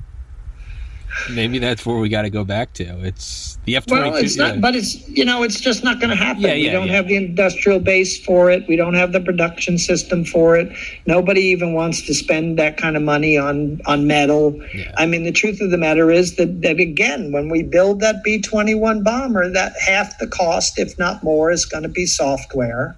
Maybe 1.31 1.59
that's 1.59 1.85
where 1.85 1.99
we 1.99 2.09
got 2.09 2.23
to 2.23 2.31
go 2.31 2.45
back 2.45 2.73
to. 2.75 2.85
It's 3.05 3.59
the 3.65 3.77
F 3.77 3.87
twenty 3.87 4.11
Well, 4.11 4.19
it's 4.19 4.37
not, 4.37 4.61
but 4.61 4.75
it's 4.75 5.09
you 5.09 5.25
know, 5.25 5.43
it's 5.43 5.61
just 5.61 5.85
not 5.85 6.01
going 6.01 6.11
to 6.11 6.17
happen. 6.17 6.43
Yeah, 6.43 6.55
yeah, 6.55 6.69
we 6.69 6.73
don't 6.73 6.87
yeah. 6.89 6.95
have 6.95 7.09
the 7.09 7.17
industrial 7.17 7.81
base 7.81 8.23
for 8.25 8.51
it. 8.51 8.67
We 8.69 8.77
don't 8.77 8.95
have 8.95 9.13
the 9.13 9.21
production 9.21 9.79
system 9.79 10.25
for 10.25 10.57
it. 10.57 10.73
Nobody 11.07 11.43
even 11.43 11.75
wants 11.75 12.03
to 12.07 12.15
spend 12.15 12.59
that 12.59 12.77
kind 12.77 12.97
of 12.97 13.03
money 13.03 13.37
on 13.37 13.81
on 13.87 14.07
metal. 14.07 14.59
Yeah. 14.75 14.93
I 14.97 15.07
mean, 15.07 15.25
the 15.25 15.33
truth 15.33 15.61
of 15.61 15.71
the 15.71 15.79
matter 15.79 16.11
is 16.11 16.37
that, 16.37 16.63
that 16.63 16.81
again, 16.81 17.33
when 17.33 17.49
we 17.49 17.63
build 17.63 18.01
that 18.01 18.25
B 18.25 18.41
twenty 18.41 18.75
one 18.75 19.03
bomber, 19.03 19.49
that 19.51 19.75
half 19.79 20.19
the 20.19 20.27
cost, 20.27 20.79
if 20.79 20.99
not 20.99 21.23
more, 21.23 21.51
is 21.51 21.65
going 21.65 21.83
to 21.83 21.89
be 21.89 22.07
software. 22.07 22.97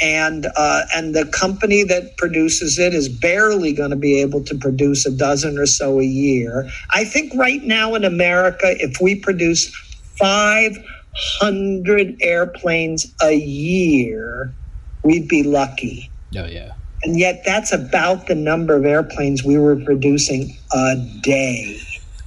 And 0.00 0.46
uh, 0.56 0.82
and 0.94 1.14
the 1.14 1.26
company 1.26 1.82
that 1.84 2.16
produces 2.16 2.78
it 2.78 2.94
is 2.94 3.08
barely 3.08 3.72
going 3.72 3.90
to 3.90 3.96
be 3.96 4.20
able 4.20 4.44
to 4.44 4.54
produce 4.56 5.04
a 5.06 5.10
dozen 5.10 5.58
or 5.58 5.66
so 5.66 5.98
a 5.98 6.04
year. 6.04 6.70
I 6.90 7.04
think 7.04 7.34
right 7.34 7.62
now 7.64 7.94
in 7.94 8.04
America, 8.04 8.76
if 8.80 9.00
we 9.00 9.16
produce 9.16 9.74
500 10.18 12.16
airplanes 12.20 13.12
a 13.20 13.32
year, 13.32 14.54
we'd 15.02 15.26
be 15.26 15.42
lucky. 15.42 16.10
Oh 16.36 16.44
yeah. 16.44 16.74
And 17.04 17.18
yet, 17.18 17.42
that's 17.44 17.72
about 17.72 18.26
the 18.26 18.34
number 18.34 18.74
of 18.74 18.84
airplanes 18.84 19.44
we 19.44 19.56
were 19.56 19.76
producing 19.76 20.56
a 20.72 20.96
day 21.22 21.80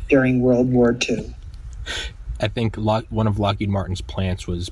during 0.10 0.42
World 0.42 0.72
War 0.72 0.98
II. 1.10 1.34
I 2.40 2.48
think 2.48 2.76
one 2.76 3.28
of 3.28 3.38
Lockheed 3.38 3.70
Martin's 3.70 4.02
plants 4.02 4.48
was 4.48 4.72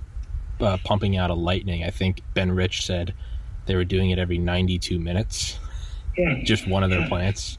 uh, 0.60 0.78
pumping 0.84 1.18
out 1.18 1.30
a 1.30 1.34
Lightning. 1.34 1.84
I 1.84 1.90
think 1.90 2.22
Ben 2.34 2.52
Rich 2.52 2.86
said 2.86 3.14
they 3.66 3.76
were 3.76 3.86
doing 3.86 4.10
it 4.10 4.20
every 4.20 4.38
92 4.38 5.00
minutes. 5.00 5.60
Yeah. 6.18 6.42
Just 6.44 6.68
one 6.68 6.84
of 6.84 6.90
their 6.90 7.08
plants, 7.08 7.58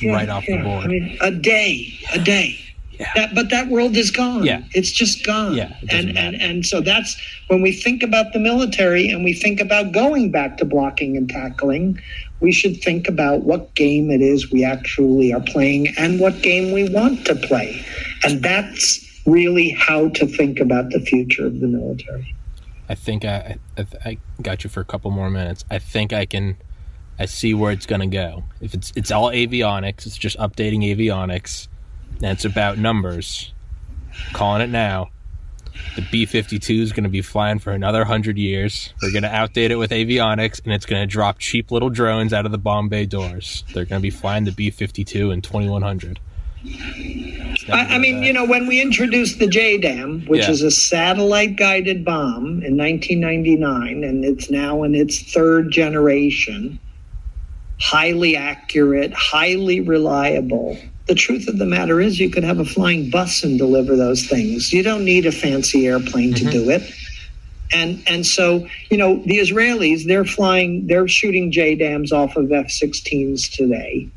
Yeah, 0.00 0.12
right 0.12 0.28
off 0.28 0.46
yeah. 0.48 0.58
the 0.58 0.64
board. 0.64 0.84
I 0.84 0.88
mean, 0.88 1.16
a 1.20 1.30
day, 1.30 1.98
a 2.12 2.18
day. 2.18 2.58
Yeah. 2.98 3.10
That, 3.16 3.34
but 3.34 3.50
that 3.50 3.68
world 3.68 3.96
is 3.96 4.10
gone. 4.10 4.44
Yeah. 4.44 4.62
It's 4.72 4.92
just 4.92 5.24
gone. 5.24 5.54
Yeah, 5.54 5.76
and, 5.90 6.16
and 6.16 6.36
and 6.40 6.64
so 6.64 6.80
that's 6.80 7.16
when 7.48 7.60
we 7.60 7.72
think 7.72 8.04
about 8.04 8.32
the 8.32 8.38
military 8.38 9.08
and 9.08 9.24
we 9.24 9.32
think 9.32 9.60
about 9.60 9.90
going 9.92 10.30
back 10.30 10.58
to 10.58 10.64
blocking 10.64 11.16
and 11.16 11.28
tackling, 11.28 12.00
we 12.40 12.52
should 12.52 12.80
think 12.82 13.08
about 13.08 13.42
what 13.42 13.74
game 13.74 14.10
it 14.10 14.20
is 14.20 14.52
we 14.52 14.64
actually 14.64 15.32
are 15.32 15.40
playing 15.40 15.88
and 15.96 16.20
what 16.20 16.40
game 16.42 16.72
we 16.72 16.88
want 16.88 17.26
to 17.26 17.34
play. 17.34 17.84
And 18.22 18.42
that's 18.42 19.04
really 19.26 19.70
how 19.70 20.08
to 20.10 20.26
think 20.26 20.60
about 20.60 20.90
the 20.90 21.00
future 21.00 21.46
of 21.46 21.60
the 21.60 21.66
military. 21.66 22.34
I 22.88 22.94
think 22.94 23.24
I, 23.24 23.56
I 23.76 23.86
I 24.04 24.18
got 24.42 24.64
you 24.64 24.70
for 24.70 24.80
a 24.80 24.84
couple 24.84 25.10
more 25.10 25.30
minutes. 25.30 25.64
I 25.70 25.78
think 25.78 26.12
I 26.12 26.26
can. 26.26 26.56
I 27.18 27.26
see 27.26 27.54
where 27.54 27.72
it's 27.72 27.86
gonna 27.86 28.06
go. 28.06 28.44
If 28.60 28.74
it's 28.74 28.92
it's 28.96 29.10
all 29.10 29.30
avionics, 29.30 30.06
it's 30.06 30.18
just 30.18 30.36
updating 30.38 30.82
avionics, 30.82 31.68
and 32.16 32.26
it's 32.26 32.44
about 32.44 32.78
numbers. 32.78 33.52
Calling 34.32 34.62
it 34.62 34.70
now. 34.70 35.10
The 35.96 36.06
B 36.10 36.24
52 36.24 36.72
is 36.74 36.92
going 36.92 37.02
to 37.02 37.10
be 37.10 37.20
flying 37.20 37.58
for 37.58 37.72
another 37.72 38.00
100 38.00 38.38
years. 38.38 38.94
We're 39.02 39.10
going 39.10 39.24
to 39.24 39.28
outdate 39.28 39.70
it 39.70 39.76
with 39.76 39.90
avionics, 39.90 40.60
and 40.64 40.72
it's 40.72 40.86
going 40.86 41.02
to 41.02 41.06
drop 41.06 41.38
cheap 41.38 41.72
little 41.72 41.90
drones 41.90 42.32
out 42.32 42.46
of 42.46 42.52
the 42.52 42.58
bomb 42.58 42.88
bay 42.88 43.06
doors. 43.06 43.64
They're 43.74 43.84
going 43.84 44.00
to 44.00 44.02
be 44.02 44.10
flying 44.10 44.44
the 44.44 44.52
B 44.52 44.70
52 44.70 45.32
in 45.32 45.42
2100. 45.42 46.20
I, 47.72 47.94
I, 47.94 47.98
mean, 47.98 48.22
you 48.22 48.32
know, 48.32 48.44
when 48.44 48.66
we 48.66 48.80
introduced 48.80 49.38
the 49.38 49.46
JDAM, 49.46 50.28
which 50.28 50.42
yeah. 50.42 50.50
is 50.50 50.62
a 50.62 50.70
satellite 50.70 51.56
guided 51.56 52.04
bomb 52.04 52.62
in 52.62 52.76
1999, 52.76 54.04
and 54.04 54.24
it's 54.24 54.50
now 54.50 54.82
in 54.82 54.94
its 54.94 55.32
third 55.32 55.70
generation, 55.70 56.78
highly 57.80 58.36
accurate, 58.36 59.12
highly 59.14 59.80
reliable. 59.80 60.78
The 61.06 61.14
truth 61.14 61.48
of 61.48 61.58
the 61.58 61.66
matter 61.66 62.00
is, 62.00 62.18
you 62.18 62.30
could 62.30 62.44
have 62.44 62.58
a 62.58 62.64
flying 62.64 63.10
bus 63.10 63.44
and 63.44 63.58
deliver 63.58 63.96
those 63.96 64.26
things. 64.26 64.72
You 64.72 64.82
don't 64.82 65.04
need 65.04 65.26
a 65.26 65.32
fancy 65.32 65.86
airplane 65.86 66.32
mm-hmm. 66.32 66.46
to 66.46 66.50
do 66.52 66.70
it. 66.70 66.82
And 67.72 68.02
and 68.06 68.26
so 68.26 68.68
you 68.90 68.96
know 68.96 69.16
the 69.24 69.38
Israelis 69.38 70.04
they're 70.04 70.26
flying 70.26 70.86
they're 70.86 71.08
shooting 71.08 71.50
JDAMs 71.50 72.12
off 72.12 72.36
of 72.36 72.52
F-16s 72.52 73.50
today. 73.50 74.08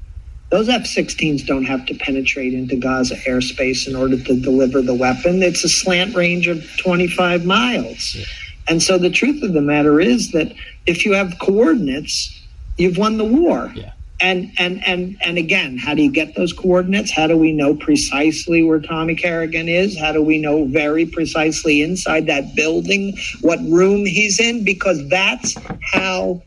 Those 0.50 0.70
F-16s 0.70 1.46
don't 1.46 1.66
have 1.66 1.86
to 1.88 1.96
penetrate 1.96 2.54
into 2.54 2.78
Gaza 2.78 3.16
airspace 3.28 3.88
in 3.88 3.96
order 3.96 4.18
to 4.18 4.40
deliver 4.40 4.82
the 4.82 4.94
weapon. 4.94 5.44
It's 5.44 5.64
a 5.64 5.70
slant 5.70 6.16
range 6.16 6.48
of 6.48 6.64
25 6.78 7.46
miles. 7.46 8.16
Yeah. 8.16 8.26
And 8.70 8.82
so 8.82 8.98
the 8.98 9.10
truth 9.10 9.44
of 9.44 9.54
the 9.54 9.62
matter 9.62 10.00
is 10.00 10.32
that 10.32 10.54
if 10.86 11.06
you 11.06 11.14
have 11.14 11.38
coordinates 11.40 12.38
you've 12.78 12.98
won 12.98 13.18
the 13.18 13.26
war. 13.26 13.72
Yeah. 13.76 13.94
And 14.20 14.52
and 14.58 14.84
and 14.88 15.16
and 15.22 15.38
again, 15.38 15.78
how 15.78 15.94
do 15.94 16.02
you 16.02 16.12
get 16.12 16.36
those 16.36 16.52
coordinates? 16.52 17.12
How 17.12 17.28
do 17.28 17.38
we 17.38 17.52
know 17.52 17.76
precisely 17.76 18.64
where 18.64 18.80
Tommy 18.80 19.14
Kerrigan 19.14 19.70
is? 19.70 19.98
How 20.00 20.12
do 20.12 20.24
we 20.24 20.40
know 20.40 20.66
very 20.66 21.06
precisely 21.06 21.84
inside 21.84 22.26
that 22.26 22.56
building 22.56 23.16
what 23.42 23.60
room 23.60 24.06
he's 24.06 24.40
in? 24.40 24.64
Because 24.64 25.08
that's 25.10 25.56
how 25.94 26.42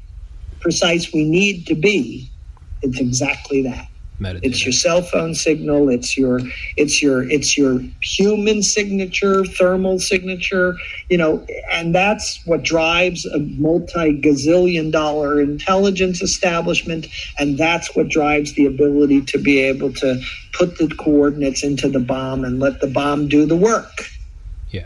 precise 0.60 1.12
we 1.12 1.24
need 1.24 1.66
to 1.68 1.76
be. 1.76 2.28
It's 2.82 2.98
exactly 2.98 3.62
that. 3.62 3.86
It's 4.42 4.64
your 4.64 4.72
cell 4.72 5.02
phone 5.02 5.34
signal. 5.34 5.88
It's 5.88 6.16
your 6.16 6.40
it's 6.76 7.02
your 7.02 7.28
it's 7.30 7.56
your 7.56 7.80
human 8.02 8.62
signature, 8.62 9.44
thermal 9.44 9.98
signature. 9.98 10.76
You 11.08 11.18
know, 11.18 11.46
and 11.70 11.94
that's 11.94 12.44
what 12.46 12.62
drives 12.62 13.24
a 13.26 13.38
multi 13.38 14.20
gazillion 14.20 14.92
dollar 14.92 15.40
intelligence 15.40 16.22
establishment, 16.22 17.06
and 17.38 17.56
that's 17.56 17.96
what 17.96 18.08
drives 18.08 18.54
the 18.54 18.66
ability 18.66 19.22
to 19.22 19.38
be 19.38 19.58
able 19.60 19.92
to 19.94 20.20
put 20.52 20.78
the 20.78 20.88
coordinates 20.88 21.62
into 21.64 21.88
the 21.88 22.00
bomb 22.00 22.44
and 22.44 22.60
let 22.60 22.80
the 22.80 22.86
bomb 22.88 23.28
do 23.28 23.46
the 23.46 23.56
work. 23.56 24.04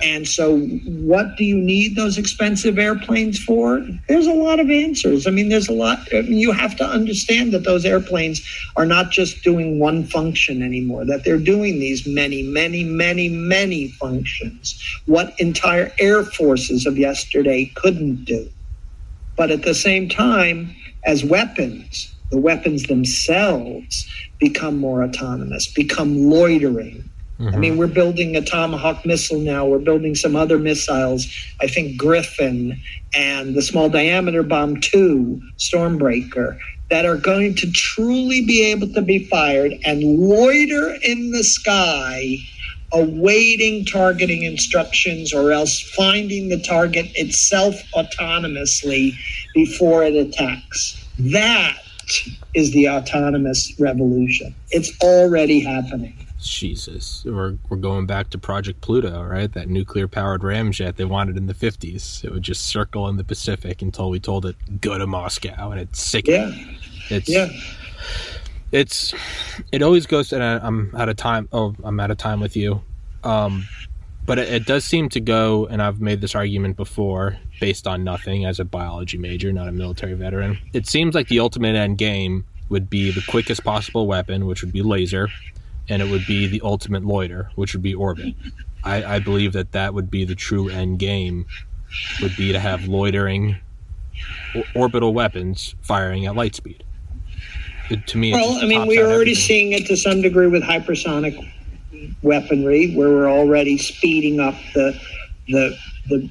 And 0.03 0.27
so, 0.27 0.61
what 0.61 1.37
do 1.37 1.45
you 1.45 1.57
need 1.57 1.95
those 1.95 2.17
expensive 2.17 2.79
airplanes 2.79 3.39
for? 3.39 3.87
There's 4.09 4.27
a 4.27 4.33
lot 4.33 4.59
of 4.59 4.71
answers. 4.71 5.27
I 5.27 5.31
mean, 5.31 5.51
there's 5.51 5.69
a 5.69 5.75
lot. 5.75 5.99
I 6.13 6.23
mean, 6.23 6.39
you 6.39 6.53
have 6.53 6.77
to 6.77 6.85
understand 6.85 7.53
that 7.53 7.65
those 7.65 7.85
airplanes 7.85 8.41
are 8.77 8.87
not 8.87 9.11
just 9.11 9.43
doing 9.43 9.79
one 9.79 10.05
function 10.05 10.63
anymore, 10.63 11.05
that 11.05 11.25
they're 11.25 11.39
doing 11.39 11.81
these 11.81 12.07
many, 12.07 12.43
many, 12.43 12.83
many, 12.83 13.29
many 13.29 13.89
functions. 13.89 14.83
What 15.07 15.39
entire 15.39 15.93
air 15.99 16.25
forces 16.25 16.87
of 16.87 16.97
yesterday 16.97 17.71
couldn't 17.75 18.25
do. 18.25 18.49
But 19.37 19.51
at 19.51 19.63
the 19.63 19.75
same 19.75 20.09
time, 20.09 20.75
as 21.05 21.25
weapons, 21.25 22.15
the 22.31 22.39
weapons 22.39 22.85
themselves 22.85 24.09
become 24.39 24.79
more 24.79 25.03
autonomous, 25.03 25.71
become 25.73 26.17
loitering 26.31 27.09
Mm-hmm. 27.39 27.55
I 27.55 27.59
mean, 27.59 27.77
we're 27.77 27.87
building 27.89 28.37
a 28.37 28.43
Tomahawk 28.43 29.05
missile 29.05 29.41
now. 29.41 29.67
We're 29.67 29.79
building 29.79 30.15
some 30.15 30.37
other 30.37 30.59
missiles. 30.59 31.27
I 31.61 31.67
think 31.67 31.97
Griffin 31.97 32.81
and 33.15 33.55
the 33.55 33.63
small 33.63 33.89
diameter 33.89 34.43
bomb 34.43 34.81
2, 34.81 35.41
Stormbreaker, 35.59 36.59
that 36.91 37.05
are 37.05 37.17
going 37.17 37.55
to 37.57 37.73
truly 37.73 38.45
be 38.45 38.65
able 38.65 38.89
to 38.93 39.03
be 39.03 39.25
fired 39.25 39.73
and 39.85 40.03
loiter 40.03 40.97
in 41.03 41.33
the 41.33 41.43
sky 41.43 42.37
awaiting 42.93 43.85
targeting 43.85 44.45
instructions 44.45 45.35
or 45.35 45.51
else 45.51 45.81
finding 45.81 46.49
the 46.49 46.61
target 46.63 47.07
itself 47.17 47.75
autonomously 47.95 49.13
before 49.53 50.05
it 50.05 50.15
attacks. 50.15 51.05
That 51.19 51.77
is 52.55 52.73
the 52.73 52.89
autonomous 52.89 53.73
revolution. 53.81 54.55
It's 54.71 54.93
already 55.03 55.59
happening. 55.59 56.24
Jesus, 56.49 57.25
we're 57.25 57.57
we're 57.69 57.77
going 57.77 58.07
back 58.07 58.31
to 58.31 58.39
Project 58.39 58.81
Pluto, 58.81 59.23
right? 59.23 59.53
That 59.53 59.69
nuclear 59.69 60.09
powered 60.09 60.43
ramjet 60.43 60.97
they 60.97 61.05
wanted 61.05 61.37
in 61.37 61.47
the 61.47 61.55
fifties. 61.55 62.23
It 62.25 62.33
would 62.33 62.43
just 62.43 62.67
circle 62.67 63.09
in 63.09 63.17
the 63.17 63.25
Pacific 63.25 63.83
until 63.83 64.11
we 64.11 64.21
told 64.21 64.47
it 64.47 64.57
go 64.81 64.99
to 64.99 65.07
Moscow, 65.07 65.71
and 65.71 65.81
it's 65.81 66.03
sick. 66.03 66.27
Yeah, 66.27 66.53
it's 67.11 67.29
yeah. 67.29 67.49
It's 68.73 69.15
it 69.71 69.83
always 69.83 70.07
goes, 70.07 70.33
and 70.33 70.43
I, 70.43 70.67
am 70.67 70.93
out 70.97 71.09
of 71.09 71.17
time. 71.17 71.49
Oh, 71.53 71.75
I'm 71.85 72.01
out 72.01 72.11
of 72.11 72.19
time 72.19 72.41
with 72.41 72.57
you. 72.57 72.83
Um, 73.23 73.67
but 74.27 74.39
it, 74.39 74.49
it 74.49 74.67
does 74.67 74.85
seem 74.85 75.09
to 75.11 75.21
go, 75.21 75.67
and 75.67 75.83
I've 75.83 76.01
made 76.01 76.21
this 76.21 76.35
argument 76.35 76.77
before, 76.77 77.39
based 77.61 77.87
on 77.87 78.05
nothing 78.05 78.45
as 78.45 78.59
a 78.61 78.65
biology 78.65 79.19
major, 79.19 79.53
not 79.53 79.69
a 79.69 79.73
military 79.73 80.15
veteran. 80.15 80.59
It 80.73 80.87
seems 80.87 81.15
like 81.15 81.29
the 81.29 81.41
ultimate 81.41 81.77
end 81.77 81.99
game 81.99 82.45
would 82.69 82.89
be 82.89 83.11
the 83.11 83.23
quickest 83.29 83.63
possible 83.65 84.07
weapon, 84.07 84.47
which 84.47 84.63
would 84.63 84.73
be 84.73 84.83
laser, 84.83 85.29
and 85.89 86.01
it 86.01 86.09
would 86.11 86.27
be 86.27 86.47
the 86.47 86.61
ultimate 86.63 87.05
loiter, 87.05 87.51
which 87.55 87.75
would 87.75 87.83
be 87.83 87.95
orbit. 87.95 88.35
I, 88.83 89.17
I 89.17 89.19
believe 89.19 89.53
that 89.53 89.73
that 89.73 89.95
would 89.95 90.11
be 90.11 90.25
the 90.25 90.35
true 90.35 90.69
end 90.69 90.99
game, 90.99 91.47
would 92.21 92.37
be 92.37 92.53
to 92.53 92.59
have 92.59 92.87
loitering 92.87 93.57
orbital 94.75 95.15
weapons 95.15 95.75
firing 95.83 96.27
at 96.27 96.37
light 96.37 96.55
speed. 96.55 96.85
It, 97.91 98.07
to 98.09 98.19
me, 98.19 98.33
well, 98.33 98.59
I 98.63 98.67
mean, 98.67 98.87
we're 98.87 99.05
already 99.05 99.33
everything. 99.33 99.35
seeing 99.35 99.73
it 99.73 99.87
to 99.87 99.97
some 99.97 100.23
degree 100.23 100.47
with 100.47 100.63
hypersonic 100.63 101.37
weaponry, 102.23 102.95
where 102.95 103.11
we're 103.11 103.31
already 103.31 103.77
speeding 103.77 104.41
up 104.41 104.55
the 104.75 104.99
the 105.49 105.77
the 106.09 106.29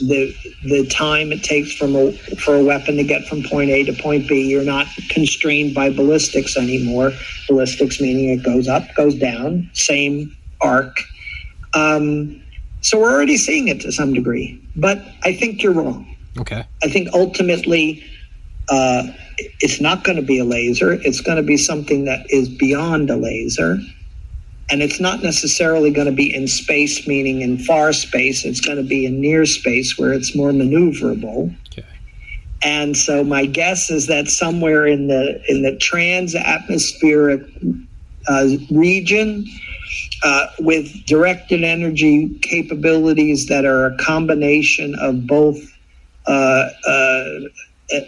the 0.00 0.34
the 0.64 0.86
time 0.86 1.32
it 1.32 1.42
takes 1.42 1.72
from 1.72 1.96
a, 1.96 2.12
for 2.12 2.56
a 2.56 2.64
weapon 2.64 2.96
to 2.96 3.04
get 3.04 3.26
from 3.26 3.42
point 3.42 3.70
A 3.70 3.84
to 3.84 3.92
point 3.92 4.28
B. 4.28 4.48
You're 4.48 4.64
not 4.64 4.86
constrained 5.08 5.74
by 5.74 5.90
ballistics 5.90 6.56
anymore. 6.56 7.12
Ballistics 7.48 8.00
meaning 8.00 8.30
it 8.30 8.42
goes 8.42 8.68
up, 8.68 8.82
goes 8.94 9.14
down, 9.14 9.70
same 9.72 10.36
arc. 10.60 10.96
Um, 11.74 12.42
so 12.80 13.00
we're 13.00 13.12
already 13.12 13.36
seeing 13.36 13.68
it 13.68 13.80
to 13.82 13.92
some 13.92 14.14
degree, 14.14 14.60
but 14.76 15.02
I 15.22 15.34
think 15.34 15.62
you're 15.62 15.72
wrong. 15.72 16.14
Okay. 16.38 16.64
I 16.82 16.88
think 16.88 17.08
ultimately. 17.12 18.04
Uh, 18.68 19.12
it's 19.60 19.80
not 19.80 20.02
going 20.02 20.16
to 20.16 20.22
be 20.22 20.38
a 20.38 20.44
laser. 20.44 20.94
It's 20.94 21.20
going 21.20 21.36
to 21.36 21.42
be 21.42 21.56
something 21.56 22.06
that 22.06 22.26
is 22.30 22.48
beyond 22.48 23.10
a 23.10 23.16
laser 23.16 23.78
and 24.68 24.82
it's 24.82 24.98
not 24.98 25.22
necessarily 25.22 25.90
going 25.90 26.06
to 26.06 26.12
be 26.12 26.34
in 26.34 26.48
space, 26.48 27.06
meaning 27.06 27.40
in 27.40 27.58
far 27.58 27.92
space. 27.92 28.44
It's 28.44 28.60
going 28.60 28.78
to 28.78 28.82
be 28.82 29.06
in 29.06 29.20
near 29.20 29.46
space 29.46 29.96
where 29.96 30.12
it's 30.12 30.34
more 30.34 30.50
maneuverable. 30.50 31.54
Okay. 31.68 31.86
And 32.62 32.96
so 32.96 33.22
my 33.22 33.46
guess 33.46 33.90
is 33.90 34.08
that 34.08 34.28
somewhere 34.28 34.86
in 34.86 35.06
the 35.06 35.40
in 35.48 35.62
the 35.62 35.76
trans-atmospheric 35.76 37.42
uh, 38.28 38.48
region, 38.70 39.46
uh, 40.24 40.46
with 40.58 41.06
directed 41.06 41.62
energy 41.62 42.36
capabilities 42.42 43.46
that 43.46 43.64
are 43.64 43.86
a 43.86 43.96
combination 43.98 44.96
of 44.96 45.26
both 45.26 45.58
uh, 46.26 46.68
uh 46.88 47.40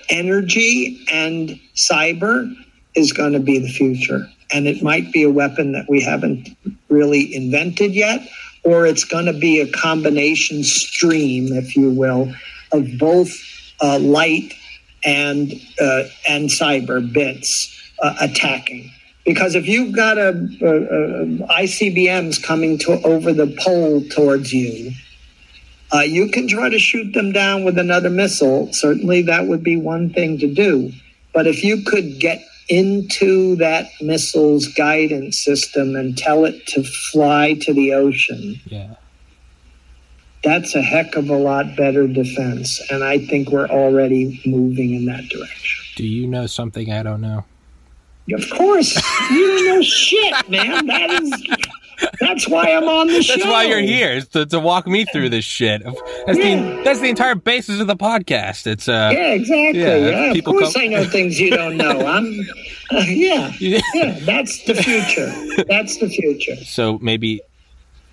energy 0.08 1.04
and 1.12 1.50
cyber, 1.76 2.52
is 2.96 3.12
going 3.12 3.32
to 3.32 3.38
be 3.38 3.60
the 3.60 3.68
future 3.68 4.28
and 4.50 4.66
it 4.66 4.82
might 4.82 5.12
be 5.12 5.22
a 5.22 5.30
weapon 5.30 5.72
that 5.72 5.88
we 5.88 6.02
haven't 6.02 6.48
really 6.88 7.34
invented 7.34 7.94
yet, 7.94 8.20
or 8.64 8.86
it's 8.86 9.04
going 9.04 9.26
to 9.26 9.32
be 9.32 9.60
a 9.60 9.70
combination 9.70 10.64
stream, 10.64 11.52
if 11.52 11.76
you 11.76 11.90
will, 11.90 12.32
of 12.72 12.86
both 12.98 13.36
uh, 13.80 13.98
light 13.98 14.54
and 15.04 15.52
uh, 15.80 16.04
and 16.28 16.48
cyber 16.48 17.12
bits 17.12 17.92
uh, 18.02 18.14
attacking. 18.20 18.90
Because 19.24 19.54
if 19.54 19.66
you've 19.66 19.94
got 19.94 20.16
a, 20.16 20.28
a, 20.28 20.32
a, 20.32 21.26
ICBMs 21.62 22.42
coming 22.42 22.78
to 22.78 22.92
over 23.02 23.32
the 23.32 23.54
pole 23.58 24.02
towards 24.08 24.54
you, 24.54 24.92
uh, 25.92 26.00
you 26.00 26.30
can 26.30 26.48
try 26.48 26.70
to 26.70 26.78
shoot 26.78 27.12
them 27.12 27.32
down 27.32 27.64
with 27.64 27.78
another 27.78 28.08
missile. 28.08 28.72
Certainly, 28.72 29.22
that 29.22 29.46
would 29.46 29.62
be 29.62 29.76
one 29.76 30.10
thing 30.10 30.38
to 30.38 30.52
do. 30.52 30.92
But 31.34 31.46
if 31.46 31.62
you 31.62 31.82
could 31.84 32.18
get 32.18 32.42
into 32.68 33.56
that 33.56 33.86
missile's 34.00 34.66
guidance 34.68 35.42
system 35.42 35.96
and 35.96 36.16
tell 36.16 36.44
it 36.44 36.66
to 36.68 36.82
fly 36.84 37.54
to 37.62 37.72
the 37.72 37.92
ocean. 37.94 38.60
Yeah. 38.66 38.94
That's 40.44 40.74
a 40.74 40.82
heck 40.82 41.16
of 41.16 41.30
a 41.30 41.36
lot 41.36 41.76
better 41.76 42.06
defense. 42.06 42.80
And 42.90 43.02
I 43.02 43.18
think 43.18 43.50
we're 43.50 43.68
already 43.68 44.40
moving 44.46 44.94
in 44.94 45.06
that 45.06 45.28
direction. 45.28 45.84
Do 45.96 46.06
you 46.06 46.26
know 46.26 46.46
something 46.46 46.92
I 46.92 47.02
don't 47.02 47.20
know? 47.20 47.44
Of 48.32 48.48
course. 48.50 48.94
you 49.30 49.46
don't 49.46 49.64
know 49.66 49.82
shit, 49.82 50.48
man. 50.48 50.86
That 50.86 51.10
is 51.22 51.32
that's 52.20 52.48
why 52.48 52.70
I'm 52.72 52.84
on 52.88 53.06
the 53.08 53.22
show. 53.22 53.34
That's 53.36 53.46
why 53.46 53.64
you're 53.64 53.80
here, 53.80 54.20
to, 54.20 54.46
to 54.46 54.60
walk 54.60 54.86
me 54.86 55.04
through 55.04 55.28
this 55.30 55.44
shit. 55.44 55.82
That's 56.26 56.38
Yeah. 56.38 56.56
the 56.76 56.82
that's 56.84 57.00
the 57.00 57.08
entire 57.08 57.34
basis 57.34 57.80
of 57.80 57.86
the 57.86 57.96
podcast. 57.96 58.66
It's 58.66 58.88
uh 58.88 59.10
Yeah, 59.12 59.32
exactly. 59.34 59.80
Yeah, 59.80 59.96
Yeah, 59.96 60.24
of 60.30 60.34
people 60.34 60.54
course 60.54 60.72
come- 60.74 60.82
I 60.82 60.86
know 60.88 61.04
things 61.04 61.38
you 61.40 61.50
don't 61.50 61.76
know. 61.76 62.00
I'm, 62.06 62.26
uh, 62.90 63.04
yeah, 63.06 63.52
Yeah. 63.60 63.80
yeah. 63.94 64.18
That's 64.20 64.64
the 64.64 64.74
future. 64.74 65.32
That's 65.64 65.98
the 65.98 66.08
future. 66.08 66.56
so 66.64 66.98
maybe 67.02 67.40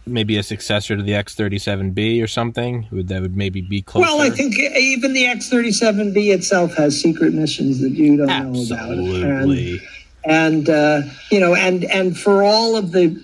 maybe 0.08 0.38
a 0.38 0.44
successor 0.44 0.96
to 0.96 1.02
the 1.02 1.14
X37B 1.14 2.22
or 2.22 2.28
something 2.28 2.86
would 2.92 3.08
that 3.08 3.22
would 3.24 3.36
maybe 3.36 3.62
be 3.62 3.82
closer. 3.82 4.06
Well, 4.08 4.22
I 4.22 4.30
think 4.30 4.56
even 4.60 5.14
the 5.14 5.26
X-37B 5.26 6.32
itself 6.32 6.76
has 6.76 7.00
secret 7.02 7.34
missions 7.34 7.82
that 7.82 7.92
you 7.94 8.16
don't 8.18 8.28
know 8.28 8.64
about. 8.66 8.90
And, 8.92 9.24
absolutely. 9.24 9.82
and 10.26 10.70
uh, 10.70 11.02
you 11.32 11.40
know, 11.40 11.56
and 11.56 11.86
and 11.86 12.16
for 12.18 12.44
all 12.44 12.76
of 12.76 12.92
the 12.92 13.20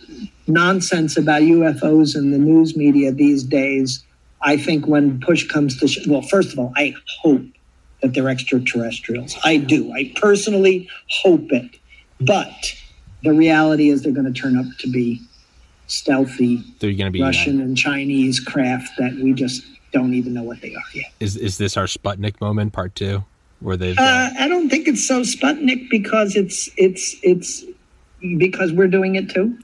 nonsense 0.52 1.18
about 1.18 1.42
UFOs 1.42 2.16
in 2.16 2.32
the 2.32 2.38
news 2.38 2.76
media 2.76 3.12
these 3.12 3.44
days, 3.44 4.04
I 4.42 4.58
think 4.58 4.88
when 4.88 5.20
push 5.20 5.48
comes 5.48 5.80
to 5.80 5.88
sh- 5.88 6.08
well, 6.08 6.22
first 6.22 6.54
of 6.54 6.60
all, 6.60 6.74
I 6.76 6.94
hope 7.22 7.44
that 8.02 8.14
they're 8.14 8.30
extraterrestrials. 8.30 9.38
I 9.44 9.58
do. 9.58 9.92
I 9.94 10.12
personally 10.16 10.90
hope 11.10 11.52
it, 11.52 11.78
but 12.20 12.76
the 13.24 13.34
reality 13.34 13.90
is 13.90 14.02
they're 14.02 14.12
going 14.12 14.32
to 14.32 14.40
turn 14.40 14.58
up 14.58 14.66
to 14.80 14.90
be 14.90 15.22
stealthy 15.88 16.64
They're 16.80 16.94
going 16.94 17.08
to 17.08 17.12
be 17.12 17.22
Russian 17.22 17.60
and 17.60 17.78
Chinese 17.78 18.40
craft 18.40 18.90
that 18.98 19.14
we 19.16 19.34
just 19.34 19.64
don't 19.92 20.14
even 20.14 20.34
know 20.34 20.44
what 20.44 20.62
they 20.62 20.74
are 20.74 20.84
yet. 20.94 21.12
Is 21.20 21.36
is 21.36 21.58
this 21.58 21.78
our 21.78 21.86
Sputnik 21.86 22.40
moment, 22.40 22.74
part 22.74 22.96
two, 22.96 23.24
where 23.60 23.78
they've 23.78 23.98
Uh, 23.98 24.30
I 24.40 24.48
don't 24.48 24.70
think 24.70 24.88
it's 24.88 25.06
so 25.06 25.22
Sputnik 25.22 25.90
because 25.90 26.36
it's 26.36 26.70
it's 26.78 27.16
it's 27.22 27.66
because 28.38 28.72
we're 28.72 28.88
doing 28.88 29.16
it 29.16 29.30
too. 29.30 29.58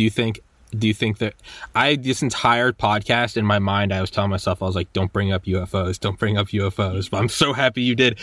Do 0.00 0.04
you 0.04 0.08
think 0.08 0.40
do 0.74 0.86
you 0.88 0.94
think 0.94 1.18
that 1.18 1.34
I 1.74 1.96
this 1.96 2.22
entire 2.22 2.72
podcast 2.72 3.36
in 3.36 3.44
my 3.44 3.58
mind 3.58 3.92
I 3.92 4.00
was 4.00 4.10
telling 4.10 4.30
myself 4.30 4.62
I 4.62 4.64
was 4.64 4.74
like 4.74 4.90
don't 4.94 5.12
bring 5.12 5.30
up 5.30 5.44
UFOs 5.44 6.00
don't 6.00 6.18
bring 6.18 6.38
up 6.38 6.46
UFOs 6.46 7.10
but 7.10 7.18
I'm 7.18 7.28
so 7.28 7.52
happy 7.52 7.82
you 7.82 7.94
did. 7.94 8.18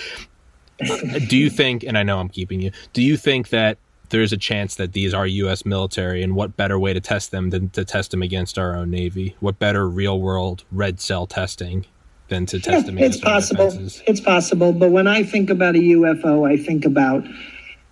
Do 1.27 1.37
you 1.37 1.51
think 1.51 1.83
and 1.83 1.95
I 1.95 2.01
know 2.01 2.17
I'm 2.17 2.29
keeping 2.29 2.61
you 2.61 2.71
do 2.93 3.03
you 3.03 3.15
think 3.15 3.49
that 3.49 3.77
there's 4.09 4.33
a 4.33 4.37
chance 4.37 4.73
that 4.73 4.93
these 4.93 5.13
are 5.13 5.27
US 5.27 5.67
military? 5.67 6.23
And 6.23 6.33
what 6.35 6.57
better 6.57 6.79
way 6.79 6.93
to 6.93 6.99
test 6.99 7.29
them 7.29 7.51
than 7.51 7.69
to 7.69 7.85
test 7.85 8.09
them 8.09 8.23
against 8.23 8.57
our 8.57 8.75
own 8.75 8.89
navy? 8.89 9.35
What 9.39 9.59
better 9.59 9.87
real 9.87 10.19
world 10.19 10.63
red 10.71 10.99
cell 10.99 11.27
testing 11.27 11.85
than 12.29 12.47
to 12.47 12.59
test 12.59 12.87
them 12.87 12.97
it's 12.97 13.17
against 13.17 13.25
our 13.25 13.33
possible. 13.33 14.01
It's 14.07 14.19
possible. 14.19 14.73
But 14.73 14.89
when 14.89 15.05
I 15.05 15.21
think 15.21 15.51
about 15.51 15.75
a 15.75 15.79
UFO, 15.79 16.49
I 16.49 16.57
think 16.57 16.85
about 16.85 17.23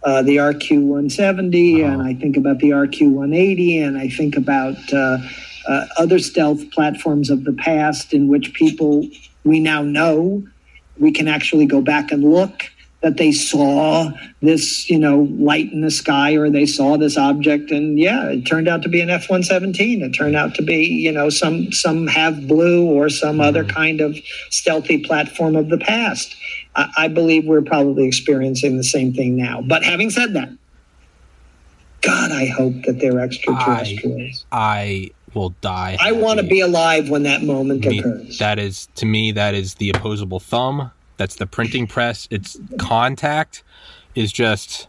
uh, 0.05 0.21
the 0.21 0.37
RQ 0.37 0.81
170 0.81 1.83
Uh-huh. 1.83 1.91
and 1.91 2.01
I 2.01 2.13
think 2.13 2.37
about 2.37 2.59
the 2.59 2.69
RQ 2.69 3.11
180 3.11 3.79
and 3.79 3.97
I 3.97 4.07
think 4.07 4.37
about 4.37 4.77
uh, 4.93 5.17
uh, 5.67 5.85
other 5.97 6.19
stealth 6.19 6.69
platforms 6.71 7.29
of 7.29 7.43
the 7.43 7.53
past 7.53 8.13
in 8.13 8.27
which 8.27 8.53
people 8.53 9.07
we 9.43 9.59
now 9.59 9.81
know 9.81 10.43
we 10.99 11.11
can 11.11 11.27
actually 11.27 11.65
go 11.65 11.81
back 11.81 12.11
and 12.11 12.23
look 12.23 12.63
that 13.01 13.17
they 13.17 13.31
saw 13.31 14.09
this, 14.41 14.89
you 14.89 14.97
know, 14.97 15.27
light 15.37 15.71
in 15.71 15.81
the 15.81 15.91
sky 15.91 16.33
or 16.35 16.49
they 16.49 16.65
saw 16.65 16.97
this 16.97 17.17
object 17.17 17.69
and 17.69 17.99
yeah, 17.99 18.29
it 18.29 18.45
turned 18.45 18.67
out 18.67 18.81
to 18.81 18.89
be 18.89 18.99
an 18.99 19.11
F-117. 19.11 20.01
It 20.01 20.11
turned 20.13 20.35
out 20.35 20.55
to 20.55 20.63
be, 20.63 20.85
you 20.85 21.11
know, 21.11 21.29
some 21.29 21.71
some 21.71 22.07
Have 22.07 22.47
Blue 22.47 22.83
or 22.85 23.09
some 23.09 23.39
other 23.39 23.63
kind 23.63 24.01
of 24.01 24.17
stealthy 24.49 24.97
platform 24.97 25.55
of 25.55 25.69
the 25.69 25.77
past. 25.77 26.35
I, 26.75 26.89
I 26.97 27.07
believe 27.07 27.45
we're 27.45 27.61
probably 27.61 28.05
experiencing 28.05 28.77
the 28.77 28.83
same 28.83 29.13
thing 29.13 29.35
now. 29.35 29.61
But 29.61 29.83
having 29.83 30.09
said 30.09 30.33
that, 30.33 30.49
God, 32.01 32.31
I 32.31 32.45
hope 32.47 32.83
that 32.83 32.99
they're 32.99 33.19
extraterrestrials. 33.19 34.45
I 34.51 35.11
will 35.33 35.49
die 35.61 35.97
I, 35.99 36.13
want 36.13 36.39
to 36.39 36.45
be 36.45 36.61
alive 36.61 37.09
when 37.09 37.23
that 37.23 37.43
moment 37.43 37.85
me, 37.85 37.99
occurs. 37.99 38.37
that 38.37 38.57
is 38.57 38.87
to 38.95 39.05
me 39.05 39.33
that 39.33 39.53
is 39.53 39.75
the 39.75 39.89
opposable 39.89 40.39
thumb 40.39 40.91
that's 41.17 41.35
the 41.35 41.45
printing 41.45 41.87
press 41.87 42.25
it's 42.31 42.57
contact 42.79 43.61
is 44.15 44.31
just 44.31 44.87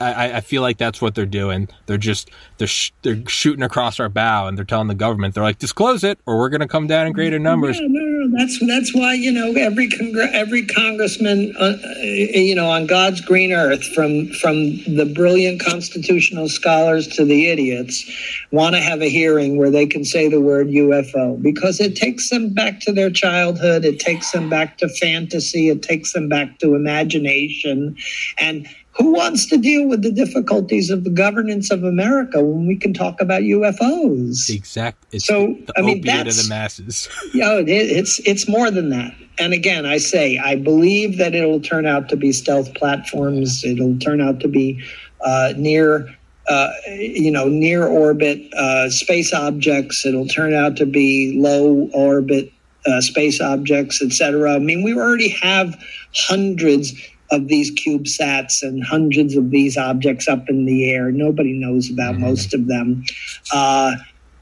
I, 0.00 0.34
I 0.34 0.40
feel 0.40 0.62
like 0.62 0.78
that's 0.78 1.02
what 1.02 1.16
they're 1.16 1.26
doing. 1.26 1.68
They're 1.86 1.98
just 1.98 2.30
they're 2.58 2.68
sh- 2.68 2.92
they're 3.02 3.26
shooting 3.26 3.64
across 3.64 3.98
our 3.98 4.08
bow, 4.08 4.46
and 4.46 4.56
they're 4.56 4.64
telling 4.64 4.86
the 4.86 4.94
government 4.94 5.34
they're 5.34 5.42
like, 5.42 5.58
disclose 5.58 6.04
it, 6.04 6.20
or 6.24 6.38
we're 6.38 6.50
going 6.50 6.60
to 6.60 6.68
come 6.68 6.86
down 6.86 7.08
in 7.08 7.12
greater 7.12 7.40
numbers. 7.40 7.80
No, 7.80 7.88
that's 8.32 8.58
that's 8.66 8.94
why 8.94 9.14
you 9.14 9.32
know 9.32 9.52
every 9.54 9.88
congr- 9.88 10.32
every 10.32 10.64
congressman, 10.66 11.54
uh, 11.58 11.76
uh, 11.82 11.98
you 12.00 12.54
know, 12.54 12.68
on 12.68 12.86
God's 12.86 13.20
green 13.20 13.52
earth, 13.52 13.84
from 13.94 14.28
from 14.34 14.76
the 14.84 15.10
brilliant 15.14 15.60
constitutional 15.60 16.48
scholars 16.48 17.06
to 17.08 17.24
the 17.24 17.48
idiots, 17.48 18.04
want 18.50 18.74
to 18.74 18.80
have 18.80 19.00
a 19.00 19.08
hearing 19.08 19.56
where 19.56 19.70
they 19.70 19.86
can 19.86 20.04
say 20.04 20.28
the 20.28 20.40
word 20.40 20.68
UFO 20.68 21.40
because 21.42 21.80
it 21.80 21.96
takes 21.96 22.30
them 22.30 22.52
back 22.52 22.80
to 22.80 22.92
their 22.92 23.10
childhood, 23.10 23.84
it 23.84 24.00
takes 24.00 24.30
them 24.32 24.48
back 24.48 24.78
to 24.78 24.88
fantasy, 24.88 25.68
it 25.68 25.82
takes 25.82 26.12
them 26.12 26.28
back 26.28 26.58
to 26.58 26.74
imagination, 26.74 27.96
and 28.38 28.68
who 28.98 29.12
wants 29.12 29.46
to 29.46 29.56
deal 29.56 29.86
with 29.88 30.02
the 30.02 30.10
difficulties 30.10 30.90
of 30.90 31.04
the 31.04 31.10
governance 31.10 31.70
of 31.70 31.84
America 31.84 32.42
when 32.42 32.66
we 32.66 32.76
can 32.76 32.92
talk 32.92 33.20
about 33.20 33.42
UFOs? 33.42 34.50
Exact. 34.50 35.04
It's 35.12 35.24
So, 35.24 35.56
the 35.66 35.72
I 35.78 35.82
mean, 35.82 35.98
opiate 35.98 35.98
of 35.98 36.04
that's- 36.26 36.42
the 36.42 36.48
masses. 36.48 37.08
Yeah, 37.34 37.58
it, 37.58 37.68
it's 37.68 38.18
it's 38.20 38.48
more 38.48 38.70
than 38.70 38.88
that. 38.90 39.14
And 39.38 39.52
again, 39.52 39.86
I 39.86 39.98
say 39.98 40.38
I 40.38 40.56
believe 40.56 41.18
that 41.18 41.34
it'll 41.34 41.60
turn 41.60 41.86
out 41.86 42.08
to 42.08 42.16
be 42.16 42.32
stealth 42.32 42.74
platforms. 42.74 43.64
It'll 43.64 43.96
turn 43.98 44.20
out 44.20 44.40
to 44.40 44.48
be 44.48 44.82
uh, 45.24 45.52
near, 45.56 46.08
uh, 46.48 46.70
you 46.88 47.30
know, 47.30 47.48
near 47.48 47.86
orbit 47.86 48.40
uh, 48.54 48.90
space 48.90 49.32
objects. 49.32 50.04
It'll 50.04 50.26
turn 50.26 50.54
out 50.54 50.76
to 50.78 50.86
be 50.86 51.38
low 51.38 51.88
orbit 51.94 52.52
uh, 52.86 53.00
space 53.00 53.40
objects, 53.40 54.02
etc. 54.02 54.54
I 54.54 54.58
mean, 54.58 54.82
we 54.82 54.94
already 54.94 55.28
have 55.28 55.76
hundreds 56.14 56.92
of 57.30 57.48
these 57.48 57.70
CubeSats 57.74 58.62
and 58.62 58.82
hundreds 58.84 59.36
of 59.36 59.50
these 59.50 59.76
objects 59.76 60.28
up 60.28 60.48
in 60.48 60.64
the 60.64 60.90
air. 60.90 61.10
Nobody 61.12 61.52
knows 61.52 61.90
about 61.90 62.14
Mhm. 62.14 62.20
most 62.20 62.54
of 62.54 62.66
them, 62.66 63.04
uh, 63.52 63.92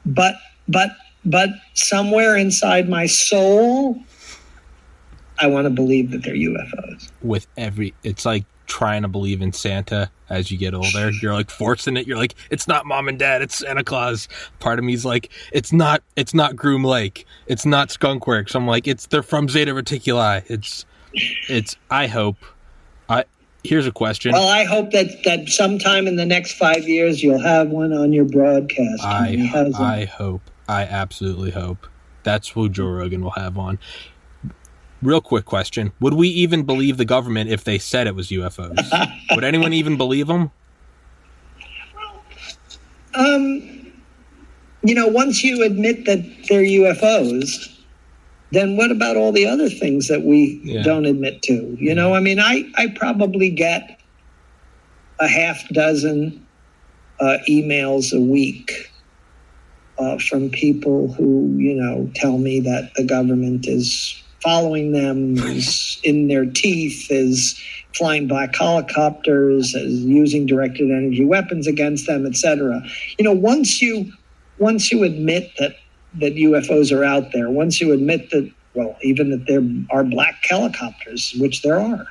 but 0.05 0.35
but 0.67 0.91
but 1.25 1.49
somewhere 1.73 2.37
inside 2.37 2.87
my 2.87 3.05
soul, 3.05 3.99
I 5.39 5.47
want 5.47 5.65
to 5.65 5.69
believe 5.69 6.11
that 6.11 6.23
they're 6.23 6.35
UFOs. 6.35 7.09
With 7.21 7.47
every, 7.57 7.93
it's 8.03 8.25
like 8.25 8.45
trying 8.65 9.01
to 9.01 9.07
believe 9.07 9.41
in 9.41 9.51
Santa 9.53 10.09
as 10.29 10.51
you 10.51 10.57
get 10.57 10.73
older. 10.73 11.11
You're 11.21 11.33
like 11.33 11.49
forcing 11.49 11.95
it. 11.97 12.07
You're 12.07 12.17
like, 12.17 12.35
it's 12.49 12.67
not 12.67 12.85
mom 12.85 13.07
and 13.07 13.19
dad. 13.19 13.41
It's 13.41 13.55
Santa 13.55 13.83
Claus. 13.83 14.27
Part 14.59 14.79
of 14.79 14.85
me's 14.85 15.05
like, 15.05 15.29
it's 15.51 15.71
not. 15.73 16.01
It's 16.15 16.33
not 16.33 16.55
Groom 16.55 16.83
Lake. 16.83 17.25
It's 17.47 17.65
not 17.65 17.89
Skunkworks. 17.89 18.55
I'm 18.55 18.67
like, 18.67 18.87
it's 18.87 19.05
they're 19.07 19.23
from 19.23 19.47
Zeta 19.49 19.73
Reticuli. 19.73 20.43
It's 20.49 20.85
it's. 21.49 21.75
I 21.91 22.07
hope. 22.07 22.37
I 23.09 23.25
here's 23.63 23.87
a 23.87 23.91
question. 23.91 24.33
Well, 24.33 24.47
I 24.47 24.63
hope 24.63 24.91
that 24.91 25.23
that 25.23 25.49
sometime 25.49 26.07
in 26.07 26.15
the 26.15 26.25
next 26.25 26.53
five 26.53 26.87
years 26.87 27.21
you'll 27.21 27.41
have 27.41 27.69
one 27.69 27.93
on 27.93 28.13
your 28.13 28.25
broadcast. 28.25 29.03
I 29.03 29.71
I 29.77 30.05
hope. 30.05 30.41
I 30.67 30.83
absolutely 30.83 31.51
hope. 31.51 31.87
That's 32.23 32.49
who 32.49 32.67
Joe 32.69 32.87
Rogan 32.87 33.21
will 33.21 33.31
have 33.31 33.57
on. 33.57 33.79
Real 35.01 35.21
quick 35.21 35.45
question: 35.45 35.93
Would 35.99 36.15
we 36.15 36.27
even 36.29 36.63
believe 36.63 36.97
the 36.97 37.05
government 37.05 37.49
if 37.49 37.63
they 37.63 37.77
said 37.77 38.07
it 38.07 38.15
was 38.15 38.29
UFOs? 38.29 39.11
Would 39.35 39.43
anyone 39.43 39.73
even 39.73 39.95
believe 39.97 40.27
them? 40.27 40.51
Um, 43.13 43.91
you 44.83 44.93
know, 44.93 45.07
once 45.07 45.43
you 45.43 45.63
admit 45.63 46.05
that 46.05 46.23
they're 46.47 46.61
UFOs, 46.61 47.76
then 48.51 48.77
what 48.77 48.91
about 48.91 49.17
all 49.17 49.31
the 49.31 49.45
other 49.45 49.69
things 49.69 50.07
that 50.07 50.23
we 50.23 50.61
Yeah. 50.63 50.83
don't 50.83 51.05
admit 51.05 51.41
to? 51.43 51.75
You 51.79 51.93
know, 51.93 52.13
I 52.15 52.19
mean, 52.19 52.39
I, 52.39 52.63
I 52.77 52.87
probably 52.95 53.49
get 53.49 53.99
a 55.19 55.27
half 55.27 55.67
dozen 55.69 56.47
uh, 57.19 57.37
emails 57.49 58.13
a 58.13 58.21
week 58.21 58.71
uh, 59.97 60.17
from 60.19 60.49
people 60.49 61.13
who, 61.13 61.53
you 61.57 61.73
know, 61.75 62.09
tell 62.15 62.37
me 62.37 62.59
that 62.61 62.91
the 62.95 63.03
government 63.03 63.67
is 63.67 64.21
following 64.43 64.91
them, 64.91 65.35
is 65.37 65.99
in 66.03 66.27
their 66.27 66.45
teeth, 66.45 67.07
is 67.09 67.59
flying 67.97 68.27
black 68.27 68.55
helicopters, 68.55 69.73
is 69.73 70.01
using 70.01 70.45
directed 70.45 70.91
energy 70.91 71.25
weapons 71.25 71.65
against 71.67 72.05
them, 72.05 72.25
etc. 72.27 72.81
You 73.17 73.25
know, 73.25 73.33
once 73.33 73.81
you 73.81 74.11
once 74.59 74.91
you 74.91 75.03
admit 75.03 75.51
that 75.59 75.75
that 76.19 76.35
UFOs 76.35 76.95
are 76.95 77.03
out 77.03 77.31
there, 77.31 77.49
once 77.49 77.79
you 77.81 77.93
admit 77.93 78.29
that, 78.31 78.51
well, 78.73 78.95
even 79.01 79.29
that 79.31 79.45
there 79.47 79.63
are 79.91 80.03
black 80.03 80.43
helicopters, 80.43 81.33
which 81.39 81.61
there 81.61 81.79
are, 81.79 82.05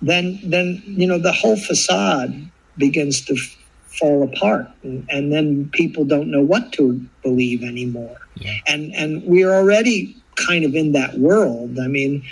then 0.00 0.38
then 0.44 0.82
you 0.86 1.06
know 1.06 1.18
the 1.18 1.32
whole 1.32 1.56
facade 1.56 2.50
begins 2.76 3.24
to 3.26 3.34
f- 3.34 3.56
fall 3.98 4.22
apart, 4.22 4.68
and, 4.82 5.06
and 5.10 5.32
then 5.32 5.68
people 5.72 6.04
don't 6.04 6.30
know 6.30 6.42
what 6.42 6.72
to 6.74 7.04
believe 7.22 7.62
anymore. 7.62 8.16
Yeah. 8.36 8.54
And 8.66 8.94
and 8.94 9.22
we're 9.24 9.52
already 9.52 10.16
kind 10.36 10.64
of 10.64 10.74
in 10.74 10.92
that 10.92 11.18
world. 11.18 11.78
I 11.82 11.88
mean, 11.88 12.24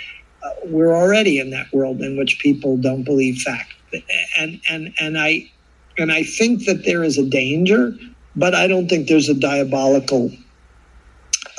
uh, 0.43 0.49
we're 0.65 0.95
already 0.95 1.39
in 1.39 1.49
that 1.51 1.71
world 1.73 2.01
in 2.01 2.17
which 2.17 2.39
people 2.39 2.77
don't 2.77 3.03
believe 3.03 3.37
fact, 3.41 3.73
and 4.39 4.61
and 4.69 4.93
and 4.99 5.19
I 5.19 5.51
and 5.97 6.11
I 6.11 6.23
think 6.23 6.65
that 6.65 6.85
there 6.85 7.03
is 7.03 7.17
a 7.17 7.25
danger 7.25 7.93
but 8.37 8.53
I 8.53 8.67
don't 8.67 8.87
think 8.87 9.07
there's 9.07 9.27
a 9.27 9.33
diabolical 9.33 10.31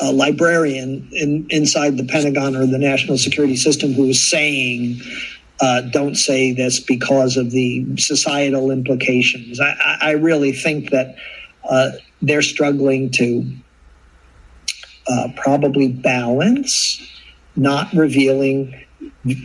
uh, 0.00 0.12
librarian 0.12 1.08
in, 1.12 1.46
inside 1.50 1.96
the 1.96 2.04
Pentagon 2.04 2.54
or 2.56 2.66
the 2.66 2.78
national 2.78 3.18
security 3.18 3.56
system 3.56 3.92
who 3.92 4.04
is 4.04 4.30
saying, 4.30 5.00
uh, 5.60 5.82
don't 5.92 6.14
say 6.14 6.52
this 6.52 6.78
because 6.78 7.36
of 7.36 7.50
the 7.50 7.84
societal 7.96 8.70
implications. 8.70 9.60
I, 9.60 9.98
I 10.00 10.10
really 10.12 10.52
think 10.52 10.90
that 10.90 11.16
uh, 11.68 11.90
they're 12.22 12.42
struggling 12.42 13.10
to 13.12 13.44
uh, 15.08 15.28
probably 15.36 15.88
balance 15.88 17.00
not 17.56 17.92
revealing 17.92 18.74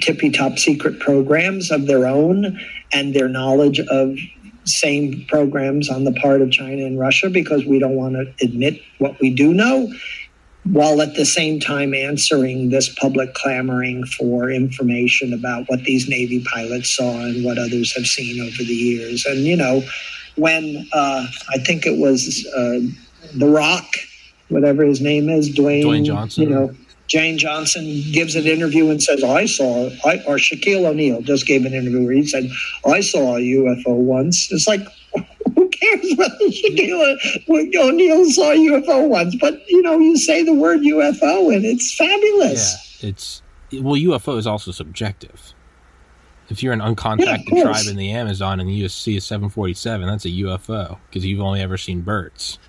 tippy 0.01 0.29
top 0.29 0.59
secret 0.59 0.99
programs 0.99 1.71
of 1.71 1.87
their 1.87 2.05
own 2.05 2.59
and 2.93 3.13
their 3.13 3.27
knowledge 3.27 3.79
of 3.79 4.17
same 4.65 5.25
programs 5.27 5.89
on 5.89 6.03
the 6.03 6.13
part 6.13 6.41
of 6.41 6.51
China 6.51 6.85
and 6.85 6.99
Russia 6.99 7.29
because 7.29 7.65
we 7.65 7.79
don't 7.79 7.95
want 7.95 8.13
to 8.13 8.45
admit 8.45 8.81
what 8.99 9.19
we 9.19 9.33
do 9.33 9.53
know, 9.53 9.91
while 10.65 11.01
at 11.01 11.15
the 11.15 11.25
same 11.25 11.59
time 11.59 11.93
answering 11.93 12.69
this 12.69 12.87
public 12.95 13.33
clamoring 13.33 14.05
for 14.05 14.49
information 14.49 15.33
about 15.33 15.65
what 15.67 15.83
these 15.83 16.07
Navy 16.07 16.43
pilots 16.53 16.89
saw 16.89 17.25
and 17.25 17.43
what 17.43 17.57
others 17.57 17.93
have 17.95 18.05
seen 18.05 18.41
over 18.41 18.63
the 18.63 18.73
years. 18.73 19.25
And, 19.25 19.39
you 19.39 19.57
know, 19.57 19.83
when 20.35 20.87
uh, 20.93 21.27
I 21.49 21.57
think 21.59 21.85
it 21.85 21.99
was 21.99 22.47
uh, 22.55 22.79
The 23.37 23.47
Rock, 23.47 23.85
whatever 24.47 24.83
his 24.83 25.01
name 25.01 25.29
is, 25.29 25.49
Dwayne, 25.49 25.83
Dwayne 25.83 26.05
Johnson. 26.05 26.43
You 26.43 26.49
know, 26.49 26.75
Dwayne 27.09 27.37
Johnson 27.37 27.83
gives 28.11 28.35
an 28.35 28.45
interview 28.45 28.89
and 28.89 29.03
says, 29.03 29.21
I 29.23 29.45
saw, 29.45 29.89
I, 30.05 30.23
or 30.25 30.37
Shaquille 30.37 30.85
O'Neal 30.85 31.21
just 31.21 31.45
gave 31.45 31.65
an 31.65 31.73
interview 31.73 32.05
where 32.05 32.13
he 32.13 32.25
said, 32.25 32.49
I 32.85 33.01
saw 33.01 33.35
a 33.35 33.39
UFO 33.39 33.95
once. 33.95 34.49
It's 34.51 34.67
like, 34.67 34.81
cares 36.07 36.17
whether 36.17 36.49
Shaquille 36.49 37.75
O'Neal 37.75 38.25
saw 38.25 38.51
a 38.51 38.55
UFO 38.55 39.07
once? 39.07 39.35
But, 39.35 39.61
you 39.69 39.81
know, 39.81 39.99
you 39.99 40.17
say 40.17 40.43
the 40.43 40.53
word 40.53 40.81
UFO 40.81 41.53
and 41.53 41.65
it's 41.65 41.95
fabulous. 41.95 43.01
Yeah, 43.01 43.09
it's, 43.09 43.41
well, 43.73 43.95
UFO 43.95 44.37
is 44.37 44.47
also 44.47 44.71
subjective. 44.71 45.53
If 46.49 46.61
you're 46.61 46.73
an 46.73 46.81
uncontacted 46.81 47.45
yeah, 47.51 47.63
tribe 47.63 47.87
in 47.87 47.95
the 47.95 48.11
Amazon 48.11 48.59
and 48.59 48.73
you 48.73 48.87
see 48.89 49.17
a 49.17 49.21
747, 49.21 50.07
that's 50.07 50.25
a 50.25 50.29
UFO 50.29 50.99
because 51.09 51.25
you've 51.25 51.41
only 51.41 51.61
ever 51.61 51.77
seen 51.77 52.01
birds. 52.01 52.59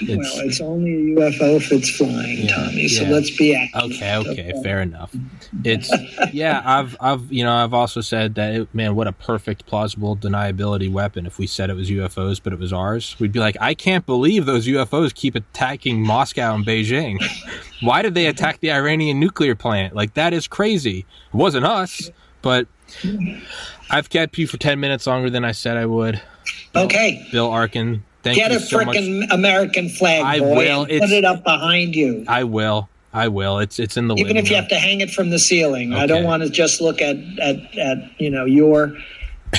It's, 0.00 0.34
well, 0.34 0.46
it's 0.46 0.60
only 0.60 0.92
a 0.92 1.16
UFO 1.16 1.56
if 1.56 1.70
it's 1.70 1.88
flying, 1.88 2.46
yeah, 2.46 2.56
Tommy. 2.56 2.88
So 2.88 3.04
yeah. 3.04 3.10
let's 3.10 3.36
be 3.36 3.54
accurate. 3.54 3.92
Okay, 3.92 4.16
okay, 4.16 4.50
okay, 4.50 4.62
fair 4.62 4.82
enough. 4.82 5.14
It's 5.62 5.88
yeah. 6.32 6.62
I've 6.64 6.96
I've 7.00 7.32
you 7.32 7.44
know 7.44 7.54
I've 7.54 7.72
also 7.72 8.00
said 8.00 8.34
that 8.34 8.54
it, 8.54 8.74
man, 8.74 8.96
what 8.96 9.06
a 9.06 9.12
perfect 9.12 9.66
plausible 9.66 10.16
deniability 10.16 10.90
weapon. 10.90 11.26
If 11.26 11.38
we 11.38 11.46
said 11.46 11.70
it 11.70 11.74
was 11.74 11.90
UFOs, 11.90 12.40
but 12.42 12.52
it 12.52 12.58
was 12.58 12.72
ours, 12.72 13.14
we'd 13.20 13.30
be 13.30 13.38
like, 13.38 13.56
I 13.60 13.74
can't 13.74 14.04
believe 14.04 14.46
those 14.46 14.66
UFOs 14.66 15.14
keep 15.14 15.36
attacking 15.36 16.02
Moscow 16.02 16.56
and 16.56 16.66
Beijing. 16.66 17.22
Why 17.80 18.02
did 18.02 18.14
they 18.14 18.26
attack 18.26 18.58
the 18.58 18.72
Iranian 18.72 19.20
nuclear 19.20 19.54
plant? 19.54 19.94
Like 19.94 20.14
that 20.14 20.32
is 20.32 20.48
crazy. 20.48 21.06
It 21.32 21.36
wasn't 21.36 21.66
us, 21.66 22.10
but 22.42 22.66
I've 23.90 24.10
kept 24.10 24.38
you 24.38 24.48
for 24.48 24.56
ten 24.56 24.80
minutes 24.80 25.06
longer 25.06 25.30
than 25.30 25.44
I 25.44 25.52
said 25.52 25.76
I 25.76 25.86
would. 25.86 26.20
Okay, 26.74 27.28
Bill 27.30 27.48
Arkin 27.48 28.02
Thank 28.24 28.36
Get 28.36 28.52
a 28.52 28.58
so 28.58 28.78
freaking 28.78 29.26
American 29.30 29.90
flag, 29.90 30.24
I 30.24 30.38
boy, 30.38 30.56
will. 30.56 30.86
put 30.86 31.10
it 31.10 31.26
up 31.26 31.44
behind 31.44 31.94
you. 31.94 32.24
I 32.26 32.44
will. 32.44 32.88
I 33.12 33.28
will. 33.28 33.58
It's 33.58 33.78
it's 33.78 33.98
in 33.98 34.08
the 34.08 34.14
even 34.14 34.38
if 34.38 34.48
you 34.48 34.56
have 34.56 34.68
to 34.68 34.78
hang 34.78 35.02
it 35.02 35.10
from 35.10 35.28
the 35.28 35.38
ceiling. 35.38 35.92
Okay. 35.92 36.02
I 36.02 36.06
don't 36.06 36.24
want 36.24 36.42
to 36.42 36.48
just 36.48 36.80
look 36.80 37.02
at 37.02 37.16
at 37.38 37.78
at 37.78 37.98
you 38.18 38.30
know 38.30 38.46
your 38.46 38.96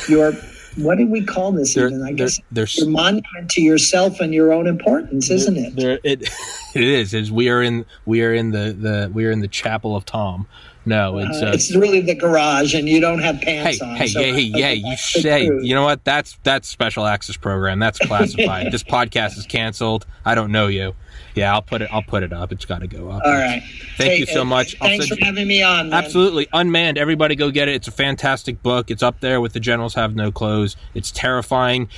your 0.09 0.33
what 0.77 0.97
do 0.97 1.07
we 1.07 1.23
call 1.23 1.51
this 1.51 1.77
even? 1.77 2.03
I 2.03 2.11
guess 2.11 2.41
there's 2.51 2.75
your 2.75 2.89
monument 2.89 3.49
to 3.51 3.61
yourself 3.61 4.19
and 4.19 4.33
your 4.33 4.51
own 4.51 4.67
importance, 4.67 5.29
isn't 5.29 5.57
it? 5.57 5.75
There, 5.75 5.99
it 6.03 6.23
it 6.75 6.83
is. 6.83 7.13
Is 7.13 7.31
we 7.31 7.49
are 7.49 7.61
in 7.61 7.85
we 8.05 8.23
are 8.23 8.33
in 8.33 8.51
the 8.51 8.73
the 8.73 9.11
we 9.13 9.25
are 9.25 9.31
in 9.31 9.41
the 9.41 9.47
chapel 9.47 9.95
of 9.95 10.05
Tom. 10.05 10.47
No, 10.85 11.17
it's 11.17 11.41
uh, 11.41 11.47
uh, 11.47 11.51
it's 11.53 11.75
really 11.75 11.99
the 12.01 12.13
garage, 12.13 12.75
and 12.75 12.87
you 12.87 13.01
don't 13.01 13.19
have 13.19 13.41
pants 13.41 13.79
hey, 13.79 13.85
on. 13.85 13.95
Hey, 13.95 14.07
so 14.07 14.19
hey, 14.19 14.33
hey, 14.33 14.39
yeah, 14.41 14.71
you 14.71 14.95
say, 14.97 15.45
you 15.45 15.73
know 15.73 15.83
what? 15.83 16.03
That's 16.03 16.37
that's 16.43 16.67
special 16.67 17.07
access 17.07 17.37
program. 17.37 17.79
That's 17.79 17.97
classified. 17.97 18.71
this 18.71 18.83
podcast 18.83 19.37
is 19.37 19.47
canceled. 19.47 20.05
I 20.25 20.35
don't 20.35 20.51
know 20.51 20.67
you. 20.67 20.93
Yeah, 21.33 21.53
I'll 21.53 21.63
put 21.63 21.81
it. 21.81 21.89
I'll 21.91 22.03
put 22.03 22.21
it 22.21 22.31
up. 22.31 22.51
It's 22.51 22.65
got 22.65 22.79
to 22.79 22.87
go 22.87 23.09
up. 23.09 23.23
All 23.25 23.31
right. 23.31 23.63
Thank 23.97 24.11
hey, 24.11 24.17
you 24.19 24.25
so 24.27 24.45
much. 24.45 24.77
Thanks 24.77 25.07
for 25.07 25.17
having 25.21 25.47
me 25.47 25.63
on. 25.63 25.89
Man. 25.89 26.03
Absolutely, 26.03 26.47
unmanned. 26.53 26.97
Everybody, 26.97 27.35
go 27.35 27.49
get 27.49 27.67
it. 27.67 27.75
It's 27.75 27.87
a 27.87 27.91
fantastic 27.91 28.61
book. 28.61 28.91
It's 28.91 29.03
up 29.03 29.21
there 29.21 29.41
with 29.41 29.53
the 29.53 29.59
generals 29.59 29.95
have 29.95 30.15
no 30.15 30.31
clothes. 30.31 30.75
It's 30.93 31.11
terrifying. 31.11 31.89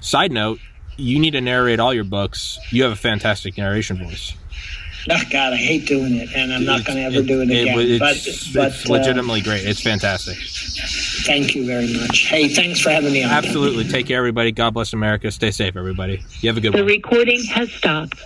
Side 0.00 0.30
note: 0.30 0.60
you 0.96 1.18
need 1.18 1.32
to 1.32 1.40
narrate 1.40 1.80
all 1.80 1.92
your 1.92 2.04
books. 2.04 2.58
You 2.70 2.84
have 2.84 2.92
a 2.92 2.96
fantastic 2.96 3.58
narration 3.58 3.98
voice. 3.98 4.34
Oh, 5.08 5.22
God, 5.30 5.52
I 5.52 5.56
hate 5.56 5.86
doing 5.86 6.14
it, 6.16 6.30
and 6.34 6.52
I'm 6.52 6.64
not 6.64 6.84
going 6.84 6.96
to 6.96 7.04
ever 7.04 7.18
it, 7.18 7.26
do 7.26 7.40
it 7.40 7.44
again. 7.44 7.78
It, 7.78 7.98
but, 8.00 8.16
it's, 8.16 8.52
but 8.52 8.72
it's 8.72 8.88
uh, 8.88 8.92
legitimately 8.92 9.40
great. 9.42 9.64
It's 9.64 9.80
fantastic. 9.80 10.36
Thank 11.24 11.54
you 11.54 11.64
very 11.66 11.92
much. 11.92 12.26
Hey, 12.26 12.48
thanks 12.48 12.80
for 12.80 12.90
having 12.90 13.12
me 13.12 13.22
on. 13.22 13.30
Absolutely. 13.30 13.84
Take 13.84 14.06
care, 14.06 14.18
everybody. 14.18 14.52
God 14.52 14.74
bless 14.74 14.92
America. 14.92 15.30
Stay 15.30 15.50
safe, 15.50 15.76
everybody. 15.76 16.24
You 16.40 16.48
have 16.48 16.56
a 16.56 16.60
good 16.60 16.72
the 16.72 16.78
one. 16.78 16.86
The 16.86 16.92
recording 16.92 17.44
has 17.44 17.70
stopped. 17.72 18.20